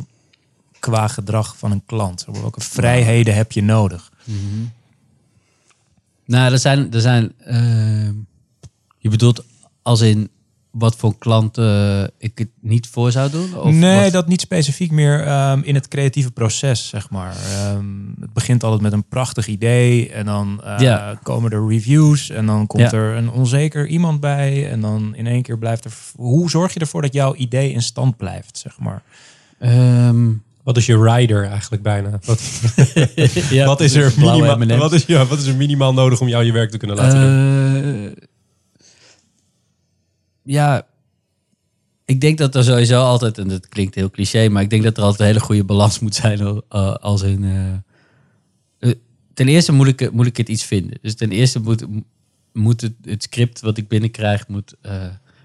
qua 0.79 1.09
gedrag 1.09 1.57
van 1.57 1.71
een 1.71 1.83
klant? 1.87 2.21
Zeg 2.21 2.33
maar, 2.33 2.41
Welke 2.41 2.61
vrijheden 2.61 3.35
heb 3.35 3.53
je 3.53 3.63
nodig? 3.63 4.13
Nou, 6.25 6.53
er 6.53 6.59
zijn, 6.59 6.93
er 6.93 7.01
zijn 7.01 7.33
eh, 7.39 8.11
je 8.99 9.09
bedoelt 9.09 9.45
als 9.83 10.01
in 10.01 10.31
wat 10.71 10.97
voor 10.97 11.19
klanten 11.19 12.11
ik 12.19 12.39
het 12.39 12.49
niet 12.61 12.87
voor 12.87 13.13
zou 13.13 13.31
doen? 13.31 13.57
Of 13.59 13.75
nee, 13.75 14.03
wat? 14.03 14.13
dat 14.13 14.29
niet 14.29 14.41
specifiek 14.41 14.91
meer 14.91 15.25
ehm, 15.27 15.61
in 15.63 15.75
het 15.75 15.89
creatieve 15.89 16.31
proces, 16.31 16.89
zeg 16.89 17.11
maar. 17.11 17.37
Ehm, 17.53 17.85
het 18.21 18.33
begint 18.33 18.63
altijd 18.65 18.83
met 18.83 18.93
een 18.93 19.05
prachtig 19.09 19.47
idee 19.47 20.11
en 20.11 20.25
dan 20.25 20.61
eh, 20.65 20.79
Ja. 20.79 21.19
komen 21.23 21.51
er 21.51 21.69
reviews 21.69 22.31
en 22.31 22.47
dan 22.47 22.67
komt 22.67 22.91
Ja. 22.91 22.99
er 22.99 23.17
een 23.17 23.31
onzeker 23.31 23.87
iemand 23.87 24.21
bij 24.21 24.71
en 24.71 24.81
dan 24.81 25.15
in 25.15 25.27
één 25.27 25.43
keer 25.43 25.59
blijft 25.59 25.85
er... 25.85 25.93
Hoe 26.17 26.51
zorg 26.51 26.75
je 26.75 26.81
ervoor 26.81 27.03
dat 27.03 27.13
jouw 27.13 27.35
idee 27.35 27.73
in 27.73 27.83
stand 27.83 28.17
blijft, 28.17 28.59
zeg 28.59 28.79
maar? 28.79 29.03
Ehm, 29.59 30.29
Wat 30.63 30.77
is 30.77 30.87
je 30.87 31.03
rider 31.03 31.45
eigenlijk 31.47 31.83
bijna? 31.83 32.19
Wat, 32.25 32.41
ja, 33.51 33.67
wat, 33.73 33.81
is 33.81 33.95
er 33.95 34.13
blauwe 34.13 34.57
minimaal, 34.57 34.79
wat, 34.79 34.93
is, 34.93 35.05
ja, 35.07 35.27
wat 35.27 35.39
is 35.39 35.47
er 35.47 35.57
minimaal 35.57 35.93
nodig 35.93 36.21
om 36.21 36.29
jou 36.29 36.45
je 36.45 36.53
werk 36.53 36.71
te 36.71 36.79
kunnen 36.79 36.97
laten 36.97 37.21
doen? 37.21 38.15
Ja, 40.51 40.87
ik 42.05 42.21
denk 42.21 42.39
dat 42.39 42.55
er 42.55 42.65
sowieso 42.65 43.03
altijd, 43.03 43.39
en 43.39 43.49
dat 43.49 43.69
klinkt 43.69 43.95
heel 43.95 44.11
cliché, 44.11 44.49
maar 44.49 44.63
ik 44.63 44.71
denk 44.71 44.83
dat 44.83 44.97
er 44.97 45.03
altijd 45.03 45.21
een 45.21 45.27
hele 45.27 45.41
goede 45.41 45.65
balans 45.65 45.99
moet 45.99 46.15
zijn. 46.15 46.63
eh, 46.69 46.95
als 46.95 47.23
in, 47.23 47.45
eh, 47.45 47.73
eh, 48.79 48.97
ten 49.35 49.49
eerste 49.49 49.73
moet 49.73 49.87
ik, 49.87 50.13
moet 50.13 50.27
ik 50.27 50.37
het 50.37 50.49
iets 50.49 50.65
vinden. 50.65 50.99
Dus 51.03 51.15
ten 51.15 51.31
eerste 51.31 51.61
moet, 51.61 51.87
moet 52.53 52.81
het, 52.81 52.93
het 53.03 53.23
script 53.23 53.61
wat 53.61 53.77
ik 53.77 53.89
binnenkrijg 53.89 54.49
moet, 54.49 54.75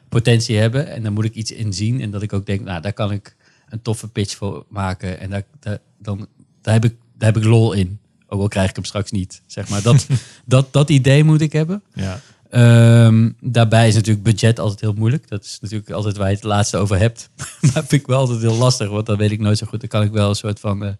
potentie 0.10 0.58
hebben. 0.58 0.88
En 0.88 1.04
dan 1.04 1.14
moet 1.14 1.26
ik 1.26 1.34
iets 1.34 1.52
in 1.52 1.74
zien. 1.74 2.02
En 2.02 2.12
dat 2.12 2.22
ik 2.22 2.34
ook 2.34 2.46
denk, 2.46 2.62
nou, 2.62 2.82
daar 2.82 2.94
kan 2.94 3.12
ik 3.12 3.36
een 3.70 3.82
toffe 3.82 4.08
pitch 4.08 4.36
voor 4.36 4.66
maken. 4.70 5.20
En 5.20 5.30
daar, 5.30 5.44
daar, 5.60 5.80
dan, 5.98 6.28
daar, 6.62 6.74
heb, 6.74 6.86
ik, 6.86 6.96
daar 7.18 7.34
heb 7.34 7.44
ik 7.44 7.50
lol 7.50 7.74
in. 7.74 8.00
Ook 8.28 8.42
al 8.42 8.48
krijg 8.48 8.70
ik 8.70 8.76
hem 8.76 8.86
straks 8.86 9.12
niet. 9.12 9.42
Zeg 9.46 9.70
maar. 9.70 9.82
dat, 9.82 10.08
dat, 10.46 10.74
dat 10.74 10.90
idee 10.90 11.24
moet 11.24 11.42
ik 11.42 11.52
hebben. 11.52 11.84
Ja. 11.94 12.22
Ehm, 12.50 13.30
daarbij 13.40 13.88
is 13.88 13.96
natuurlijk 13.96 14.24
budget 14.24 14.60
altijd 14.60 14.82
heel 14.82 14.94
moeilijk. 14.94 15.30
Dat 15.30 15.44
is 15.44 15.58
natuurlijk 15.62 15.90
altijd 15.90 16.18
waar 16.18 16.30
je 16.30 16.36
het 16.36 16.44
laatste 16.44 16.78
over 16.78 16.98
hebt. 16.98 17.30
maar 17.62 17.72
vind 17.72 17.92
ik 17.92 18.08
wel 18.08 18.20
altijd 18.20 18.42
heel 18.42 18.56
lastig, 18.56 18.90
want 18.90 19.06
dan 19.06 19.18
weet 19.18 19.32
ik 19.32 19.40
nooit 19.40 19.58
zo 19.58 19.66
goed. 19.68 19.80
Dan 19.80 19.90
kan 19.90 20.04
ik 20.04 20.12
wel 20.12 20.30
een 20.30 20.36
soort 20.36 20.60
van 20.60 20.86
eh, 20.86 20.92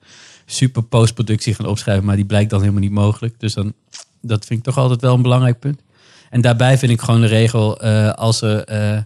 super 0.46 0.84
postproductie 0.84 1.54
gaan 1.54 1.66
opschrijven, 1.66 2.06
maar 2.06 2.16
die 2.16 2.26
blijkt 2.26 2.50
dan 2.50 2.60
helemaal 2.60 2.82
niet 2.82 2.92
mogelijk. 2.92 3.40
Dus 3.40 3.54
dan, 3.54 3.74
dat 4.22 4.46
vind 4.46 4.60
ik 4.60 4.66
toch 4.66 4.78
altijd 4.78 5.02
wel 5.02 5.14
een 5.14 5.22
belangrijk 5.22 5.60
punt. 5.60 5.82
En 6.30 6.42
daarbij 6.42 6.78
vind 6.78 6.92
ik 6.92 7.02
gewoon 7.02 7.22
de 7.22 7.28
regel, 7.28 7.82
eh, 7.82 8.14
als 8.14 8.42
er 8.42 8.64
eh, 8.64 9.02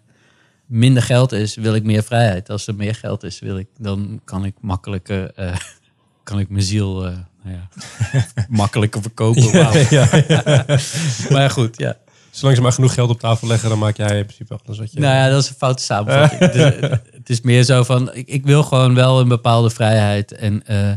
minder 0.66 1.04
geld 1.04 1.32
is, 1.32 1.56
wil 1.56 1.76
ik 1.76 1.84
meer 1.84 2.04
vrijheid. 2.04 2.50
Als 2.50 2.68
er 2.68 2.76
meer 2.76 2.96
geld 2.96 3.24
is, 3.24 3.40
wil 3.40 3.58
ik, 3.58 3.68
dan 3.78 4.22
kan 4.24 4.46
ik 4.46 4.56
makkelijker, 4.62 5.34
kan 6.24 6.40
ik 6.40 6.50
mijn 6.50 6.64
ziel 6.64 7.02
nou 7.44 7.56
ja, 7.56 7.70
makkelijker 8.50 9.02
verkopen. 9.02 9.52
Ja, 9.52 10.66
Maar 11.30 11.50
goed, 11.50 11.78
ja. 11.78 11.98
Zolang 12.32 12.58
ze 12.58 12.64
maar 12.64 12.72
genoeg 12.72 12.94
geld 12.94 13.10
op 13.10 13.20
tafel 13.20 13.48
leggen, 13.48 13.70
dan 13.70 13.80
maak 13.80 13.98
jij 13.98 14.18
in 14.18 14.26
principe 14.26 14.60
alles 14.66 14.80
wat 14.80 14.92
je... 14.92 15.00
Nou 15.00 15.16
ja, 15.16 15.30
dat 15.30 15.44
is 15.44 15.50
een 15.50 15.56
foute 15.56 15.84
samenvatting. 15.84 16.40
het, 16.40 16.56
is, 16.56 16.90
het 17.12 17.30
is 17.30 17.42
meer 17.42 17.64
zo 17.64 17.84
van, 17.84 18.14
ik, 18.14 18.28
ik 18.28 18.46
wil 18.46 18.64
gewoon 18.64 18.94
wel 18.96 19.20
een 19.20 19.28
bepaalde 19.28 19.70
vrijheid. 19.70 20.32
En, 20.32 20.66
eh, 20.66 20.92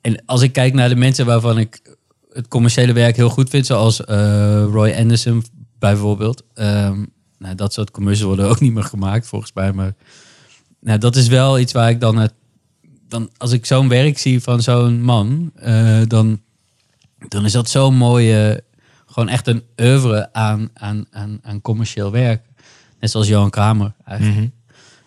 en 0.00 0.22
als 0.26 0.42
ik 0.42 0.52
kijk 0.52 0.74
naar 0.74 0.88
de 0.88 0.96
mensen 0.96 1.26
waarvan 1.26 1.58
ik 1.58 1.96
het 2.36 2.48
commerciële 2.48 2.92
werk 2.92 3.16
heel 3.16 3.28
goed 3.28 3.50
vind, 3.50 3.66
zoals 3.66 4.04
eh, 4.04 4.64
Roy 4.70 4.92
Anderson 4.92 5.44
bijvoorbeeld. 5.78 6.42
Ehm, 6.54 7.04
nou, 7.38 7.54
dat 7.54 7.72
soort 7.72 7.90
commercials 7.90 8.34
worden 8.34 8.50
ook 8.50 8.60
niet 8.60 8.72
meer 8.72 8.84
gemaakt 8.84 9.26
volgens 9.26 9.52
mij. 9.52 9.72
Maar 9.72 9.94
nou, 10.80 10.98
dat 10.98 11.16
is 11.16 11.28
wel 11.28 11.58
iets 11.58 11.72
waar 11.72 11.90
ik 11.90 12.00
dan, 12.00 12.16
het, 12.16 12.34
dan 13.08 13.30
als 13.36 13.52
ik 13.52 13.66
zo'n 13.66 13.88
werk 13.88 14.18
zie 14.18 14.42
van 14.42 14.62
zo'n 14.62 15.02
man, 15.02 15.50
eh, 15.54 16.00
dan, 16.06 16.40
dan 17.28 17.44
is 17.44 17.52
dat 17.52 17.68
zo'n 17.68 17.94
mooie, 17.94 18.64
gewoon 19.16 19.30
echt 19.30 19.46
een 19.46 19.62
oeuvre 19.80 20.32
aan, 20.32 20.70
aan, 20.74 21.06
aan, 21.10 21.38
aan 21.42 21.60
commercieel 21.60 22.10
werk. 22.10 22.42
Net 23.00 23.10
zoals 23.10 23.28
Johan 23.28 23.50
Kramer 23.50 23.92
eigenlijk. 24.04 24.36
Mhm. 24.36 24.48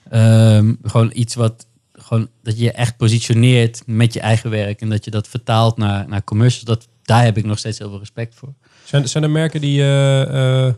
Ehm, 0.09 0.73
gewoon 0.83 1.11
iets 1.13 1.35
wat, 1.35 1.67
gewoon 1.93 2.27
dat 2.43 2.57
je 2.57 2.63
je 2.63 2.71
echt 2.71 2.97
positioneert 2.97 3.81
met 3.85 4.13
je 4.13 4.19
eigen 4.19 4.49
werk 4.49 4.81
en 4.81 4.89
dat 4.89 5.05
je 5.05 5.11
dat 5.11 5.27
vertaalt 5.27 5.77
naar, 5.77 6.07
naar 6.07 6.23
commercials. 6.23 6.65
Dat, 6.65 6.87
daar 7.03 7.23
heb 7.23 7.37
ik 7.37 7.45
nog 7.45 7.57
steeds 7.57 7.77
heel 7.77 7.89
veel 7.89 7.99
respect 7.99 8.35
voor. 8.35 8.53
Zijn, 8.83 9.09
zijn 9.09 9.23
er 9.23 9.29
merken 9.29 9.61
die, 9.61 9.83
eh, 9.83 10.73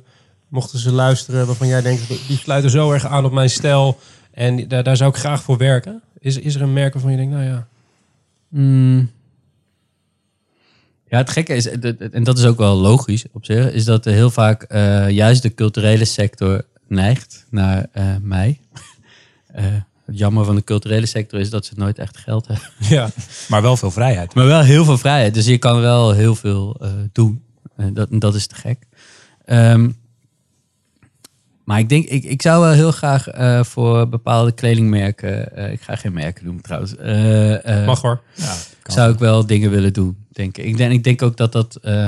mochten 0.48 0.80
ze 0.80 0.92
luisteren, 0.92 1.46
waarvan 1.46 1.68
jij 1.68 1.82
denkt, 1.82 2.08
die 2.28 2.38
sluiten 2.38 2.72
zo 2.72 2.92
erg 2.92 3.06
aan 3.06 3.26
op 3.26 3.32
mijn 3.32 3.50
stijl 3.50 4.00
en 4.32 4.68
daar, 4.68 4.84
daar 4.84 4.98
zou 4.98 5.10
ik 5.10 5.18
graag 5.18 5.44
voor 5.44 5.58
werken? 5.58 6.02
Is, 6.20 6.38
is 6.38 6.56
er 6.56 6.62
een 6.62 6.74
merk 6.74 6.94
waarvan 6.94 7.12
je 7.12 7.18
denkt, 7.18 7.34
nou 7.34 7.46
ja, 7.46 7.68
Mm. 8.52 9.12
Ja, 11.12 11.18
het 11.18 11.30
gekke 11.30 11.54
is, 11.54 11.70
en 12.12 12.24
dat 12.24 12.38
is 12.38 12.46
ook 12.46 12.58
wel 12.58 12.76
logisch 12.76 13.26
op 13.32 13.46
zich, 13.46 13.72
is 13.72 13.86
dat 13.86 14.06
er 14.06 14.14
heel 14.14 14.30
vaak 14.30 14.64
eh, 14.64 15.10
juist 15.10 15.42
de 15.42 15.54
culturele 15.54 16.06
sector 16.06 16.66
neigt 16.88 17.46
naar 17.50 17.88
eh, 17.92 18.16
mij. 18.22 18.60
Eh, 19.52 19.64
het 20.06 20.18
jammer 20.18 20.46
van 20.46 20.56
de 20.56 20.64
culturele 20.64 21.06
sector 21.06 21.40
is 21.40 21.50
dat 21.50 21.66
ze 21.66 21.74
nooit 21.76 21.98
echt 21.98 22.18
geld 22.18 22.48
hebben. 22.48 22.68
ja. 22.98 23.10
Maar 23.48 23.62
wel 23.62 23.78
veel 23.78 23.92
vrijheid. 23.92 24.34
Maar 24.34 24.46
wel 24.46 24.62
heel 24.62 24.86
veel 24.86 24.98
vrijheid. 24.98 25.34
Dus 25.34 25.46
je 25.46 25.58
kan 25.58 25.82
wel 25.82 26.12
heel 26.12 26.36
veel 26.36 26.82
doen. 27.12 27.44
En 27.76 27.94
dat, 27.94 28.08
dat 28.12 28.36
is 28.36 28.48
te 28.48 28.56
gek. 28.56 28.84
Ehm, 29.46 29.90
maar 31.64 31.80
ik 31.80 31.90
denk, 31.90 32.06
ik, 32.06 32.24
ik 32.24 32.42
zou 32.42 32.62
wel 32.62 32.72
heel 32.72 32.92
graag 32.92 33.28
voor 33.68 34.10
bepaalde 34.10 34.52
kledingmerken. 34.52 35.72
ik 35.72 35.82
ga 35.82 35.96
geen 35.96 36.14
merken 36.14 36.46
noemen 36.46 36.64
trouwens. 36.64 36.96
mag 37.86 38.02
hoor. 38.02 38.22
Ja, 38.36 38.56
kan. 38.82 38.94
zou 38.96 39.14
ik 39.14 39.20
wel 39.20 39.46
dingen 39.46 39.70
willen 39.72 39.94
doen, 39.94 40.18
denk 40.32 40.58
ik. 40.58 40.66
Ik 40.66 40.78
denk, 40.78 40.92
ik 40.92 41.04
denk 41.04 41.22
ook 41.22 41.38
dat 41.38 41.52
dat... 41.52 41.76
eh, 41.82 42.08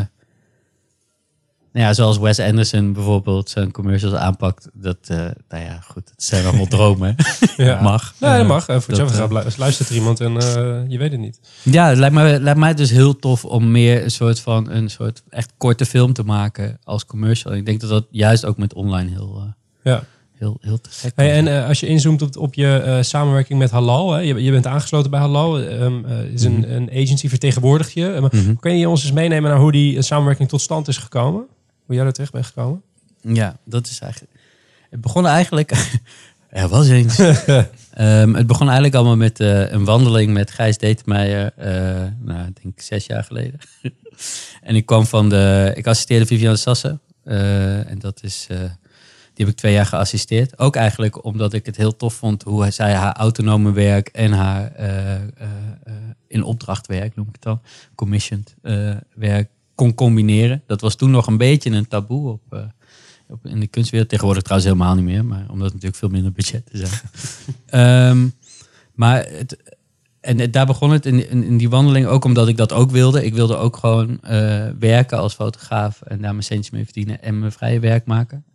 nou 1.74 1.86
ja, 1.86 1.94
zoals 1.94 2.18
Wes 2.18 2.40
Anderson 2.40 2.94
bijvoorbeeld 2.94 3.50
zijn 3.50 3.72
commercials 3.72 4.14
aanpakt. 4.16 4.70
Dat, 4.74 4.98
eh, 5.08 5.18
nou 5.50 5.64
ja, 5.64 5.80
goed. 5.80 6.10
Het 6.10 6.24
zijn 6.24 6.46
allemaal 6.46 6.66
dromen. 6.78 7.16
Ja. 7.58 7.82
Mag. 7.82 8.14
Nee, 8.20 8.38
dat 8.38 8.48
mag. 8.48 8.68
Eh, 8.68 8.80
voor 8.80 8.94
dat, 8.94 9.12
eh, 9.12 9.16
gaat 9.18 9.32
lu- 9.32 9.44
luistert 9.58 9.90
er 9.90 9.96
iemand 9.96 10.20
en 10.20 10.34
je 10.90 10.98
weet 10.98 11.12
het 11.12 11.20
niet. 11.20 11.40
Ja, 11.64 11.88
het 11.90 11.98
lijkt 11.98 12.16
mij, 12.16 12.40
lijkt 12.40 12.60
mij 12.60 12.74
dus 12.74 12.90
heel 12.90 13.20
tof 13.20 13.46
om 13.46 13.72
meer 13.72 14.04
een 14.04 14.12
soort 14.12 14.40
van 14.40 14.70
een 14.70 14.90
soort 14.90 15.24
echt 15.30 15.54
korte 15.58 15.86
film 15.86 16.14
te 16.14 16.24
maken 16.24 16.80
als 16.84 17.06
commercial. 17.06 17.54
Ik 17.54 17.66
denk 17.66 17.82
dat 17.82 17.90
dat 17.90 18.06
juist 18.10 18.46
ook 18.46 18.58
met 18.58 18.74
online 18.74 19.10
heel, 19.10 19.54
Ja. 19.84 20.04
Heel, 20.34 20.58
heel 20.62 20.82
te 20.82 20.90
gek 20.92 21.12
Hey, 21.16 21.32
en 21.34 21.48
eh, 21.48 21.68
als 21.68 21.80
je 21.80 21.88
inzoomt 21.88 22.22
op, 22.22 22.38
op 22.38 22.54
je 22.54 22.78
eh, 22.78 23.02
samenwerking 23.02 23.60
met 23.60 23.72
Halal, 23.72 24.12
hè, 24.12 24.20
je, 24.20 24.44
je 24.44 24.52
bent 24.52 24.68
aangesloten 24.68 25.12
bij 25.12 25.20
Halal, 25.20 25.60
ehm, 25.60 26.06
eh, 26.06 26.24
is 26.24 26.44
een, 26.44 26.60
Mhm. 26.60 26.72
een 26.72 26.90
agency 26.90 27.30
vertegenwoordigt 27.30 27.94
je. 27.94 28.30
Mhm. 28.32 28.56
Kun 28.56 28.78
je 28.78 28.90
ons 28.90 29.04
eens 29.04 29.12
meenemen 29.12 29.50
naar 29.50 29.60
hoe 29.60 29.72
die 29.72 30.02
samenwerking 30.02 30.50
tot 30.50 30.62
stand 30.62 30.88
is 30.88 30.98
gekomen? 30.98 31.46
Hoe 31.86 31.96
jij 31.96 32.06
er 32.06 32.14
terecht 32.14 32.32
bent 32.32 32.46
gekomen? 32.46 32.82
Ja, 33.22 33.58
dat 33.66 33.88
is 33.88 34.00
eigenlijk. 34.00 34.34
Het 34.90 35.02
begon 35.02 35.28
eigenlijk. 35.28 35.72
er 36.50 36.68
was 36.68 36.88
eens. 36.90 37.20
Ehm, 37.94 38.34
het 38.34 38.48
begon 38.48 38.66
eigenlijk 38.66 38.96
allemaal 38.96 39.16
met 39.16 39.40
een 39.40 39.86
wandeling 39.86 40.34
met 40.34 40.52
Gijs 40.52 40.78
Detemeijer. 40.78 41.54
nou, 42.22 42.48
ik 42.48 42.64
denk 42.64 42.82
zes 42.82 43.06
jaar 43.06 43.24
geleden. 43.24 43.60
en 44.62 44.76
ik 44.76 44.86
kwam 44.86 45.06
van 45.06 45.30
de. 45.30 45.72
Ik 45.76 45.88
assisteerde 45.88 46.26
Viviane 46.26 46.56
Sassen. 46.56 47.02
en 47.24 47.96
dat 48.00 48.24
is. 48.24 48.48
Die 49.34 49.46
heb 49.46 49.54
ik 49.54 49.60
twee 49.60 49.74
jaar 49.74 49.86
geassisteerd. 49.86 50.60
Ook 50.60 50.76
eigenlijk 50.76 51.26
omdat 51.26 51.54
ik 51.54 51.66
het 51.66 51.76
heel 51.76 51.96
tof 51.96 52.14
vond 52.14 52.44
hoe 52.44 52.72
zij 52.72 52.94
haar 52.94 53.14
autonome 53.14 53.72
werk 53.72 54.08
en 54.08 54.32
haar 54.32 54.72
eh, 54.72 55.16
eh, 55.16 55.22
eh, 55.84 55.94
in 56.28 56.44
opdracht 56.44 56.88
werk, 56.88 57.16
noem 57.16 57.28
ik 57.28 57.34
het 57.34 57.42
dan, 57.42 57.62
commissioned 57.96 58.56
werk, 59.16 59.50
kon 59.76 59.94
combineren. 59.94 60.64
Dat 60.68 60.82
was 60.82 60.96
toen 60.96 61.12
nog 61.12 61.28
een 61.28 61.38
beetje 61.38 61.70
een 61.70 61.88
taboe 61.88 62.30
op, 62.32 62.70
op, 63.28 63.46
in 63.46 63.60
de 63.60 63.68
kunstwereld. 63.68 64.10
Tegenwoordig 64.10 64.44
trouwens 64.44 64.72
helemaal 64.72 64.96
niet 64.96 65.06
meer, 65.06 65.26
maar 65.26 65.46
omdat 65.50 65.64
het 65.64 65.74
natuurlijk 65.74 65.96
veel 65.96 66.10
minder 66.10 66.32
budgetten 66.32 66.78
zijn. 66.78 66.92
Ehm, 67.66 68.28
maar 68.94 69.26
het, 69.26 69.76
en 70.20 70.52
daar 70.52 70.66
begon 70.66 70.92
het 70.92 71.06
in, 71.06 71.30
in, 71.30 71.44
in 71.44 71.58
die 71.58 71.70
wandeling 71.70 72.06
ook 72.06 72.26
omdat 72.26 72.48
ik 72.48 72.58
dat 72.58 72.74
ook 72.74 72.92
wilde. 72.92 73.26
Ik 73.26 73.34
wilde 73.34 73.56
ook 73.56 73.78
gewoon 73.78 74.20
werken 74.80 75.18
als 75.18 75.34
fotograaf 75.34 76.02
en 76.02 76.22
daar 76.22 76.32
mijn 76.32 76.44
centjes 76.44 76.70
mee 76.70 76.84
verdienen 76.84 77.22
en 77.22 77.40
mijn 77.40 77.52
vrije 77.52 77.80
werk 77.80 78.06
maken. 78.06 78.46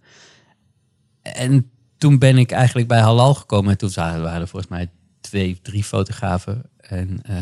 En 1.35 1.71
toen 1.99 2.19
ben 2.19 2.39
ik 2.39 2.51
eigenlijk 2.51 2.89
bij 2.89 3.01
Halal 3.01 3.35
gekomen. 3.35 3.71
En 3.71 3.79
toen 3.79 3.91
waren 3.95 4.41
er 4.41 4.49
volgens 4.49 4.71
mij 4.71 4.91
twee, 5.21 5.59
drie 5.63 5.85
fotografen 5.85 6.63
en 6.77 7.21
eh, 7.23 7.37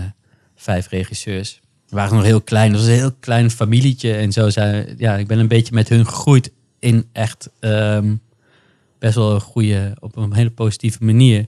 vijf 0.54 0.88
regisseurs. 0.88 1.60
We 1.88 1.96
waren 1.96 2.16
nog 2.16 2.24
heel 2.24 2.40
klein. 2.40 2.70
Dat 2.72 2.80
was 2.80 2.88
een 2.88 2.96
heel 2.96 3.14
klein 3.20 3.50
familietje. 3.50 4.14
En 4.14 4.32
zo 4.32 4.50
zijn, 4.50 4.94
ja, 4.98 5.16
ik 5.16 5.26
ben 5.26 5.38
een 5.38 5.48
beetje 5.48 5.74
met 5.74 5.88
hun 5.88 6.06
gegroeid 6.06 6.52
in 6.78 7.08
echt 7.12 7.50
ehm, 7.60 8.16
best 8.98 9.14
wel 9.14 9.34
een 9.34 9.40
goede, 9.40 9.96
op 10.00 10.16
een 10.16 10.34
hele 10.34 10.50
positieve 10.50 11.04
manier. 11.04 11.46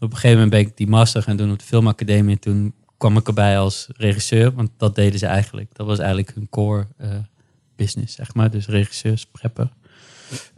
Op 0.00 0.10
een 0.10 0.14
gegeven 0.14 0.30
moment 0.30 0.50
ben 0.50 0.60
ik 0.60 0.76
die 0.76 0.86
master 0.86 1.22
gaan 1.22 1.36
doen 1.36 1.50
op 1.50 1.58
de 1.58 1.64
filmacademie. 1.64 2.34
En 2.34 2.40
toen 2.40 2.74
kwam 2.96 3.16
ik 3.16 3.26
erbij 3.26 3.58
als 3.58 3.88
regisseur, 3.96 4.52
want 4.52 4.70
dat 4.76 4.94
deden 4.94 5.18
ze 5.18 5.26
eigenlijk. 5.26 5.70
Dat 5.72 5.86
was 5.86 5.98
eigenlijk 5.98 6.34
hun 6.34 6.48
core 6.48 6.86
eh, 6.96 7.08
business, 7.76 8.14
zeg 8.14 8.34
maar. 8.34 8.50
Dus 8.50 8.66
regisseurs, 8.66 9.26
prepper. 9.26 9.72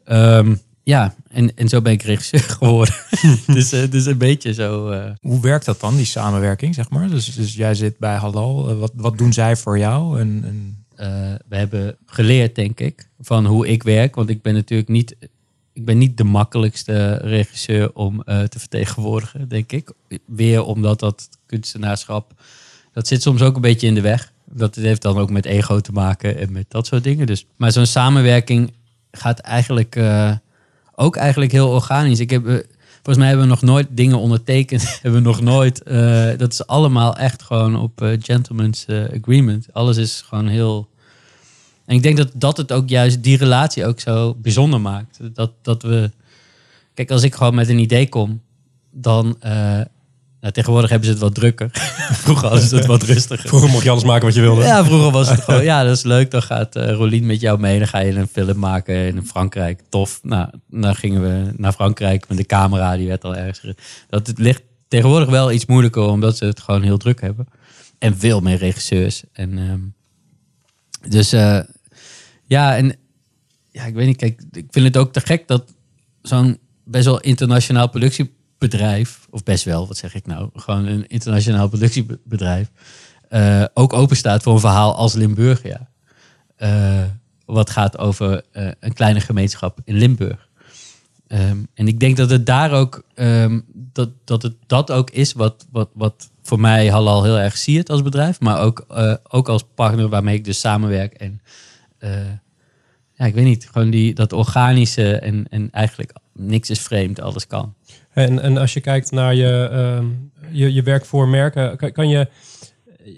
Ehm, 0.05 0.55
ja, 0.83 1.15
en, 1.29 1.57
en 1.57 1.69
zo 1.69 1.83
ben 1.83 1.93
ik 1.93 2.03
regisseur 2.03 2.41
geworden. 2.59 2.95
dus, 3.47 3.73
eh, 3.73 3.91
dus 3.91 4.07
een 4.07 4.19
beetje 4.19 4.55
zo. 4.55 4.89
eh, 4.91 5.11
Hoe 5.21 5.41
werkt 5.41 5.65
dat 5.65 5.81
dan, 5.81 5.97
die 5.97 6.05
samenwerking, 6.07 6.75
zeg 6.75 6.91
maar? 6.91 7.09
Dus, 7.09 7.35
dus 7.35 7.55
jij 7.55 7.75
zit 7.75 7.99
bij 7.99 8.17
Halal. 8.17 8.69
eh, 8.71 8.79
Wat, 8.79 8.93
wat 8.95 9.19
doen 9.19 9.33
zij 9.33 9.57
voor 9.57 9.79
jou? 9.79 10.21
En, 10.21 10.43
en 10.45 10.77
we 11.49 11.57
hebben 11.57 11.97
geleerd, 12.07 12.55
denk 12.55 12.81
ik, 12.81 13.09
van 13.21 13.47
hoe 13.47 13.69
ik 13.69 13.83
werk. 13.83 14.15
Want 14.15 14.29
ik 14.29 14.43
ben 14.43 14.55
natuurlijk 14.55 14.89
niet, 14.89 15.17
ik 15.73 15.85
ben 15.85 15.99
niet 15.99 16.17
de 16.17 16.25
makkelijkste 16.25 17.15
regisseur 17.15 17.95
om 17.95 18.23
te 18.25 18.59
vertegenwoordigen, 18.59 19.49
denk 19.49 19.73
ik. 19.73 19.91
Weer 20.27 20.63
omdat 20.65 21.01
dat 21.01 21.29
kunstenaarschap, 21.47 22.33
dat 22.93 23.07
zit 23.09 23.23
soms 23.23 23.43
ook 23.43 23.55
een 23.55 23.61
beetje 23.61 23.87
in 23.87 23.95
de 23.95 24.01
weg. 24.01 24.33
Dat 24.45 24.75
heeft 24.75 25.03
dan 25.03 25.19
ook 25.19 25.31
met 25.31 25.45
ego 25.45 25.81
te 25.81 25.93
maken 25.93 26.39
en 26.39 26.53
met 26.53 26.65
dat 26.69 26.87
soort 26.87 27.05
dingen. 27.05 27.27
Dus, 27.27 27.47
maar 27.57 27.73
zo'n 27.73 27.87
samenwerking 27.87 28.73
gaat 29.11 29.39
eigenlijk 29.39 29.97
ook 30.95 31.17
eigenlijk 31.17 31.53
heel 31.53 31.69
organisch. 31.69 32.21
Ik 32.21 32.31
heb, 32.31 32.47
eh, 32.47 32.55
volgens 32.95 33.17
mij 33.17 33.27
hebben 33.27 33.45
we 33.45 33.53
nog 33.53 33.63
nooit 33.63 33.87
dingen 33.91 34.19
ondertekend. 34.19 34.83
hebben 35.03 35.23
we 35.23 35.29
nog 35.29 35.41
nooit. 35.41 35.83
eh, 35.83 36.29
dat 36.37 36.53
is 36.53 36.67
allemaal 36.67 37.17
echt 37.17 37.43
gewoon 37.43 37.77
op 37.77 38.03
eh, 38.03 38.17
gentleman's 38.21 38.87
agreement. 38.89 39.67
Alles 39.73 39.97
is 39.97 40.25
gewoon 40.29 40.47
heel. 40.47 40.89
En 41.85 41.97
ik 41.97 42.03
denk 42.03 42.17
dat 42.17 42.31
dat 42.35 42.57
het 42.57 42.73
ook 42.73 42.89
juist 42.89 43.23
die 43.23 43.37
relatie 43.37 43.87
ook 43.87 44.01
zo 44.01 44.35
bijzonder 44.35 44.81
maakt. 44.81 45.19
Dat, 45.35 45.53
dat 45.63 45.83
we. 45.83 46.11
Kijk, 46.95 47.11
als 47.11 47.23
ik 47.23 47.35
gewoon 47.35 47.55
met 47.55 47.69
een 47.69 47.79
idee 47.79 48.09
kom, 48.09 48.41
dan. 48.91 49.37
Nou, 50.43 50.55
tegenwoordig 50.55 50.91
hebben 50.91 51.09
ze 51.09 51.15
het 51.15 51.23
wat 51.23 51.35
drukker. 51.35 51.69
Vroeger 52.25 52.59
ze 52.59 52.77
het 52.77 52.87
wat 52.87 53.03
rustiger. 53.03 53.49
Vroeger 53.49 53.71
mocht 53.71 53.85
je 53.85 53.91
alles 53.91 54.05
maken 54.05 54.25
wat 54.25 54.35
je 54.35 54.41
wilde. 54.41 54.63
Ja, 54.63 54.85
vroeger 54.85 55.11
was 55.11 55.29
het 55.29 55.41
gewoon, 55.45 55.65
ja, 55.65 55.85
dat 55.85 55.97
is 55.97 56.03
leuk. 56.03 56.31
Dan 56.31 56.43
gaat 56.43 56.77
eh 56.77 56.93
Rolien 56.93 57.27
met 57.27 57.41
jou 57.41 57.61
mee. 57.61 57.79
Dan 57.79 57.89
ga 57.89 57.99
je 57.99 58.15
een 58.15 58.29
film 58.33 58.59
maken 58.59 58.95
in 58.95 59.27
Frankrijk. 59.27 59.81
Tof. 59.89 60.21
Nou, 60.23 60.49
dan 60.69 60.95
gingen 60.95 61.23
we 61.23 61.53
naar 61.57 61.73
Frankrijk 61.73 62.29
met 62.29 62.37
de 62.37 62.45
camera. 62.45 62.97
Die 62.97 63.09
werd 63.09 63.25
al 63.25 63.37
ergens. 63.37 63.75
Dat 64.09 64.27
het 64.27 64.39
ligt 64.39 64.63
tegenwoordig 64.89 65.29
wel 65.29 65.53
iets 65.53 65.67
moeilijker, 65.67 66.03
omdat 66.03 66.37
ze 66.37 66.45
het 66.45 66.61
gewoon 66.61 66.83
heel 66.83 66.99
druk 66.99 67.21
hebben. 67.21 67.47
En 67.99 68.19
veel 68.19 68.41
meer 68.41 68.57
regisseurs. 68.57 69.23
En, 69.33 69.59
ehm, 69.59 69.81
dus 71.11 71.33
eh, 71.33 71.61
ja, 72.47 72.77
en 72.77 72.97
ja, 73.71 73.85
ik 73.85 73.95
weet 73.95 74.07
niet. 74.07 74.17
Kijk, 74.17 74.43
ik 74.53 74.67
vind 74.71 74.87
het 74.87 74.97
ook 74.97 75.13
te 75.13 75.21
gek 75.21 75.49
dat 75.49 75.73
zo'n 76.23 76.59
best 76.85 77.05
wel 77.05 77.21
internationaal 77.21 77.89
productiebedrijf, 78.69 79.27
of 79.31 79.43
best 79.43 79.65
wel, 79.65 79.87
wat 79.87 79.97
zeg 79.97 80.15
ik 80.15 80.27
nou? 80.27 80.51
Gewoon 80.55 80.87
een 80.87 81.07
internationaal 81.07 81.69
productiebedrijf, 81.69 82.71
eh, 83.29 83.65
ook 83.75 83.93
open 83.93 84.17
staat 84.17 84.43
voor 84.43 84.53
een 84.53 84.61
verhaal 84.61 84.95
als 84.95 85.15
Limburgia. 85.15 85.89
Eh, 86.57 87.05
wat 87.47 87.71
gaat 87.71 87.99
over 87.99 88.43
eh, 88.53 88.69
een 88.81 88.93
kleine 88.93 89.21
gemeenschap 89.21 89.79
in 89.85 89.97
Limburg. 89.97 90.49
Ehm, 91.27 91.57
en 91.75 91.89
ik 91.89 92.01
denk 92.01 92.17
dat 92.17 92.31
het 92.31 92.47
daar 92.47 92.73
ook, 92.73 93.05
ehm, 93.15 93.61
dat, 93.75 94.11
dat 94.25 94.43
het 94.43 94.55
dat 94.67 94.91
ook 94.91 95.11
is 95.11 95.33
wat, 95.33 95.67
wat, 95.71 95.91
wat 95.95 96.31
voor 96.43 96.61
mij 96.61 96.91
Halal 96.91 97.25
heel 97.25 97.39
erg 97.39 97.57
siert 97.57 97.91
als 97.91 98.03
bedrijf. 98.03 98.41
Maar 98.41 98.61
ook, 98.61 98.87
ook 99.29 99.49
als 99.49 99.65
partner 99.75 100.09
waarmee 100.09 100.35
ik 100.35 100.45
dus 100.45 100.61
samenwerk. 100.61 101.13
En 101.13 101.41
ja, 103.15 103.25
ik 103.25 103.35
weet 103.35 103.45
niet, 103.45 103.69
gewoon 103.73 103.91
die, 103.91 104.15
dat 104.15 104.33
organische 104.33 105.19
en, 105.19 105.47
en 105.51 105.71
eigenlijk 105.71 106.13
niks 106.33 106.71
is 106.71 106.81
vreemd, 106.81 107.21
alles 107.21 107.47
kan. 107.47 107.75
En, 108.13 108.43
en 108.43 108.57
als 108.57 108.73
je 108.73 108.81
kijkt 108.81 109.11
naar 109.11 109.35
je, 109.35 109.69
ehm, 109.73 110.07
je, 110.51 110.73
je 110.73 110.83
werk 110.83 111.05
voor 111.05 111.29
merken, 111.29 111.77
kan, 111.77 111.93
kan 111.93 112.09
je, 112.09 112.29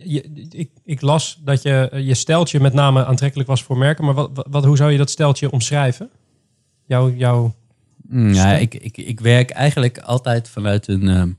je 0.05 0.47
ik, 0.51 0.71
ik 0.85 1.01
las 1.01 1.41
dat 1.45 1.63
je, 1.63 1.91
je 1.93 2.15
steltje 2.15 2.61
met 2.61 2.73
name 2.73 3.05
aantrekkelijk 3.05 3.49
was 3.49 3.63
voor 3.63 3.79
merken, 3.79 4.05
maar 4.05 4.15
wat, 4.15 4.47
wat, 4.51 4.65
hoe 4.65 4.77
zou 4.77 4.93
je 4.93 4.99
dat 4.99 5.11
steltje 5.11 5.51
omschrijven? 5.51 6.11
Jouw, 6.87 7.11
jouw 7.11 7.55
Mm, 8.09 8.33
ja, 8.33 8.57
ik, 8.57 8.75
ik, 8.75 8.97
ik 8.97 9.21
werk 9.21 9.51
eigenlijk 9.51 9.99
altijd 9.99 10.49
vanuit 10.49 10.89
een 10.89 11.09
ehm, 11.09 11.31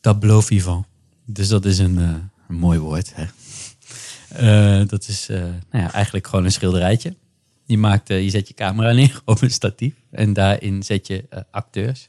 tableau 0.00 0.42
vivant. 0.42 0.86
Dus 1.24 1.48
dat 1.48 1.64
is 1.64 1.78
een, 1.78 1.98
eh, 1.98 2.14
een 2.48 2.56
mooi 2.56 2.78
woord. 2.78 3.12
Hè? 3.14 3.24
Eh, 4.28 4.88
dat 4.88 5.08
is 5.08 5.28
eh, 5.28 5.40
nou 5.40 5.84
ja, 5.84 5.92
eigenlijk 5.92 6.26
gewoon 6.26 6.44
een 6.44 6.52
schilderijtje. 6.52 7.16
Je, 7.64 7.78
maakt, 7.78 8.08
je 8.08 8.30
zet 8.30 8.48
je 8.48 8.54
camera 8.54 8.92
neer 9.00 9.20
op 9.24 9.42
een 9.42 9.50
statief 9.50 9.94
en 10.10 10.32
daarin 10.32 10.82
zet 10.82 11.06
je 11.06 11.24
acteurs. 11.50 12.08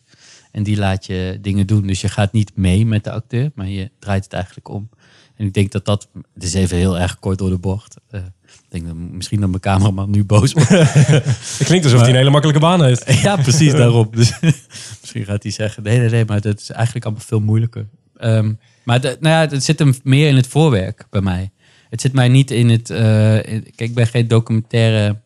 En 0.58 0.63
die 0.63 0.78
laat 0.78 1.06
je 1.06 1.38
dingen 1.41 1.67
doen. 1.67 1.88
Dus 1.88 2.02
je 2.02 2.10
gaat 2.10 2.34
niet 2.34 2.52
mee 2.56 2.86
met 2.86 3.04
de 3.04 3.12
acteur, 3.12 3.52
maar 3.56 3.67
je 3.67 3.91
draait 4.00 4.24
het 4.24 4.34
eigenlijk 4.34 4.70
om. 4.70 4.89
En 5.36 5.46
ik 5.46 5.54
denk 5.54 5.72
dat 5.72 5.86
dat, 5.86 6.08
het 6.34 6.43
is 6.43 6.54
even 6.54 6.78
heel 6.78 7.00
erg 7.00 7.20
kort 7.20 7.38
door 7.38 7.50
de 7.50 7.58
bocht. 7.58 7.96
Eh, 8.10 8.22
ik 8.46 8.70
denk 8.70 8.86
dat 8.86 8.96
misschien 8.96 9.39
dat 9.39 9.50
mijn 9.50 9.62
cameraman 9.62 10.10
nu 10.10 10.24
boos 10.24 10.54
wordt. 10.54 10.70
Het 11.60 11.63
klinkt 11.63 11.86
alsof 11.86 12.00
hij 12.00 12.10
een 12.10 12.15
hele 12.15 12.30
makkelijke 12.30 12.62
baan 12.62 12.84
heeft. 12.84 13.13
Ja, 13.22 13.36
precies 13.36 13.72
daarop. 13.72 14.15
Dus 14.15 14.39
misschien 15.02 15.26
gaat 15.26 15.43
hij 15.43 15.52
zeggen, 15.52 15.84
nee, 15.84 16.00
nee, 16.00 16.10
nee, 16.10 16.26
maar 16.26 16.41
dat 16.41 16.60
is 16.60 16.70
eigenlijk 16.70 17.06
allemaal 17.06 17.24
veel 17.26 17.39
moeilijker. 17.39 17.88
Ehm, 18.17 18.54
maar 18.84 19.02
de, 19.02 19.17
nou 19.20 19.36
ja, 19.36 19.56
het 19.56 19.63
zit 19.63 19.80
hem 19.80 19.93
meer 20.04 20.28
in 20.28 20.36
het 20.36 20.48
voorwerk 20.48 21.06
bij 21.10 21.22
mij. 21.22 21.52
Het 21.89 22.02
zit 22.02 22.13
mij 22.13 22.28
niet 22.28 22.52
in 22.52 22.70
het... 22.70 22.89
eh, 22.89 23.00
kijk, 23.00 23.76
ik 23.76 23.93
ben 23.93 24.08
geen 24.08 24.28
documentaire, 24.28 25.20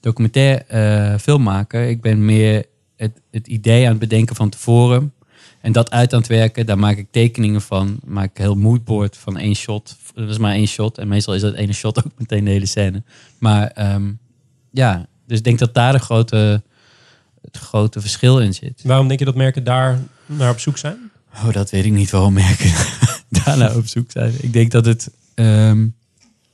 documentaire 0.00 0.64
eh, 0.64 1.18
filmmaker. 1.18 1.88
Ik 1.88 2.00
ben 2.00 2.24
meer 2.24 2.70
het, 3.02 3.20
het 3.30 3.46
idee 3.46 3.84
aan 3.84 3.90
het 3.90 3.98
bedenken 3.98 4.36
van 4.36 4.48
tevoren. 4.48 5.12
En 5.60 5.72
dat 5.72 5.90
uit 5.90 6.12
aan 6.12 6.18
het 6.18 6.28
werken. 6.28 6.66
Daar 6.66 6.78
maak 6.78 6.96
ik 6.96 7.06
tekeningen 7.10 7.62
van. 7.62 8.00
Maak 8.04 8.30
ik 8.30 8.38
een 8.38 8.44
heel 8.44 8.54
moodboard 8.54 9.16
van 9.16 9.38
één 9.38 9.54
shot. 9.54 9.96
Dat 10.14 10.28
is 10.28 10.38
maar 10.38 10.54
één 10.54 10.66
shot. 10.66 10.98
En 10.98 11.08
meestal 11.08 11.34
is 11.34 11.40
dat 11.40 11.54
ene 11.54 11.72
shot 11.72 11.98
ook 12.04 12.12
meteen 12.18 12.44
de 12.44 12.50
hele 12.50 12.66
scène. 12.66 13.02
Maar 13.38 13.66
ehm, 13.66 14.12
ja, 14.70 15.06
dus 15.26 15.38
ik 15.38 15.44
denk 15.44 15.58
dat 15.58 15.74
daar 15.74 15.92
de 15.92 15.98
grote, 15.98 16.62
het 17.42 17.56
grote 17.56 18.00
verschil 18.00 18.40
in 18.40 18.54
zit. 18.54 18.82
Waarom 18.84 19.08
denk 19.08 19.18
je 19.18 19.24
dat 19.24 19.34
merken 19.34 19.64
daar 19.64 19.98
naar 20.26 20.50
op 20.50 20.58
zoek 20.58 20.78
zijn? 20.78 21.10
Oh, 21.34 21.52
dat 21.52 21.70
weet 21.70 21.84
ik 21.84 21.92
niet 21.92 22.10
waarom 22.10 22.32
merken 22.32 22.72
daarna 23.44 23.74
op 23.74 23.86
zoek 23.86 24.10
zijn. 24.10 24.34
Ik 24.40 24.52
denk 24.52 24.70
dat 24.70 24.84
het... 24.86 25.10
ehm, 25.34 25.86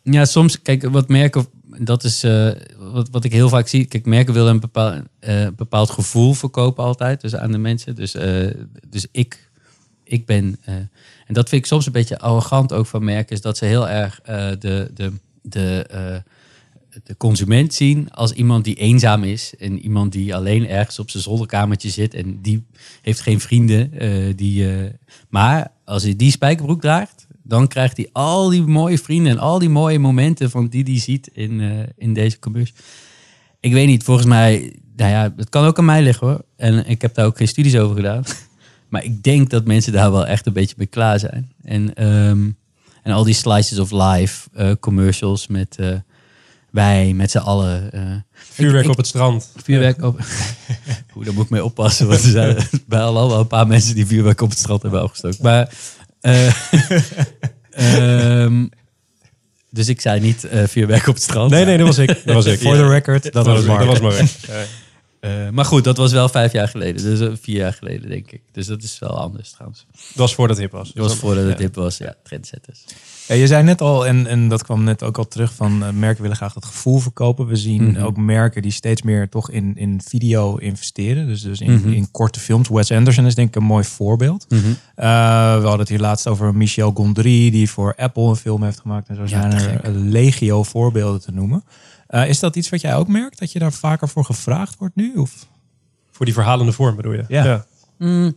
ja, 0.02 0.24
soms, 0.24 0.62
kijk, 0.62 0.88
wat 0.90 1.08
merken... 1.08 1.46
Dat 1.80 2.04
is 2.04 2.22
eh, 2.24 2.50
wat, 2.78 3.08
wat 3.10 3.24
ik 3.24 3.32
heel 3.32 3.48
vaak 3.48 3.68
zie. 3.68 3.84
Kijk, 3.84 4.06
merken 4.06 4.34
willen 4.34 4.52
een 4.52 4.60
bepaald, 4.60 5.02
eh, 5.18 5.46
bepaald 5.56 5.90
gevoel 5.90 6.34
verkopen 6.34 6.84
altijd. 6.84 7.20
Dus 7.20 7.34
aan 7.34 7.52
de 7.52 7.58
mensen. 7.58 7.94
Dus, 7.94 8.14
eh, 8.14 8.50
dus 8.88 9.06
ik, 9.12 9.50
ik 10.04 10.26
ben... 10.26 10.58
en 10.64 11.34
dat 11.34 11.48
vind 11.48 11.62
ik 11.62 11.68
soms 11.68 11.86
een 11.86 11.92
beetje 11.92 12.18
arrogant 12.18 12.72
ook 12.72 12.86
van 12.86 13.04
merken. 13.04 13.36
Is 13.36 13.42
dat 13.42 13.56
ze 13.56 13.64
heel 13.64 13.88
erg 13.88 14.20
de... 14.58 14.90
de, 14.94 15.12
de 15.42 16.22
de 17.04 17.16
consument 17.16 17.74
zien 17.74 18.10
als 18.10 18.32
iemand 18.32 18.64
die 18.64 18.74
eenzaam 18.74 19.24
is 19.24 19.54
en 19.58 19.78
iemand 19.78 20.12
die 20.12 20.34
alleen 20.34 20.68
ergens 20.68 20.98
op 20.98 21.10
zijn 21.10 21.22
zolderkamertje 21.22 21.90
zit 21.90 22.14
en 22.14 22.42
die 22.42 22.66
heeft 23.02 23.20
geen 23.20 23.40
vrienden. 23.40 23.92
die, 24.36 24.66
maar 25.28 25.72
als 25.84 26.02
hij 26.02 26.16
die 26.16 26.30
spijkerbroek 26.30 26.80
draagt, 26.80 27.27
dan 27.48 27.68
krijgt 27.68 27.96
hij 27.96 28.08
al 28.12 28.48
die 28.48 28.62
mooie 28.62 28.98
vrienden 28.98 29.32
en 29.32 29.38
al 29.38 29.58
die 29.58 29.68
mooie 29.68 29.98
momenten 29.98 30.50
van 30.50 30.68
die 30.68 30.82
hij 30.84 30.98
ziet 30.98 31.30
in, 31.32 31.60
eh, 31.60 31.68
in 31.96 32.12
deze 32.14 32.38
commerce. 32.38 32.72
Ik 33.60 33.72
weet 33.72 33.86
niet, 33.86 34.04
volgens 34.04 34.26
mij, 34.26 34.76
nou 34.96 35.10
ja, 35.10 35.32
het 35.36 35.48
kan 35.48 35.64
ook 35.64 35.78
aan 35.78 35.84
mij 35.84 36.02
liggen 36.02 36.26
hoor. 36.26 36.44
En 36.56 36.86
ik 36.88 37.02
heb 37.02 37.14
daar 37.14 37.26
ook 37.26 37.36
geen 37.36 37.48
studies 37.48 37.76
over 37.76 37.96
gedaan. 37.96 38.22
Maar 38.88 39.04
ik 39.04 39.22
denk 39.22 39.50
dat 39.50 39.64
mensen 39.64 39.92
daar 39.92 40.10
wel 40.12 40.26
echt 40.26 40.46
een 40.46 40.52
beetje 40.52 40.74
mee 40.78 40.86
klaar 40.86 41.18
zijn. 41.18 41.52
En, 41.62 41.94
ehm, 41.94 42.50
en 43.02 43.12
al 43.12 43.24
die 43.24 43.34
slices 43.34 43.78
of 43.78 43.90
life 43.90 44.48
eh, 44.52 44.70
commercials 44.80 45.46
met, 45.46 45.76
eh, 45.78 45.88
wij 46.70 47.12
met 47.12 47.30
z'n 47.30 47.38
allen 47.38 47.90
Vuurwerk 48.32 48.84
ik- 48.84 48.90
op 48.90 48.96
het 48.96 49.06
strand. 49.06 49.52
vuurwerk 49.62 50.02
op... 50.02 50.18
Oeh, 51.16 51.24
daar 51.24 51.34
moet 51.34 51.44
ik 51.44 51.50
mee 51.50 51.64
oppassen, 51.64 52.06
want 52.08 52.22
er 52.22 52.30
zijn 52.30 52.56
bij 52.86 53.00
al 53.00 53.14
wel 53.28 53.40
een 53.40 53.46
paar 53.46 53.66
mensen 53.66 53.94
die 53.94 54.06
vuurwerk 54.06 54.40
op 54.40 54.50
het 54.50 54.58
strand 54.58 54.82
hebben 54.82 55.02
afgestoken. 55.02 55.38
Maar, 55.42 55.74
eh, 56.20 56.46
ehm, 58.44 58.66
dus 59.70 59.88
ik 59.88 60.00
zei 60.00 60.20
niet 60.20 60.44
eh, 60.44 60.62
vuurwerk 60.66 61.06
op 61.06 61.14
het 61.14 61.22
strand. 61.22 61.50
Nee, 61.50 61.64
nee, 61.64 61.76
dat 61.78 61.86
was 61.86 61.98
ik. 61.98 62.06
Dat 62.24 62.34
was 62.34 62.46
ik. 62.46 62.58
For 62.68 62.76
the 62.76 62.88
record, 62.88 63.32
dat, 63.32 63.46
was. 63.46 63.64
Mark. 63.64 63.78
Dat 63.78 63.98
was 63.98 64.00
Mark. 64.00 64.28
Eh, 65.20 65.48
maar 65.50 65.64
goed, 65.64 65.84
dat 65.84 65.96
was 65.96 66.12
wel 66.12 66.28
vijf 66.28 66.52
jaar 66.52 66.68
geleden. 66.68 67.02
Dus 67.02 67.20
eh, 67.20 67.32
vier 67.40 67.56
jaar 67.56 67.72
geleden, 67.72 68.08
denk 68.08 68.30
ik. 68.30 68.40
Dus 68.52 68.66
dat 68.66 68.82
is 68.82 68.98
wel 68.98 69.18
anders 69.18 69.50
trouwens. 69.50 69.86
Dat 69.92 70.00
was 70.14 70.34
voordat 70.34 70.56
het 70.56 70.64
hip 70.66 70.74
was. 70.78 70.92
Dat 70.92 71.08
was 71.08 71.16
voordat 71.18 71.44
het 71.44 71.58
Ja. 71.58 71.64
hip 71.64 71.74
was, 71.74 71.96
ja, 71.96 72.14
trendsetters. 72.22 72.84
Ja, 73.28 73.34
je 73.34 73.46
zei 73.46 73.62
net 73.62 73.80
al, 73.80 74.06
en, 74.06 74.26
en 74.26 74.48
dat 74.48 74.62
kwam 74.62 74.84
net 74.84 75.02
ook 75.02 75.18
al 75.18 75.28
terug, 75.28 75.52
van 75.52 75.84
eh, 75.84 75.90
merken 75.90 76.22
willen 76.22 76.36
graag 76.36 76.52
dat 76.52 76.64
gevoel 76.64 76.98
verkopen. 76.98 77.46
We 77.46 77.56
zien 77.56 77.82
Mhm. 77.90 78.02
ook 78.02 78.16
merken 78.16 78.62
die 78.62 78.70
steeds 78.70 79.02
meer 79.02 79.28
toch 79.28 79.50
in, 79.50 79.76
in 79.76 80.00
video 80.04 80.56
investeren. 80.56 81.26
Dus, 81.26 81.42
dus 81.42 81.60
in, 81.60 81.72
Mhm. 81.72 81.88
in 81.88 82.10
korte 82.10 82.40
films. 82.40 82.68
Wes 82.68 82.90
Anderson 82.90 83.26
is 83.26 83.34
denk 83.34 83.48
ik 83.48 83.56
een 83.56 83.62
mooi 83.62 83.84
voorbeeld. 83.84 84.46
Mhm. 84.48 84.58
Eh, 84.94 85.04
we 85.56 85.62
hadden 85.62 85.78
het 85.78 85.88
hier 85.88 86.00
laatst 86.00 86.26
over 86.28 86.54
Michel 86.54 86.90
Gondry, 86.94 87.50
die 87.50 87.70
voor 87.70 87.94
Apple 87.96 88.22
een 88.28 88.36
film 88.36 88.62
heeft 88.62 88.80
gemaakt. 88.80 89.08
En 89.08 89.16
zo 89.16 89.26
zijn 89.26 89.52
er 89.52 89.90
legio 89.90 90.62
voorbeelden 90.62 91.20
te 91.20 91.32
noemen. 91.32 91.64
Eh, 92.08 92.28
is 92.28 92.38
dat 92.38 92.56
iets 92.56 92.68
wat 92.68 92.80
jij 92.80 92.94
ook 92.94 93.08
merkt? 93.08 93.38
Dat 93.38 93.52
je 93.52 93.58
daar 93.58 93.72
vaker 93.72 94.08
voor 94.08 94.24
gevraagd 94.24 94.78
wordt 94.78 94.96
nu? 94.96 95.16
Of? 95.16 95.48
Voor 96.10 96.26
die 96.26 96.34
verhalende 96.34 96.72
vorm 96.72 96.96
bedoel 96.96 97.12
je? 97.12 97.24
Ja. 97.28 97.66
Mm. 97.98 98.36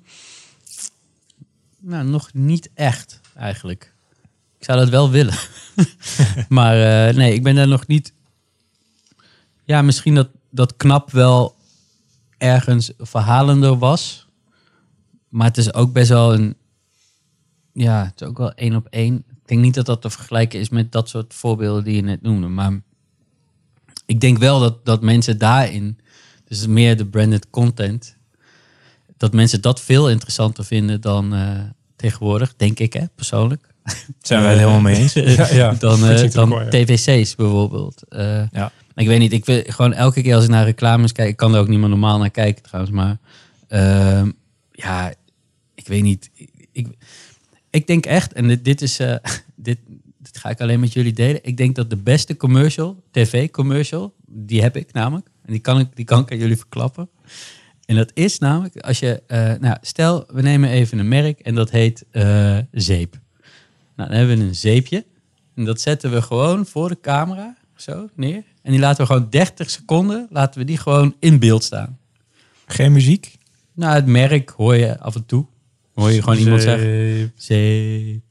Nou, 1.80 2.05
nog 2.05 2.34
niet 2.34 2.69
echt 2.74 3.19
eigenlijk. 3.36 3.93
Ik 4.57 4.65
zou 4.65 4.80
dat 4.80 4.89
wel 4.89 5.09
willen. 5.09 5.34
maar 6.49 7.07
eh, 7.07 7.15
nee, 7.15 7.34
ik 7.34 7.43
ben 7.43 7.55
daar 7.55 7.67
nog 7.67 7.88
niet. 7.88 8.13
Ja, 9.63 9.82
misschien 9.82 10.15
dat, 10.15 10.30
dat 10.49 10.78
knap 10.78 11.11
wel 11.11 11.55
ergens 12.38 12.91
verhalender 12.97 13.78
was. 13.78 14.28
Maar 15.30 15.47
het 15.47 15.57
is 15.57 15.74
ook 15.74 15.93
best 15.93 16.09
wel 16.09 16.34
een. 16.34 16.55
Ja, 17.74 18.05
het 18.05 18.22
is 18.22 18.28
ook 18.28 18.38
wel 18.38 18.53
één 18.53 18.76
op 18.76 18.88
één. 18.89 19.15
Ik 19.15 19.47
denk 19.47 19.61
niet 19.61 19.74
dat 19.74 19.86
dat 19.86 20.01
te 20.01 20.09
vergelijken 20.09 20.59
is 20.59 20.69
met 20.69 20.91
dat 20.91 21.09
soort 21.09 21.34
voorbeelden 21.34 21.84
die 21.84 21.95
je 21.95 22.01
net 22.01 22.22
noemde. 22.22 22.47
Maar 22.47 22.82
ik 24.12 24.20
denk 24.22 24.38
wel 24.38 24.59
dat, 24.59 24.86
dat 24.86 25.01
mensen 25.01 25.38
daarin, 25.38 25.99
dus 26.47 26.68
meer 26.68 26.97
de 26.97 27.05
branded 27.05 27.49
content, 27.49 28.18
dat 29.18 29.34
mensen 29.34 29.62
dat 29.62 29.82
veel 29.82 30.09
interessanter 30.09 30.66
vinden 30.66 31.01
dan 31.01 31.34
eh, 31.34 31.59
tegenwoordig, 31.95 32.53
denk 32.57 32.80
ik 32.80 32.93
hè, 32.93 33.05
persoonlijk. 33.16 33.68
Zijn 34.22 34.41
wij 34.41 34.49
het 34.49 34.59
helemaal 34.59 34.82
mee 34.82 34.95
eens? 34.95 35.14
Ja, 35.38 35.47
ja. 35.53 35.74
dan, 35.88 36.05
eh, 36.05 36.16
the 36.16 36.28
dan 36.28 36.49
tvc's 36.70 37.36
bijvoorbeeld. 37.36 38.03
Eh, 38.09 38.43
Ja. 38.51 38.72
Ik 38.95 39.07
weet 39.07 39.20
niet, 39.20 39.34
ik 39.34 39.45
wil 39.45 39.64
gewoon 39.66 39.93
elke 39.93 40.22
keer 40.22 40.36
als 40.36 40.43
ik 40.43 40.49
naar 40.49 40.66
reclames 40.66 41.12
kijk, 41.12 41.30
ik 41.30 41.38
kan 41.38 41.53
er 41.53 41.59
ook 41.59 41.68
niet 41.68 41.80
meer 41.80 41.89
normaal 41.89 42.18
naar 42.18 42.30
kijken 42.30 42.64
trouwens, 42.64 42.95
maar 42.95 43.18
ehm, 43.68 44.32
ja, 44.72 45.14
ik 45.76 45.88
weet 45.88 46.03
niet. 46.03 46.30
Ik, 46.72 46.88
ik 47.70 47.88
denk 47.88 48.05
echt, 48.05 48.34
en 48.34 48.47
dit, 48.47 48.66
dit 48.66 48.82
is, 48.82 48.99
eh, 48.99 49.16
dit 49.55 49.78
ga 50.42 50.50
ik 50.50 50.62
alleen 50.62 50.80
met 50.80 50.94
jullie 50.94 51.14
delen. 51.14 51.39
Ik 51.44 51.58
denk 51.58 51.76
dat 51.76 51.89
de 51.89 51.98
beste 51.98 52.38
commercial, 52.38 53.04
tv-commercial, 53.12 54.14
die 54.28 54.62
heb 54.62 54.76
ik 54.78 54.94
namelijk. 54.94 55.28
En 55.46 55.52
die 55.52 55.62
kan 55.62 55.80
ik, 55.80 55.88
die 55.96 56.06
kan 56.06 56.22
ik 56.22 56.32
aan 56.32 56.38
jullie 56.38 56.58
verklappen. 56.58 57.10
En 57.86 57.96
dat 57.96 58.12
is 58.14 58.39
namelijk, 58.39 58.78
als 58.78 59.00
je, 59.00 59.24
eh, 59.28 59.54
nou, 59.60 59.78
stel, 59.82 60.26
we 60.28 60.42
nemen 60.42 60.70
even 60.70 61.00
een 61.00 61.08
merk 61.08 61.39
en 61.39 61.56
dat 61.56 61.70
heet 61.70 62.06
eh, 62.12 62.58
zeep. 62.72 63.20
Nou, 63.96 64.10
dan 64.10 64.18
hebben 64.18 64.38
we 64.38 64.44
een 64.44 64.56
zeepje. 64.56 65.06
En 65.56 65.66
dat 65.66 65.82
zetten 65.82 66.12
we 66.12 66.22
gewoon 66.22 66.66
voor 66.66 66.89
de 66.89 67.00
camera, 67.02 67.58
zo, 67.76 68.10
neer. 68.16 68.44
En 68.62 68.72
die 68.72 68.80
laten 68.80 69.02
we 69.02 69.14
gewoon 69.14 69.30
30 69.30 69.70
seconden, 69.70 70.28
laten 70.30 70.60
we 70.60 70.66
die 70.66 70.78
gewoon 70.78 71.16
in 71.20 71.39
beeld 71.39 71.64
staan. 71.64 71.98
Geen 72.66 72.92
muziek? 72.92 73.38
Nou, 73.74 73.94
het 73.94 74.06
merk 74.06 74.50
hoor 74.50 74.76
je 74.76 75.00
af 75.00 75.16
en 75.16 75.26
toe. 75.26 75.46
Hoor 75.94 76.12
je 76.12 76.22
gewoon 76.22 76.38
iemand 76.38 76.62
zeggen, 76.62 77.32
Zeep. 77.36 78.30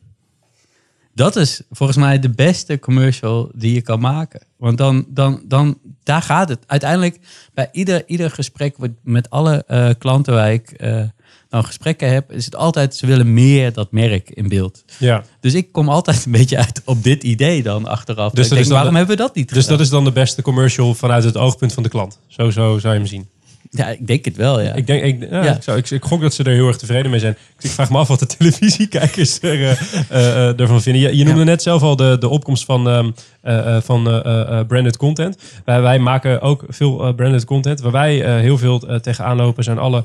Dat 1.14 1.36
is 1.36 1.62
volgens 1.70 1.98
mij 1.98 2.18
de 2.18 2.30
beste 2.30 2.78
commercial 2.78 3.50
die 3.54 3.74
je 3.74 3.80
kan 3.80 4.00
maken. 4.00 4.40
Want 4.56 4.78
dan, 4.78 5.04
dan, 5.08 5.42
dan 5.46 5.78
daar 6.02 6.22
gaat 6.22 6.48
het. 6.48 6.58
Uiteindelijk 6.66 7.18
bij 7.54 7.68
ieder, 7.72 8.02
ieder 8.06 8.30
gesprek 8.30 8.76
wat- 8.76 8.90
met 9.02 9.30
alle 9.30 9.64
eh, 9.66 9.88
klanten 9.98 10.34
waar 10.34 10.52
ik 10.52 10.70
eh, 10.70 11.02
nou 11.50 11.64
gesprekken 11.64 12.12
heb, 12.12 12.32
is 12.32 12.44
het 12.44 12.56
altijd, 12.56 12.94
ze 12.96 13.06
willen 13.06 13.34
meer 13.34 13.72
dat 13.72 13.92
merk 13.92 14.30
in 14.30 14.48
beeld. 14.48 14.84
Ja. 14.98 15.24
Dus 15.40 15.54
ik 15.54 15.72
kom 15.72 15.88
altijd 15.88 16.24
een 16.24 16.32
beetje 16.32 16.56
uit 16.56 16.82
op 16.84 17.02
dit 17.02 17.22
idee 17.22 17.62
dan 17.62 17.86
achteraf. 17.86 18.32
Dus 18.32 18.48
denk, 18.48 18.66
waarom 18.66 18.90
de- 18.92 18.96
hebben 18.98 19.16
we 19.16 19.22
dat 19.22 19.34
niet 19.34 19.54
Dus 19.54 19.66
dat 19.66 19.80
is 19.80 19.88
dan 19.88 20.04
de 20.04 20.12
beste 20.12 20.42
commercial 20.42 20.94
vanuit 20.94 21.24
het 21.24 21.36
oogpunt 21.36 21.72
van 21.72 21.82
de 21.82 21.88
klant. 21.88 22.18
Zo, 22.26 22.50
zo 22.50 22.78
zou 22.78 22.92
je 22.94 22.98
hem 23.00 23.08
zien. 23.08 23.28
Ja, 23.70 23.88
ik 23.88 24.06
denk 24.06 24.24
het 24.24 24.36
wel, 24.36 24.60
ja. 24.60 24.72
Ik, 24.74 24.86
denk, 24.86 25.02
ik, 25.02 25.30
ja, 25.30 25.44
Ja. 25.44 25.54
Ik, 25.54 25.62
zou, 25.62 25.78
ik, 25.78 25.90
ik 25.90 26.04
gok 26.04 26.20
dat 26.20 26.34
ze 26.34 26.44
er 26.44 26.52
heel 26.52 26.66
erg 26.66 26.76
tevreden 26.76 27.10
mee 27.10 27.20
zijn. 27.20 27.32
Ik, 27.32 27.64
ik 27.64 27.70
vraag 27.70 27.90
me 27.90 27.98
af 27.98 28.08
wat 28.08 28.18
de 28.18 28.26
televisiekijkers 28.36 29.40
er, 29.40 29.62
eh, 29.62 29.70
eh, 29.70 30.48
eh, 30.48 30.60
ervan 30.60 30.82
vinden. 30.82 31.02
Je, 31.02 31.16
je 31.16 31.24
noemde 31.24 31.44
net 31.44 31.62
zelf 31.62 31.82
al 31.82 31.96
de, 31.96 32.16
de 32.18 32.28
opkomst 32.28 32.64
van, 32.64 32.88
ehm, 32.88 33.10
eh, 33.42 33.76
eh, 33.76 33.82
van 33.82 34.10
eh, 34.10 34.60
branded 34.66 34.96
content. 34.96 35.38
Wij, 35.64 35.80
wij 35.80 35.98
maken 35.98 36.40
ook 36.40 36.64
veel 36.68 37.14
branded 37.14 37.44
content. 37.44 37.80
Waar 37.80 37.92
wij 37.92 38.40
heel 38.40 38.58
veel 38.58 39.00
tegenaan 39.00 39.36
lopen 39.36 39.64
zijn 39.64 39.78
alle 39.78 40.04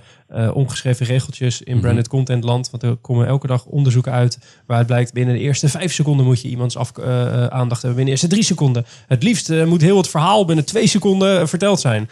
ongeschreven 0.54 1.06
regeltjes 1.06 1.62
in 1.62 1.74
Mhm. 1.74 1.82
branded 1.82 2.08
content 2.08 2.44
land. 2.44 2.70
Want 2.70 2.84
er 2.84 2.96
komen 2.96 3.28
elke 3.28 3.48
dag 3.48 3.66
onderzoeken 3.66 4.12
uit 4.12 4.40
waaruit 4.66 4.88
blijkt 4.88 5.14
binnen 5.14 5.34
de 5.34 5.40
eerste 5.40 5.70
vijf 5.70 5.94
seconden 5.94 6.26
moet 6.26 6.42
je 6.42 6.48
iemands 6.48 6.78
af, 6.78 6.92
aandacht 7.50 7.82
hebben. 7.82 7.82
Binnen 7.82 8.06
de 8.06 8.12
eerste 8.12 8.28
drie 8.28 8.44
seconden. 8.44 8.86
Het 9.08 9.24
liefst 9.24 9.66
moet 9.66 9.82
heel 9.82 9.98
het 9.98 10.10
verhaal 10.10 10.46
binnen 10.46 10.66
twee 10.66 10.88
seconden 10.88 11.48
verteld 11.48 11.80
zijn. 11.80 12.10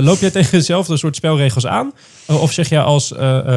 Loop 0.00 0.18
jij 0.18 0.30
tegen 0.38 0.58
dezelfde 0.58 0.96
soort 0.96 1.16
spelregels 1.16 1.66
aan? 1.66 1.92
Of 2.26 2.52
zeg 2.52 2.68
je 2.68 2.80
als 2.80 3.14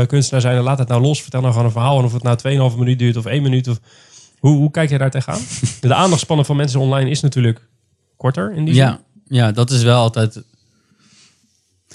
kunstenaar 0.08 0.42
zijn, 0.42 0.62
laat 0.62 0.80
het 0.80 0.88
nou 0.88 1.02
los, 1.02 1.22
vertel 1.22 1.42
nou 1.42 1.52
gewoon 1.52 1.68
een 1.68 1.74
verhaal. 1.74 2.00
En 2.00 2.06
of 2.06 2.14
het 2.14 2.24
nou 2.24 2.38
2,5 2.72 2.78
minuut 2.78 3.00
duurt 3.00 3.18
of 3.18 3.26
1 3.26 3.42
minuut. 3.42 3.68
Of... 3.68 3.80
Hoe, 4.42 4.58
hoe 4.58 4.72
kijk 4.72 4.90
jij 4.90 4.98
daar 4.98 5.12
tegenaan? 5.12 5.42
De 5.82 5.94
aandachtspannen 5.94 6.46
van 6.46 6.56
mensen 6.56 6.80
online 6.80 7.10
is 7.10 7.22
natuurlijk 7.22 7.68
korter 8.18 8.54
in 8.54 8.66
die 8.66 8.74
zin. 8.74 8.84
Ja, 8.84 9.02
ja, 9.28 9.52
dat 9.52 9.72
is 9.72 9.84
wel 9.84 10.00
altijd. 10.00 10.44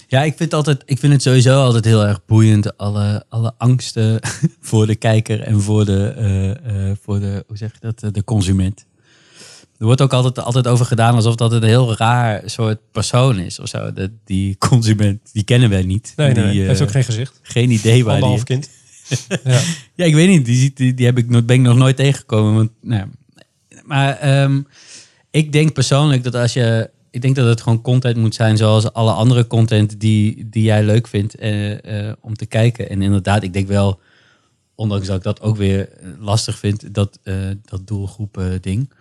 Ja, 0.09 0.23
ik 0.23 0.37
vind, 0.37 0.55
altijd, 0.55 0.83
ik 0.85 0.99
vind 0.99 1.13
het 1.13 1.23
sowieso 1.23 1.63
altijd 1.63 1.85
heel 1.85 2.07
erg 2.07 2.25
boeiend. 2.25 2.77
Alle, 2.77 3.25
alle 3.29 3.55
angsten 3.59 4.21
voor 4.61 4.87
de 4.87 4.95
kijker 4.95 5.41
en 5.41 5.61
voor 5.61 5.85
de, 5.85 6.09
eh, 6.17 6.91
eh, 6.91 6.97
voor 7.03 7.21
de 7.21 7.45
hoe 7.47 7.57
zeg 7.57 7.73
je 7.73 7.79
dat, 7.81 8.03
eh, 8.03 8.11
de 8.13 8.25
consument. 8.25 8.87
Er 9.79 9.87
wordt 9.87 10.01
ook 10.01 10.13
altijd, 10.13 10.39
altijd 10.39 10.67
over 10.67 10.87
gedaan 10.87 11.15
alsof 11.15 11.35
dat 11.35 11.53
een 11.53 11.63
heel 11.63 11.97
raar 11.97 12.43
soort 12.45 12.79
persoon 12.93 13.39
is 13.39 13.61
of 13.61 13.69
zo. 13.69 13.93
Dat, 13.93 14.11
die 14.25 14.59
consument, 14.59 15.21
die 15.33 15.43
kennen 15.43 15.71
wij 15.71 15.83
niet. 15.83 16.13
Nee, 16.17 16.35
die, 16.35 16.43
nee. 16.43 16.61
eh, 16.61 16.67
heeft 16.67 16.83
ook 16.83 16.91
geen 16.91 17.05
gezicht. 17.05 17.41
geen 17.43 17.71
idee 17.71 18.05
waar 18.05 18.21
die... 18.21 18.43
Kind. 18.43 18.71
Ja. 19.45 19.61
Ja, 19.95 20.05
ik 20.05 20.15
weet 20.15 20.29
niet. 20.29 20.45
Die, 20.45 20.73
die, 20.75 20.95
die 20.95 21.07
heb 21.07 21.19
ik, 21.19 21.29
nog- 21.29 21.45
ben 21.45 21.57
ik 21.57 21.63
nog 21.63 21.77
nooit 21.77 21.97
tegengekomen. 21.97 22.55
Want, 22.55 22.71
nou, 22.81 23.07
maar 23.85 24.17
ehm, 24.19 24.63
ik 25.31 25.53
denk 25.53 25.73
persoonlijk 25.73 26.23
dat 26.25 26.35
als 26.35 26.53
je... 26.53 26.91
Ik 27.11 27.23
denk 27.23 27.37
dat 27.37 27.49
het 27.49 27.61
gewoon 27.61 27.83
content 27.83 28.17
moet 28.17 28.35
zijn 28.35 28.57
zoals 28.57 28.93
alle 28.93 29.13
andere 29.13 29.47
content 29.47 30.01
die, 30.01 30.49
die 30.49 30.63
jij 30.63 30.83
leuk 30.85 31.07
vindt 31.09 31.35
eh, 31.35 32.09
eh, 32.09 32.17
om 32.21 32.35
te 32.37 32.47
kijken. 32.47 32.89
En 32.91 33.03
inderdaad, 33.03 33.43
ik 33.43 33.53
denk 33.53 33.69
wel, 33.69 34.01
ondanks 34.75 35.07
dat 35.07 35.17
ik 35.17 35.23
dat 35.23 35.41
ook 35.41 35.57
weer 35.57 35.89
lastig 36.19 36.59
vind, 36.59 36.95
dat, 36.95 37.19
eh 37.23 37.35
dat 37.65 37.87
doelgroepen 37.87 38.63
ding. 38.63 38.93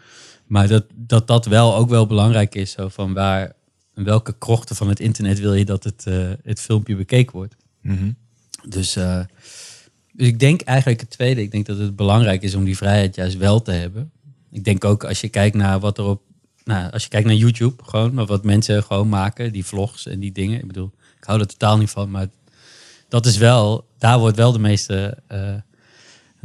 Maar 0.46 0.68
dat, 0.68 0.86
dat 0.96 1.28
dat 1.28 1.46
wel 1.46 1.76
ook 1.76 1.90
wel 1.90 2.08
belangrijk 2.08 2.56
is. 2.56 2.72
Zo 2.72 2.88
van 2.88 3.14
waar, 3.14 3.52
in 3.96 4.04
welke 4.04 4.36
krochten 4.38 4.76
van 4.76 4.90
het 4.90 5.00
internet 5.00 5.40
wil 5.40 5.54
je 5.54 5.66
dat 5.66 5.84
het, 5.84 6.06
het 6.44 6.60
filmpje 6.60 6.96
bekeken 6.96 7.36
wordt. 7.36 7.56
Mhm. 7.82 8.12
Dus, 8.70 8.98
dus 10.18 10.28
ik 10.28 10.40
denk 10.40 10.62
eigenlijk 10.62 11.00
het 11.00 11.10
tweede. 11.10 11.42
Ik 11.42 11.52
denk 11.52 11.66
dat 11.66 11.78
het 11.78 11.96
belangrijk 11.96 12.42
is 12.42 12.56
om 12.56 12.64
die 12.64 12.78
vrijheid 12.78 13.16
juist 13.16 13.38
wel 13.38 13.62
te 13.62 13.72
hebben. 13.72 14.12
Ik 14.52 14.64
denk 14.64 14.84
ook 14.84 15.04
als 15.04 15.22
je 15.22 15.30
kijkt 15.30 15.56
naar 15.56 15.80
wat 15.80 15.98
er 15.98 16.04
op... 16.04 16.22
Nou, 16.64 16.92
als 16.92 17.04
je 17.04 17.10
kijkt 17.10 17.28
naar 17.28 17.36
YouTube, 17.36 17.84
gewoon, 17.84 18.14
maar 18.14 18.26
wat 18.26 18.44
mensen 18.44 18.84
gewoon 18.84 19.10
maken, 19.10 19.52
die 19.52 19.66
vlogs 19.66 20.06
en 20.06 20.20
die 20.20 20.32
dingen. 20.32 20.60
Ik 20.60 20.68
bedoel, 20.68 20.92
ik 21.18 21.24
hou 21.24 21.40
er 21.40 21.48
totaal 21.48 21.78
niet 21.78 21.90
van, 21.90 22.12
maar 22.12 22.28
dat 23.08 23.26
is 23.26 23.38
wel... 23.38 23.88
Daar 23.98 24.20
wordt 24.20 24.38
wel 24.38 24.52
de 24.52 24.60
meeste, 24.60 25.18
eh, 25.28 25.54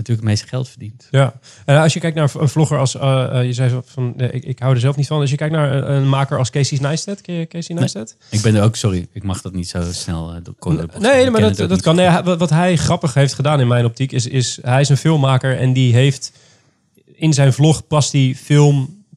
natuurlijk 0.00 0.26
het 0.28 0.36
meeste 0.36 0.48
geld 0.48 0.68
verdiend. 0.68 1.08
Ja, 1.10 1.34
en 1.64 1.80
als 1.80 1.92
je 1.92 2.00
kijkt 2.00 2.16
naar 2.16 2.30
een 2.38 2.48
vlogger 2.48 2.78
als, 2.78 2.94
eh, 2.96 3.38
eh, 3.38 3.46
je 3.46 3.52
zei 3.52 3.80
van, 3.84 4.14
ik, 4.20 4.44
ik 4.44 4.58
hou 4.58 4.74
er 4.74 4.80
zelf 4.80 4.96
niet 4.96 5.06
van. 5.06 5.20
Als 5.20 5.30
je 5.30 5.36
kijkt 5.36 5.54
naar 5.54 5.72
een, 5.72 5.90
een 5.90 6.08
maker 6.08 6.38
als 6.38 6.50
Casey 6.50 6.78
Neistat, 6.80 7.20
ken 7.20 7.34
je 7.34 7.46
Casey 7.46 7.74
Neistat? 7.74 8.16
Ik 8.30 8.40
ben 8.42 8.54
er 8.54 8.62
ook, 8.62 8.76
sorry, 8.76 9.06
ik 9.12 9.22
mag 9.22 9.40
dat 9.40 9.52
niet 9.52 9.68
zo 9.68 9.82
snel... 9.92 10.26
door- 10.42 10.54
ik 10.82 10.98
Nee, 10.98 11.30
maar 11.30 11.40
dat, 11.40 11.56
dat 11.56 11.82
kan. 11.82 11.96
Nee, 11.96 12.22
wat 12.22 12.38
wat 12.38 12.50
hij 12.50 12.76
grappig 12.76 13.14
heeft 13.14 13.34
gedaan 13.34 13.60
in 13.60 13.68
mijn 13.68 13.84
optiek 13.84 14.12
is, 14.12 14.26
is 14.26 14.58
hij 14.62 14.80
is 14.80 14.88
een 14.88 14.96
filmmaker 14.96 15.58
en 15.58 15.72
die 15.72 15.94
heeft 15.94 16.32
in 17.14 17.32
zijn 17.32 17.52
vlog 17.52 17.86
past 17.86 18.12
hij 18.12 18.34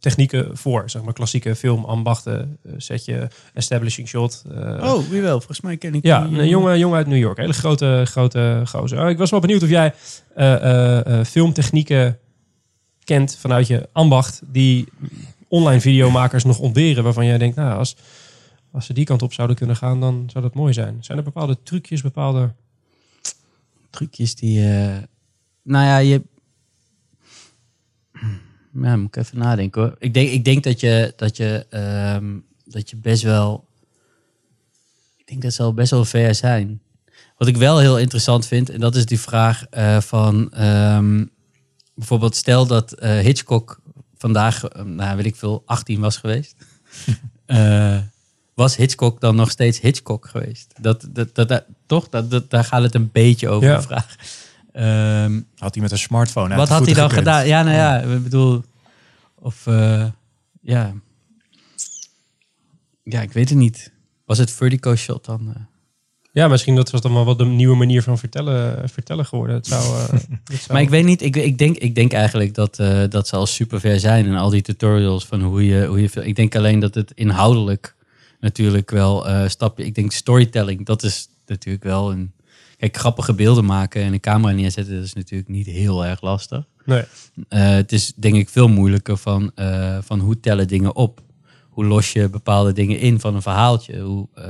filmtechnieken 0.04 0.58
voor, 0.58 0.90
zeg 0.90 1.02
maar 1.04 1.14
klassieke 1.14 1.56
filmambachten, 1.56 2.58
eh, 2.64 2.74
setje, 2.78 3.30
establishing 3.54 4.08
shot. 4.08 4.44
eh, 4.52 4.94
Oh, 4.94 5.08
wie 5.10 5.22
wel? 5.22 5.38
Volgens 5.38 5.62
mij 5.62 5.78
ken 5.78 5.94
ik 5.96 6.04
ja, 6.04 6.28
die, 6.28 6.40
een 6.40 6.48
jongen, 6.48 6.80
jongen 6.80 6.98
uit 6.98 7.08
New 7.08 7.18
York. 7.18 7.38
Hele 7.38 7.54
grote, 7.54 8.02
grote 8.06 8.62
gozer. 8.66 9.04
Oh, 9.04 9.10
ik 9.10 9.18
was 9.18 9.32
wel 9.32 9.40
benieuwd 9.40 9.64
of 9.64 9.70
jij 9.70 9.94
eh, 10.36 10.54
eh, 10.54 11.20
eh, 11.20 11.26
filmtechnieken 11.26 12.18
kent 13.04 13.36
vanuit 13.40 13.68
je 13.68 13.90
ambacht 13.92 14.42
die 14.48 14.88
online 15.48 15.82
videomakers 15.82 16.44
nog 16.44 16.60
ontberen 16.60 17.04
waarvan 17.04 17.26
jij 17.26 17.38
denkt, 17.38 17.56
nou, 17.56 17.78
als, 17.78 17.96
als 18.72 18.86
ze 18.86 18.94
die 18.94 19.06
kant 19.06 19.22
op 19.22 19.34
zouden 19.34 19.56
kunnen 19.56 19.76
gaan, 19.76 20.00
dan 20.00 20.24
zou 20.32 20.44
dat 20.44 20.54
mooi 20.54 20.74
zijn. 20.74 20.98
Zijn 21.02 21.18
er 21.18 21.24
bepaalde 21.24 21.58
trucjes, 21.64 22.02
bepaalde... 22.02 22.54
trucjes 23.90 24.36
die. 24.36 24.60
eh, 24.72 24.98
nou 25.64 25.86
ja, 25.86 25.98
je. 25.98 26.22
Ja, 28.82 28.96
moet 28.98 29.16
ik 29.16 29.24
even 29.24 29.38
nadenken 29.38 29.82
hoor. 29.82 29.96
Ik 30.00 30.14
denk, 30.14 30.30
ik 30.30 30.46
denk 30.46 30.64
dat 30.64 30.80
je 30.80 31.14
dat 31.16 31.38
je 31.38 31.66
ehm, 31.70 32.38
dat 32.66 32.90
je 32.90 32.96
best 32.96 33.24
wel. 33.24 33.68
Ik 35.18 35.28
denk 35.28 35.42
dat 35.42 35.54
ze 35.54 35.64
al 35.64 35.74
best 35.74 35.92
wel 35.92 36.06
ver 36.06 36.36
zijn. 36.36 36.82
Wat 37.38 37.48
ik 37.48 37.58
wel 37.58 37.80
heel 37.80 38.00
interessant 38.00 38.48
vind, 38.48 38.70
en 38.70 38.80
dat 38.80 38.96
is 38.96 39.06
die 39.06 39.20
vraag 39.20 39.66
eh, 39.70 40.00
van 40.02 40.52
ehm, 40.52 41.26
bijvoorbeeld 41.96 42.36
stel 42.36 42.66
dat 42.68 42.92
eh, 42.94 43.20
Hitchcock 43.20 43.80
vandaag, 44.18 44.64
eh, 44.66 44.84
nou 44.84 45.16
weet 45.16 45.26
ik 45.26 45.36
veel, 45.36 45.64
18 45.66 46.00
was 46.00 46.18
geweest. 46.18 46.56
Was 48.54 48.76
Hitchcock 48.76 49.22
dan 49.22 49.36
nog 49.36 49.52
steeds 49.52 49.80
Hitchcock 49.80 50.28
geweest? 50.28 50.74
Dat, 50.82 51.08
dat, 51.12 51.36
dat, 51.36 51.48
dat- 51.48 51.66
toch? 51.86 52.10
Dat, 52.10 52.32
dat, 52.32 52.50
daar 52.50 52.64
gaat 52.64 52.82
het 52.84 52.96
een 52.96 53.10
beetje 53.12 53.50
over 53.50 53.68
Ja. 53.70 53.76
de 53.76 53.82
vraag. 53.82 54.16
Ehm, 54.74 55.42
Had 55.58 55.74
hij 55.74 55.84
met 55.84 55.92
een 55.92 55.98
smartphone 55.98 56.50
uit 56.50 56.58
wat 56.58 56.68
de 56.68 56.74
had 56.74 56.86
hij 56.86 56.94
dan 56.94 57.10
gekund. 57.10 57.28
gedaan? 57.28 57.48
Ja, 57.48 57.64
nou 57.64 57.76
ja, 57.76 58.00
ik 58.00 58.24
bedoel, 58.24 58.64
of 59.36 59.68
eh, 59.68 60.06
ja, 60.62 60.94
ja, 63.04 63.22
ik 63.22 63.32
weet 63.32 63.50
het 63.50 63.58
niet. 63.58 63.92
Was 64.26 64.38
het 64.38 64.52
vertigo 64.52 64.96
shot 64.96 65.26
dan? 65.26 65.54
eh? 65.56 65.62
Ja, 66.32 66.48
misschien 66.48 66.76
dat 66.76 66.92
was 66.92 67.02
dan 67.02 67.14
wel 67.14 67.26
wat 67.26 67.38
de 67.38 67.46
nieuwe 67.46 67.76
manier 67.76 68.04
van 68.04 68.18
vertellen, 68.18 68.90
vertellen 68.90 69.26
geworden. 69.26 69.56
Het 69.56 69.68
zou, 69.68 69.84
eh, 69.84 70.10
het 70.10 70.22
zou- 70.48 70.72
Maar 70.72 70.82
ik 70.82 70.90
weet 70.90 71.06
niet, 71.06 71.22
ik, 71.22 71.36
ik, 71.36 71.58
denk, 71.58 71.78
ik 71.78 71.96
denk 71.96 72.14
eigenlijk 72.14 72.54
dat, 72.54 72.80
eh, 72.80 73.04
dat 73.10 73.28
ze 73.28 73.36
al 73.36 73.46
super 73.46 73.80
ver 73.80 74.00
zijn 74.00 74.26
en 74.26 74.36
al 74.36 74.50
die 74.50 74.62
tutorials 74.62 75.26
van 75.26 75.42
hoe 75.42 75.66
je, 75.66 75.86
hoe 75.86 76.02
je 76.02 76.10
veel. 76.10 76.24
Ik 76.24 76.36
denk 76.36 76.56
alleen 76.56 76.80
dat 76.80 76.96
het 76.96 77.12
inhoudelijk 77.16 77.96
natuurlijk 78.40 78.92
wel 78.92 79.28
eh 79.28 79.48
stapje. 79.50 79.86
Ik 79.86 79.96
denk 79.96 80.12
storytelling, 80.12 80.86
dat 80.86 81.04
is 81.04 81.28
natuurlijk 81.46 81.84
wel 81.84 82.12
een. 82.12 82.32
Kijk, 82.84 82.98
grappige 82.98 83.34
beelden 83.34 83.66
maken 83.66 84.02
en 84.04 84.14
een 84.14 84.20
camera 84.20 84.54
neerzetten, 84.54 84.96
dat 84.96 85.04
is 85.04 85.14
natuurlijk 85.14 85.50
niet 85.50 85.66
heel 85.66 86.06
erg 86.06 86.22
lastig. 86.22 86.66
Nee. 86.86 87.04
Eh, 87.48 87.70
het 87.70 87.92
is 87.92 88.14
denk 88.16 88.36
ik 88.36 88.50
veel 88.50 88.68
moeilijker 88.68 89.18
van, 89.18 89.52
eh, 89.56 89.98
van 90.02 90.20
hoe 90.20 90.40
tellen 90.40 90.68
dingen 90.68 90.96
op. 90.96 91.22
Hoe 91.70 91.86
los 91.86 92.14
je 92.14 92.30
bepaalde 92.30 92.74
dingen 92.74 93.00
in 93.00 93.20
van 93.20 93.36
een 93.36 93.42
verhaaltje. 93.42 94.00
Hoe, 94.00 94.28
eh, 94.34 94.46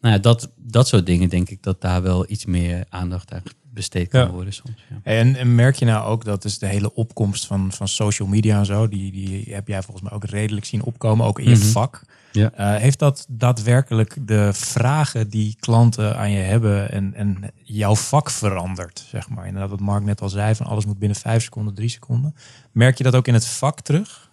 nou 0.00 0.14
ja, 0.14 0.18
dat, 0.18 0.50
dat 0.56 0.88
soort 0.88 1.06
dingen 1.06 1.28
denk 1.28 1.48
ik 1.48 1.62
dat 1.62 1.80
daar 1.80 2.02
wel 2.02 2.24
iets 2.28 2.44
meer 2.44 2.84
aandacht 2.88 3.32
aan 3.32 3.42
besteed 3.72 4.08
kan 4.08 4.20
Ja. 4.20 4.30
worden 4.30 4.52
soms. 4.52 4.84
Ja. 4.90 4.96
En, 5.02 5.36
en 5.36 5.54
merk 5.54 5.74
je 5.76 5.84
nou 5.84 6.06
ook 6.06 6.24
dat 6.24 6.42
dus 6.42 6.58
de 6.58 6.66
hele 6.66 6.94
opkomst 6.94 7.46
van, 7.46 7.72
van 7.72 7.88
social 7.88 8.28
media 8.28 8.58
en 8.58 8.66
zo, 8.66 8.88
die, 8.88 9.12
die 9.12 9.54
heb 9.54 9.68
jij 9.68 9.82
volgens 9.82 10.02
mij 10.08 10.12
ook 10.16 10.24
redelijk 10.24 10.66
zien 10.66 10.82
opkomen, 10.82 11.26
ook 11.26 11.38
in 11.38 11.50
je 11.50 11.56
Mhm. 11.56 11.64
vak. 11.66 12.02
Ja. 12.32 12.52
Eh, 12.52 12.80
heeft 12.80 12.98
dat 12.98 13.26
daadwerkelijk 13.28 14.16
de 14.26 14.50
vragen 14.52 15.28
die 15.28 15.56
klanten 15.60 16.16
aan 16.16 16.30
je 16.30 16.38
hebben 16.38 16.90
en, 16.90 17.14
en 17.14 17.50
jouw 17.62 17.94
vak 17.94 18.30
veranderd? 18.30 19.04
Zeg 19.08 19.28
maar. 19.28 19.46
Inderdaad, 19.46 19.70
wat 19.70 19.80
Mark 19.80 20.04
net 20.04 20.20
al 20.20 20.28
zei, 20.28 20.54
van 20.54 20.66
alles 20.66 20.86
moet 20.86 20.98
binnen 20.98 21.18
vijf 21.18 21.42
seconden, 21.42 21.74
drie 21.74 21.88
seconden. 21.88 22.34
Merk 22.72 22.98
je 22.98 23.04
dat 23.04 23.14
ook 23.14 23.28
in 23.28 23.34
het 23.34 23.46
vak 23.46 23.80
terug? 23.80 24.30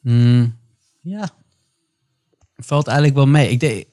Hmm, 0.00 0.56
ja, 1.00 1.30
valt 2.56 2.86
eigenlijk 2.86 3.16
wel 3.16 3.26
mee. 3.26 3.50
Ik 3.50 3.60
denk, 3.60 3.84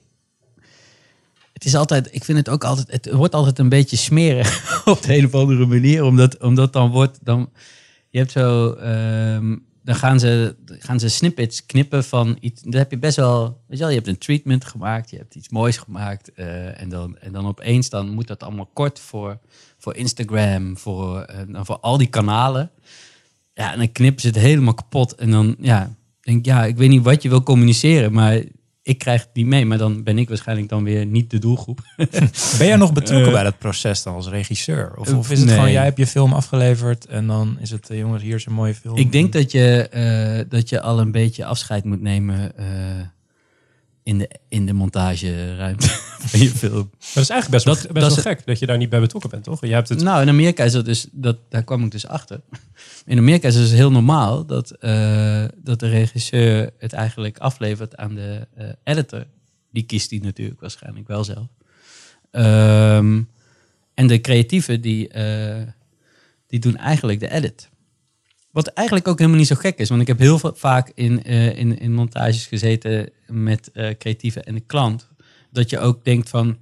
het 1.54 1.66
is 1.66 1.76
altijd, 1.76 2.08
ik 2.12 2.24
vind 2.24 2.38
het 2.38 2.50
ook 2.50 2.64
altijd, 2.64 2.92
het 2.92 3.12
wordt 3.12 3.36
altijd 3.36 3.60
een 3.60 3.70
beetje 3.70 3.98
smerig 3.98 4.64
op 4.86 5.02
de 5.02 5.18
een 5.18 5.26
of 5.26 5.34
andere 5.34 5.66
manier, 5.66 6.04
omdat, 6.04 6.38
omdat 6.38 6.74
dan 6.74 6.90
wordt, 6.90 7.20
dan, 7.22 7.50
je 8.10 8.18
hebt 8.18 8.32
zo, 8.32 8.72
ehm, 8.72 9.58
dan 9.90 9.98
gaan 9.98 10.20
ze, 10.20 10.56
gaan 10.66 11.00
ze 11.00 11.10
snippets 11.10 11.66
knippen 11.66 12.04
van 12.04 12.38
iets, 12.40 12.62
dan 12.62 12.74
heb 12.74 12.92
je 12.92 12.98
best 12.98 13.16
wel, 13.16 13.62
weet 13.68 13.78
je 13.78 13.84
wel, 13.84 13.90
je 13.90 13.96
hebt 13.96 14.08
een 14.08 14.18
treatment 14.18 14.66
gemaakt, 14.66 15.10
je 15.10 15.18
hebt 15.18 15.36
iets 15.36 15.50
moois 15.50 15.78
gemaakt, 15.78 16.34
eh, 16.34 16.82
en, 16.82 16.90
dan, 16.90 17.18
en 17.18 17.32
dan 17.32 17.48
opeens 17.48 17.90
dan 17.90 18.10
moet 18.10 18.28
dat 18.28 18.44
allemaal 18.44 18.70
kort 18.74 19.00
voor, 19.00 19.40
voor 19.78 19.96
Instagram, 19.96 20.78
voor, 20.78 21.22
eh, 21.22 21.40
dan 21.48 21.66
voor 21.66 21.80
al 21.80 21.98
die 21.98 22.08
kanalen. 22.08 22.72
Ja, 23.54 23.72
en 23.72 23.78
dan 23.78 23.92
knippen 23.92 24.22
ze 24.22 24.28
het 24.28 24.38
helemaal 24.38 24.74
kapot. 24.74 25.16
En 25.16 25.32
dan, 25.32 25.56
ja, 25.60 25.96
denk 26.22 26.46
ja, 26.46 26.66
ik 26.66 26.78
weet 26.78 26.90
niet 26.90 27.04
wat 27.04 27.22
je 27.22 27.30
wil 27.30 27.44
communiceren, 27.44 28.12
maar 28.12 28.44
ik 28.90 28.98
krijg 28.98 29.28
niet 29.34 29.46
mee. 29.46 29.66
Maar 29.66 29.78
dan 29.78 30.04
ben 30.04 30.18
ik 30.18 30.28
waarschijnlijk 30.28 30.70
dan 30.70 30.84
weer 30.84 31.06
niet 31.06 31.30
de 31.30 31.40
doelgroep. 31.40 31.82
Ben 32.58 32.68
jij 32.68 32.76
nog 32.76 32.94
betrokken 32.94 33.28
Eh, 33.28 33.34
bij 33.34 33.44
dat 33.44 33.58
proces 33.58 34.04
dan 34.04 34.14
als 34.14 34.28
regisseur? 34.28 34.94
Of, 34.96 35.08
eh, 35.08 35.18
of 35.18 35.32
is 35.32 35.38
het 35.38 35.48
nee. 35.48 35.56
gewoon, 35.56 35.72
jij 35.72 35.84
hebt 35.84 35.98
je 35.98 36.08
film 36.08 36.34
afgeleverd 36.34 37.06
en 37.06 37.28
dan 37.28 37.58
is 37.60 37.72
het, 37.72 37.90
eh, 37.90 37.98
jongens, 37.98 38.24
hier 38.24 38.36
is 38.36 38.46
een 38.46 38.54
mooie 38.54 38.76
film. 38.76 38.98
ik 38.98 39.12
denk 39.12 39.34
dat 39.34 39.52
je, 39.52 40.46
dat 40.50 40.70
je 40.70 40.82
al 40.82 41.00
een 41.00 41.12
beetje 41.12 41.46
afscheid 41.46 41.84
moet 41.84 42.02
nemen 42.02 42.52
in, 44.10 44.18
de, 44.18 44.30
in 44.50 44.66
de 44.66 44.74
montageruimte 44.74 45.88
van 46.30 46.40
je 46.40 46.50
film. 46.50 46.90
dat 47.14 47.24
is 47.24 47.30
eigenlijk 47.30 47.50
best, 47.50 47.66
Dat- 47.66 47.76
best 47.94 47.94
dat 47.94 48.16
wel 48.16 48.18
is- 48.18 48.38
gek 48.38 48.46
dat 48.46 48.60
je 48.60 48.66
daar 48.66 48.78
niet 48.78 48.90
bij 48.90 49.00
betrokken 49.00 49.30
bent, 49.30 49.44
toch? 49.44 49.62
Je 49.66 49.74
hebt 49.74 49.90
het... 49.90 50.02
Nou, 50.02 50.22
in 50.22 50.30
Amerika 50.30 50.64
is 50.64 50.72
dat 50.72 50.86
dus, 50.86 51.08
dat, 51.12 51.38
daar 51.50 51.64
kwam 51.64 51.84
ik 51.84 51.92
dus 51.92 52.08
achter. 52.08 52.42
In 53.06 53.18
Amerika 53.18 53.48
is 53.48 53.56
het 53.56 53.64
dus 53.64 53.74
heel 53.74 53.92
normaal 53.92 54.46
dat, 54.46 54.72
eh, 54.72 55.46
dat 55.56 55.80
de 55.80 55.88
regisseur 55.90 56.70
het 56.78 56.94
eigenlijk 56.94 57.38
aflevert 57.38 57.98
aan 57.98 58.16
de 58.16 58.48
eh, 58.56 58.70
editor. 58.84 59.26
Die 59.72 59.84
kiest 59.84 60.10
die 60.10 60.24
natuurlijk 60.24 60.60
waarschijnlijk 60.62 61.08
wel 61.08 61.24
zelf. 61.24 61.48
Ehm, 62.32 63.22
en 63.94 64.08
de 64.08 64.22
creatieven 64.22 64.82
die, 64.82 65.08
eh, 65.08 65.62
die 66.48 66.60
doen 66.60 66.76
eigenlijk 66.78 67.20
de 67.20 67.32
edit. 67.32 67.70
Wat 68.52 68.68
eigenlijk 68.68 69.08
ook 69.08 69.18
helemaal 69.18 69.40
niet 69.40 69.48
zo 69.48 69.56
gek 69.56 69.78
is. 69.78 69.90
Want 69.90 70.02
ik 70.02 70.08
heb 70.08 70.20
heel 70.20 70.40
va- 70.40 70.54
vaak 70.54 70.92
in, 70.96 71.24
eh, 71.24 71.58
in, 71.58 71.80
in 71.80 71.94
montages 71.94 72.46
gezeten 72.46 73.10
met 73.28 73.72
eh 73.72 73.98
creatieven 73.98 74.44
en 74.44 74.54
de 74.54 74.60
klant. 74.60 75.08
Dat 75.52 75.70
je 75.70 75.80
ook 75.80 76.04
denkt 76.06 76.30
van... 76.30 76.58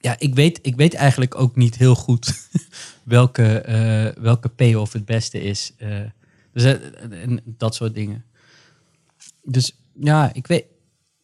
Ja, 0.00 0.16
ik 0.18 0.34
weet, 0.34 0.58
ik 0.62 0.76
weet 0.76 0.94
eigenlijk 0.94 1.34
ook 1.34 1.56
niet 1.56 1.76
heel 1.76 1.94
goed 1.94 2.48
welke, 3.04 3.60
eh, 3.60 4.22
welke 4.22 4.48
payoff 4.48 4.92
het 4.92 5.04
beste 5.04 5.42
is. 5.42 5.72
dus, 6.52 6.64
en 7.10 7.40
dat 7.44 7.74
soort 7.74 7.94
dingen. 7.94 8.24
Dus 9.42 9.76
ja, 10.00 10.30
ik 10.34 10.46
weet... 10.46 10.64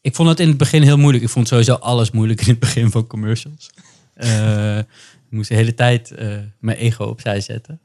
Ik 0.01 0.15
vond 0.15 0.29
het 0.29 0.41
in 0.41 0.49
het 0.49 0.57
begin 0.57 0.83
heel 0.83 0.99
moeilijk. 0.99 1.25
Ik 1.25 1.31
vond 1.31 1.49
sowieso 1.49 1.75
alles 1.75 2.11
moeilijk 2.11 2.41
in 2.41 2.49
het 2.49 2.59
begin 2.59 2.91
van 2.91 3.07
commercials. 3.07 3.71
Ik 4.15 5.31
moest 5.31 5.49
de 5.49 5.55
hele 5.55 5.75
tijd 5.75 6.15
mijn 6.59 6.79
ego 6.79 7.05
opzij 7.05 7.41
zetten. 7.41 7.81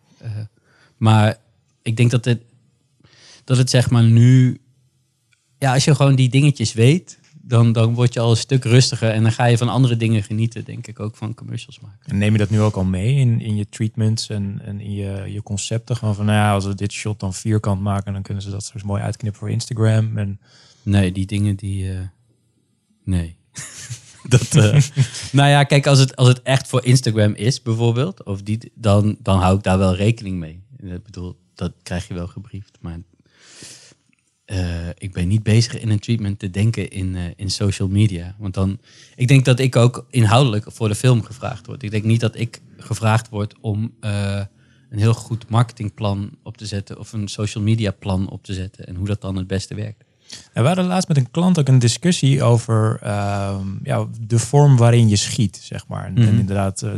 Maar 0.97 1.37
ik 1.83 1.97
denk 1.97 2.11
dat 2.11 2.25
het, 2.25 2.41
dat 3.43 3.57
het 3.57 3.69
zeg 3.69 3.89
maar 3.89 4.03
nu... 4.03 4.57
Ja, 5.57 5.73
als 5.73 5.83
je 5.83 5.95
gewoon 5.95 6.15
die 6.15 6.29
dingetjes 6.29 6.73
weet, 6.73 7.19
dan, 7.41 7.71
dan 7.71 7.93
word 7.93 8.13
je 8.13 8.19
al 8.19 8.29
een 8.29 8.37
stuk 8.37 8.63
rustiger. 8.63 9.09
En 9.09 9.23
dan 9.23 9.31
ga 9.31 9.45
je 9.45 9.57
van 9.57 9.69
andere 9.69 9.97
dingen 9.97 10.23
genieten, 10.23 10.63
denk 10.63 10.87
ik, 10.87 10.99
ook 10.99 11.15
van 11.15 11.33
commercials 11.33 11.79
maken. 11.79 12.11
En 12.11 12.17
neem 12.17 12.31
je 12.31 12.37
dat 12.37 12.49
nu 12.49 12.61
ook 12.61 12.75
al 12.75 12.83
mee 12.83 13.15
in, 13.15 13.41
in 13.41 13.55
je 13.55 13.69
treatments 13.69 14.29
en, 14.29 14.61
en 14.63 14.79
in 14.81 14.93
je, 14.93 15.23
je 15.27 15.43
concepten? 15.43 15.95
Gewoon 15.95 16.15
van, 16.15 16.25
nou 16.25 16.37
ja, 16.37 16.53
als 16.53 16.65
we 16.65 16.75
dit 16.75 16.91
shot 16.91 17.19
dan 17.19 17.33
vierkant 17.33 17.81
maken, 17.81 18.13
dan 18.13 18.21
kunnen 18.21 18.43
ze 18.43 18.49
dat 18.49 18.63
straks 18.63 18.83
mooi 18.83 19.01
uitknippen 19.01 19.39
voor 19.39 19.49
Instagram. 19.49 20.17
En 20.17 20.39
Nee, 20.83 21.11
die 21.11 21.25
dingen 21.25 21.55
die... 21.55 21.91
eh, 21.91 21.99
nee. 23.03 23.35
dat, 24.27 24.55
eh, 24.55 24.81
nou 25.31 25.49
ja, 25.49 25.63
kijk, 25.63 25.87
als 25.87 25.99
het, 25.99 26.15
als 26.15 26.27
het 26.27 26.41
echt 26.41 26.67
voor 26.67 26.85
Instagram 26.85 27.33
is 27.33 27.61
bijvoorbeeld, 27.61 28.23
of 28.23 28.41
die, 28.41 28.71
dan, 28.75 29.17
dan 29.19 29.39
hou 29.39 29.57
ik 29.57 29.63
daar 29.63 29.77
wel 29.77 29.95
rekening 29.95 30.39
mee. 30.39 30.61
Ik 30.77 31.03
bedoel, 31.03 31.37
dat 31.55 31.73
krijg 31.83 32.07
je 32.07 32.13
wel 32.13 32.27
gebriefd. 32.27 32.77
Maar 32.81 32.99
eh, 34.45 34.87
ik 34.97 35.13
ben 35.13 35.27
niet 35.27 35.43
bezig 35.43 35.79
in 35.79 35.89
een 35.89 35.99
treatment 35.99 36.39
te 36.39 36.49
denken 36.49 36.89
in, 36.89 37.15
eh, 37.15 37.23
in 37.35 37.49
social 37.49 37.87
media. 37.87 38.35
Want 38.37 38.53
dan, 38.53 38.79
ik 39.15 39.27
denk 39.27 39.45
dat 39.45 39.59
ik 39.59 39.75
ook 39.75 40.05
inhoudelijk 40.09 40.65
voor 40.67 40.87
de 40.87 40.95
film 40.95 41.23
gevraagd 41.23 41.65
word. 41.65 41.83
Ik 41.83 41.91
denk 41.91 42.03
niet 42.03 42.19
dat 42.19 42.35
ik 42.39 42.61
gevraagd 42.77 43.29
word 43.29 43.55
om 43.61 43.93
eh, 43.99 44.41
een 44.89 44.99
heel 44.99 45.13
goed 45.13 45.49
marketingplan 45.49 46.37
op 46.43 46.57
te 46.57 46.65
zetten 46.65 46.99
of 46.99 47.13
een 47.13 47.27
social 47.27 47.63
media 47.63 47.91
plan 47.91 48.29
op 48.29 48.43
te 48.43 48.53
zetten 48.53 48.87
en 48.87 48.95
hoe 48.95 49.07
dat 49.07 49.21
dan 49.21 49.35
het 49.35 49.47
beste 49.47 49.75
werkt. 49.75 50.02
En 50.53 50.61
we 50.61 50.67
hadden 50.67 50.85
laatst 50.85 51.07
met 51.07 51.17
een 51.17 51.31
klant 51.31 51.59
ook 51.59 51.67
een 51.67 51.79
discussie 51.79 52.43
over 52.43 52.97
ehm, 53.01 53.67
ja, 53.83 54.05
de 54.27 54.39
vorm 54.39 54.77
waarin 54.77 55.09
je 55.09 55.15
schiet, 55.15 55.59
zeg 55.63 55.87
maar. 55.87 56.05
En, 56.05 56.15
en 56.17 56.21
Mhm. 56.29 56.39
inderdaad, 56.39 56.81
eh, 56.81 56.91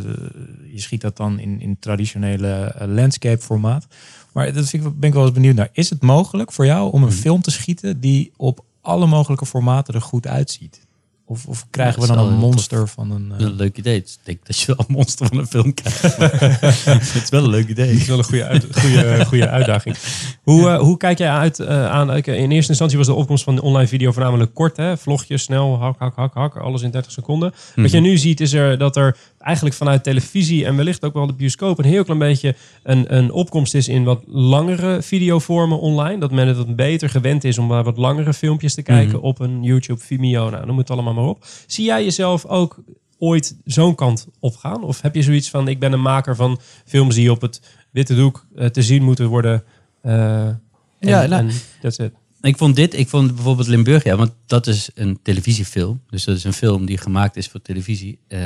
je 0.73 0.81
schiet 0.81 1.01
dat 1.01 1.17
dan 1.17 1.39
in, 1.39 1.61
in 1.61 1.77
traditionele 1.79 2.47
eh, 2.49 2.88
landscape 2.88 3.41
formaat. 3.41 3.88
Maar 4.33 4.53
dat 4.53 4.69
vind 4.69 4.86
ik, 4.86 4.99
ben 4.99 5.09
ik 5.09 5.15
wel 5.15 5.23
eens 5.25 5.33
benieuwd 5.33 5.55
naar. 5.55 5.69
Is 5.71 5.89
het 5.89 6.01
mogelijk 6.01 6.51
voor 6.51 6.65
jou 6.65 6.91
om 6.91 7.01
een 7.03 7.09
Mhm. 7.09 7.17
film 7.17 7.41
te 7.41 7.51
schieten 7.51 7.99
die 7.99 8.31
op 8.38 8.63
alle 8.81 9.05
mogelijke 9.07 9.45
formaten 9.45 9.93
er 9.93 10.01
goed 10.01 10.27
uitziet? 10.27 10.84
Of, 11.28 11.45
of 11.45 11.65
krijgen 11.69 12.01
Ja, 12.01 12.07
we 12.07 12.13
dan 12.13 12.28
een 12.28 12.38
monster 12.38 12.88
van 12.88 13.11
een... 13.11 13.32
eh, 13.38 13.45
een 13.45 13.53
leuk 13.53 13.78
idee. 13.78 13.97
Ik 13.97 14.17
denk 14.23 14.45
dat 14.45 14.59
je 14.59 14.65
wel 14.67 14.86
een 14.88 14.95
monster 14.95 15.28
van 15.28 15.38
een 15.38 15.47
film 15.47 15.73
krijgt. 15.73 16.01
het 16.86 17.23
is 17.23 17.30
wel 17.30 17.43
een 17.43 17.49
leuk 17.49 17.67
idee. 17.67 17.91
Dat 17.91 18.01
is 18.01 18.07
wel 18.07 18.17
een 18.17 18.23
goede, 18.23 18.45
uit, 18.45 18.65
goede, 18.80 19.26
goede 19.26 19.49
uitdaging. 19.49 19.95
Hoe, 20.43 20.69
eh, 20.69 20.80
hoe 20.80 20.97
kijk 20.97 21.17
jij 21.17 21.30
uit, 21.30 21.59
eh, 21.59 21.89
aan... 21.89 22.15
In 22.17 22.51
eerste 22.51 22.69
instantie 22.69 22.97
was 22.97 23.07
de 23.07 23.13
opkomst 23.13 23.43
van 23.43 23.59
online 23.59 23.88
video 23.88 24.11
voornamelijk 24.11 24.53
kort. 24.53 24.78
Hè? 24.78 24.97
Vlogjes, 24.97 25.43
snel, 25.43 25.80
hak, 25.80 25.99
hak, 25.99 26.15
hak, 26.15 26.34
hak. 26.34 26.55
Alles 26.57 26.82
in 26.82 26.91
30 26.91 27.11
seconden. 27.11 27.53
Wat 27.76 27.91
je 27.91 27.99
nu 27.99 28.17
ziet 28.17 28.41
is 28.41 28.53
er 28.53 28.78
dat 28.78 28.95
er 28.95 29.17
eigenlijk 29.46 29.76
vanuit 29.76 30.04
televisie 30.04 30.66
en 30.66 30.76
wellicht 30.76 31.04
ook 31.04 31.14
wel 31.14 31.28
de 31.28 31.34
bioscoop 31.34 31.78
een 31.78 31.86
heel 31.86 32.04
klein 32.04 32.20
beetje 32.20 32.56
een, 32.84 33.16
een 33.16 33.32
opkomst 33.32 33.74
is 33.74 33.88
in 33.88 34.04
wat 34.04 34.24
langere 34.28 35.02
videovormen 35.02 35.80
online. 35.80 36.20
Dat 36.20 36.32
men 36.32 36.48
het 36.48 36.58
wat 36.58 36.76
beter 36.76 37.10
gewend 37.10 37.43
is 37.43 37.58
om 37.58 37.68
maar 37.68 37.84
wat 37.84 37.98
langere 37.98 38.34
filmpjes 38.34 38.74
te 38.74 38.82
kijken 38.82 39.16
Mhm. 39.18 39.26
op 39.26 39.39
een 39.39 39.64
YouTube, 39.64 40.00
Vimeo, 40.02 40.50
nou, 40.50 40.66
noem 40.66 40.78
het 40.78 40.89
allemaal 40.89 41.14
maar 41.14 41.24
op. 41.26 41.46
Zie 41.68 41.86
jij 41.86 42.04
jezelf 42.04 42.46
ook 42.46 42.80
ooit 43.18 43.56
zo'n 43.66 43.96
kant 43.96 44.28
op 44.39 44.56
gaan? 44.56 44.84
Of 44.84 45.02
heb 45.02 45.16
je 45.16 45.22
zoiets 45.22 45.50
van, 45.50 45.68
ik 45.68 45.80
ben 45.80 45.91
een 45.93 46.02
maker 46.02 46.36
van 46.36 46.60
films 46.86 47.16
die 47.16 47.32
op 47.32 47.41
het 47.41 47.62
witte 47.91 48.16
doek 48.16 48.46
eh, 48.56 48.68
te 48.68 48.82
zien 48.84 49.04
moeten 49.04 49.28
worden? 49.28 49.64
eh, 50.02 50.46
en, 50.48 50.62
Ja, 51.00 51.26
nou- 51.26 51.48
en 51.48 51.52
that's 51.82 51.98
it. 51.98 52.12
Ik 52.41 52.58
vond 52.58 52.76
dit, 52.76 52.98
ik 53.00 53.08
vond 53.10 53.36
bijvoorbeeld 53.36 53.68
Limburgia, 53.68 54.16
want 54.16 54.32
dat 54.46 54.68
is 54.68 54.89
een 54.96 55.20
televisiefilm. 55.24 56.02
Dus 56.10 56.24
dat 56.24 56.36
is 56.36 56.43
een 56.43 56.54
film 56.54 56.86
die 56.86 56.98
gemaakt 56.98 57.36
is 57.36 57.48
voor 57.48 57.62
televisie. 57.62 58.20
Eh, 58.28 58.39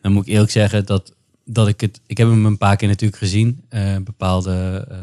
dan 0.00 0.12
moet 0.12 0.26
ik 0.26 0.32
eerlijk 0.32 0.50
zeggen 0.50 0.86
dat, 0.86 1.14
dat 1.44 1.68
ik 1.68 1.80
het, 1.80 2.00
ik 2.06 2.18
heb 2.18 2.28
hem 2.28 2.46
een 2.46 2.58
paar 2.58 2.76
keer 2.76 2.88
natuurlijk 2.88 3.18
gezien. 3.18 3.64
eh, 3.68 3.96
bepaalde 3.96 4.86
eh 4.90 4.96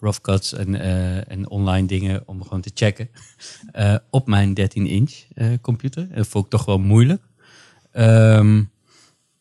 rough 0.00 0.20
cuts 0.20 0.52
en, 0.52 0.80
eh, 0.80 1.30
en 1.30 1.48
online 1.48 1.86
dingen 1.86 2.22
om 2.26 2.42
gewoon 2.42 2.60
te 2.60 2.70
checken. 2.74 3.08
op 4.10 4.26
mijn 4.26 4.54
13-inch 4.60 5.12
eh, 5.34 5.46
computer. 5.60 6.08
Dat 6.14 6.26
vond 6.26 6.44
ik 6.44 6.50
toch 6.50 6.64
wel 6.64 6.78
moeilijk. 6.78 7.22
Ehm, 7.92 8.62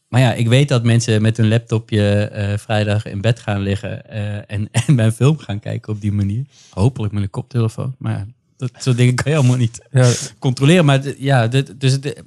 maar 0.08 0.22
ja, 0.22 0.34
ik 0.34 0.48
weet 0.48 0.70
dat 0.70 0.84
mensen 0.84 1.22
met 1.22 1.38
hun 1.38 1.48
laptopje 1.48 2.56
vrijdag 2.60 3.06
in 3.06 3.22
bed 3.22 3.40
gaan 3.40 3.62
liggen 3.62 4.10
en, 4.48 4.68
en 4.88 4.96
mijn 4.96 5.12
film 5.12 5.38
gaan 5.38 5.60
kijken 5.60 5.94
op 5.94 6.02
die 6.02 6.12
manier. 6.12 6.46
Hopelijk 6.70 7.14
met 7.14 7.24
een 7.24 7.30
koptelefoon. 7.30 7.96
Maar 7.98 8.14
ja, 8.14 8.26
dat 8.58 8.72
soort 8.78 8.98
dingen 8.98 9.16
kan 9.16 9.32
je 9.32 9.38
allemaal 9.38 9.58
niet 9.58 9.88
Ja, 9.92 10.12
controleren. 10.40 10.86
Maar 10.86 11.02
ja, 11.18 11.48
dit, 11.48 11.80
dus 11.80 11.92
het, 11.92 12.24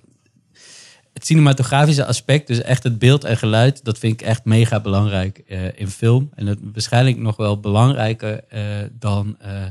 het 1.19 1.27
cinematografische 1.27 2.05
aspect, 2.05 2.47
dus 2.47 2.63
echt 2.63 2.83
het 2.83 2.99
beeld 2.99 3.25
en 3.25 3.37
geluid, 3.37 3.85
dat 3.85 3.99
vind 3.99 4.13
ik 4.13 4.27
echt 4.27 4.45
mega 4.45 4.81
belangrijk 4.81 5.39
eh, 5.39 5.79
in 5.81 5.89
film. 5.89 6.31
En 6.35 6.47
dat 6.47 6.59
waarschijnlijk 6.73 7.17
nog 7.17 7.37
wel 7.37 7.61
belangrijker 7.61 8.45
eh, 8.49 8.63
dan, 8.93 9.37
eh, 9.41 9.65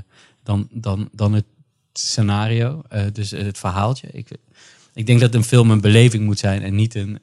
dan, 0.43 0.67
dan, 0.71 1.09
dan 1.11 1.33
het 1.33 1.45
scenario, 1.93 2.81
dus 3.13 3.31
het 3.31 3.57
verhaaltje. 3.57 4.07
Ik, 4.11 4.29
ik 4.93 5.05
denk 5.05 5.19
dat 5.19 5.35
een 5.35 5.43
film 5.43 5.71
een 5.71 5.81
beleving 5.81 6.23
moet 6.23 6.39
zijn 6.39 6.61
en 6.61 6.75
niet 6.75 6.95
een, 6.95 7.19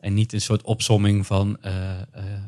en 0.00 0.14
niet 0.14 0.32
een 0.32 0.40
soort 0.40 0.62
opsomming 0.62 1.26
van 1.26 1.58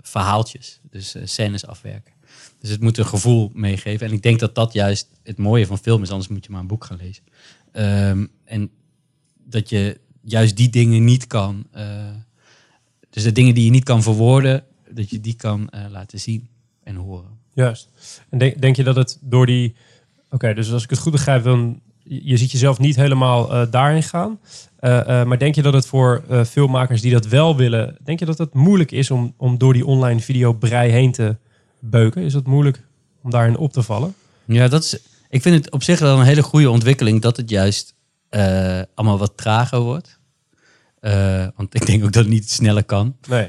verhaaltjes. 0.03 0.81
Dus 0.91 1.16
scènes 1.25 1.66
afwerken. 1.66 2.12
Dus 2.61 2.70
het 2.70 2.81
moet 2.81 2.99
een 2.99 3.07
gevoel 3.07 3.51
meegeven. 3.55 4.07
En 4.07 4.12
ik 4.12 4.22
denk 4.22 4.41
dat 4.41 4.55
dat 4.55 4.72
juist 4.72 5.09
het 5.22 5.39
mooie 5.39 5.66
van 5.66 5.79
film 5.79 6.03
is, 6.03 6.11
anders 6.11 6.29
moet 6.29 6.45
je 6.45 6.51
maar 6.51 6.61
een 6.61 6.66
boek 6.66 6.85
gaan 6.85 6.99
lezen. 7.03 7.25
Ehm, 7.72 8.27
en 8.45 8.70
dat 9.45 9.68
je 9.68 10.01
juist 10.25 10.57
die 10.57 10.70
dingen 10.70 11.05
niet 11.05 11.27
kan. 11.27 11.64
eh, 11.70 11.85
dus 13.11 13.22
de 13.22 13.33
dingen 13.33 13.55
die 13.55 13.64
je 13.64 13.70
niet 13.70 13.85
kan 13.85 14.03
verwoorden, 14.03 14.64
dat 14.91 15.11
je 15.11 15.20
die 15.20 15.35
kan 15.35 15.68
eh, 15.68 15.81
laten 15.91 16.20
zien 16.20 16.49
en 16.83 16.97
horen. 16.97 17.39
Juist. 17.53 17.89
En 18.29 18.39
denk, 18.39 18.61
denk 18.61 18.77
je 18.77 18.85
dat 18.85 18.97
het 18.97 19.18
door 19.20 19.47
die... 19.47 19.75
Oké, 20.31 20.55
dus 20.55 20.72
als 20.72 20.83
ik 20.85 20.91
het 20.91 20.99
goed 20.99 21.12
begrijp, 21.12 21.45
dan... 21.45 21.81
Je 22.07 22.37
ziet 22.37 22.51
jezelf 22.51 22.79
niet 22.79 22.97
helemaal 22.97 23.53
eh, 23.53 23.70
daarin 23.70 24.03
gaan. 24.03 24.39
Maar 25.27 25.39
denk 25.39 25.55
je 25.55 25.62
dat 25.62 25.72
het 25.72 25.87
voor 25.87 26.25
filmmakers 26.47 27.01
die 27.01 27.12
dat 27.12 27.27
wel 27.27 27.57
willen... 27.57 27.97
Denk 28.05 28.18
je 28.18 28.25
dat 28.25 28.39
het 28.39 28.55
moeilijk 28.55 28.93
is 28.93 29.11
om, 29.11 29.35
om 29.37 29.59
door 29.59 29.72
die 29.72 29.87
online 29.87 30.20
videobrei 30.20 30.91
heen 30.91 31.12
te 31.12 31.37
beuken? 31.79 32.22
Is 32.22 32.35
het 32.35 32.47
moeilijk 32.47 32.83
om 33.22 33.31
daarin 33.31 33.57
op 33.57 33.72
te 33.72 33.83
vallen? 33.83 34.14
Ja, 34.45 34.68
dat 34.68 34.83
is. 34.83 34.99
Ik 35.29 35.43
vind 35.43 35.64
het 35.64 35.72
op 35.72 35.83
zich 35.83 35.99
wel 35.99 36.18
een 36.18 36.25
hele 36.25 36.43
goede 36.43 36.70
ontwikkeling 36.70 37.20
dat 37.20 37.37
het 37.37 37.51
juist 37.51 37.95
eh, 38.35 38.80
allemaal 38.95 39.18
wat 39.18 39.32
trager 39.37 39.80
wordt. 39.80 40.18
Eh, 41.01 41.47
want 41.57 41.74
ik 41.74 41.87
denk 41.87 42.05
ook 42.05 42.12
dat 42.12 42.22
het 42.22 42.32
niet 42.32 42.51
sneller 42.51 42.85
kan. 42.85 43.16
Nee. 43.28 43.47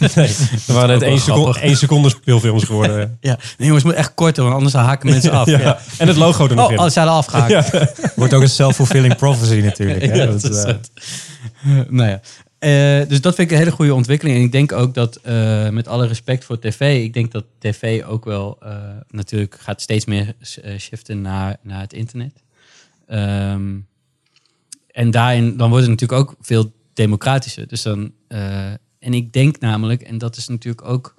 nee. 0.14 0.34
Er 0.66 0.74
waren 0.74 0.88
net 0.88 1.00
wel 1.00 1.08
één 1.08 1.20
seconde, 1.20 1.60
één 1.60 1.76
seconde 1.76 2.08
speelfilms 2.08 2.64
geworden. 2.64 3.16
Ja, 3.20 3.38
nee, 3.58 3.66
jongens, 3.68 3.82
het 3.82 3.84
moet 3.92 3.94
echt 4.02 4.14
korter, 4.14 4.42
want 4.42 4.54
anders 4.54 4.74
haken 4.74 5.10
mensen 5.10 5.30
af. 5.40 5.46
ja. 5.46 5.58
Ja. 5.60 5.78
En 5.98 6.08
het 6.08 6.16
logo 6.16 6.48
er 6.48 6.54
nog 6.54 6.66
Oh, 6.66 6.72
in. 6.72 6.78
oh, 6.78 6.84
ze 6.84 6.90
zijn 6.90 7.08
al 7.08 7.16
afgehaakt. 7.16 7.70
Ja. 7.72 7.88
Wordt 8.16 8.34
ook 8.34 8.42
een 8.42 8.48
self-fulfilling 8.48 9.16
prophecy 9.16 9.60
natuurlijk. 9.60 10.02
Hè? 10.04 10.14
Ja, 10.14 10.26
Dat, 10.26 10.40
dat 10.40 10.50
is 10.50 10.62
eh, 10.64 10.66
het. 10.66 10.90
nou 11.90 12.08
ja. 12.10 12.20
Eh, 12.58 13.08
dus 13.08 13.20
dat 13.20 13.34
vind 13.34 13.48
ik 13.48 13.50
een 13.50 13.62
hele 13.62 13.76
goede 13.76 13.94
ontwikkeling. 13.94 14.36
En 14.36 14.42
ik 14.42 14.52
denk 14.52 14.72
ook 14.72 14.94
dat, 14.94 15.16
eh, 15.16 15.68
met 15.68 15.88
alle 15.88 16.06
respect 16.06 16.44
voor 16.44 16.58
tv, 16.58 17.02
ik 17.04 17.12
denk 17.12 17.32
dat 17.32 17.44
tv 17.58 18.04
ook 18.04 18.24
wel 18.24 18.56
eh, 18.62 18.76
natuurlijk 19.10 19.56
gaat 19.60 19.80
steeds 19.80 20.04
meer 20.04 20.34
shiften 20.78 21.20
naar, 21.20 21.56
naar 21.62 21.80
het 21.80 21.92
internet. 21.92 22.42
Ehm, 23.06 23.74
en 24.96 25.10
daarin, 25.10 25.56
dan 25.56 25.70
wordt 25.70 25.86
het 25.86 26.00
natuurlijk 26.00 26.20
ook 26.20 26.36
veel 26.40 26.72
democratischer. 26.92 27.66
Dus 27.66 27.82
dan, 27.82 28.12
eh, 28.28 28.70
en 28.98 29.14
ik 29.14 29.32
denk 29.32 29.60
namelijk, 29.60 30.02
en 30.02 30.18
dat 30.18 30.36
is 30.36 30.48
natuurlijk 30.48 30.88
ook, 30.88 31.14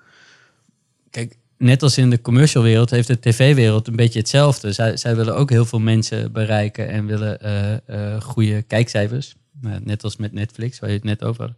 kijk, 1.09 1.37
net 1.57 1.83
als 1.83 1.97
in 1.97 2.09
de 2.09 2.21
commercial 2.21 2.63
wereld 2.63 2.89
heeft 2.89 3.07
de 3.07 3.19
tv-wereld 3.19 3.87
een 3.87 3.95
beetje 3.95 4.19
hetzelfde. 4.19 4.71
Zij, 4.71 4.97
zij 4.97 5.15
willen 5.15 5.35
ook 5.35 5.49
heel 5.49 5.65
veel 5.65 5.79
mensen 5.79 6.31
bereiken 6.31 6.89
en 6.89 7.05
willen 7.05 7.41
eh, 7.41 8.13
eh, 8.13 8.21
goede 8.21 8.61
kijkcijfers. 8.61 9.35
Net 9.83 10.03
als 10.03 10.17
met 10.17 10.33
Netflix, 10.33 10.79
waar 10.79 10.89
je 10.89 10.95
het 10.95 11.03
net 11.03 11.23
over 11.23 11.41
had. 11.41 11.53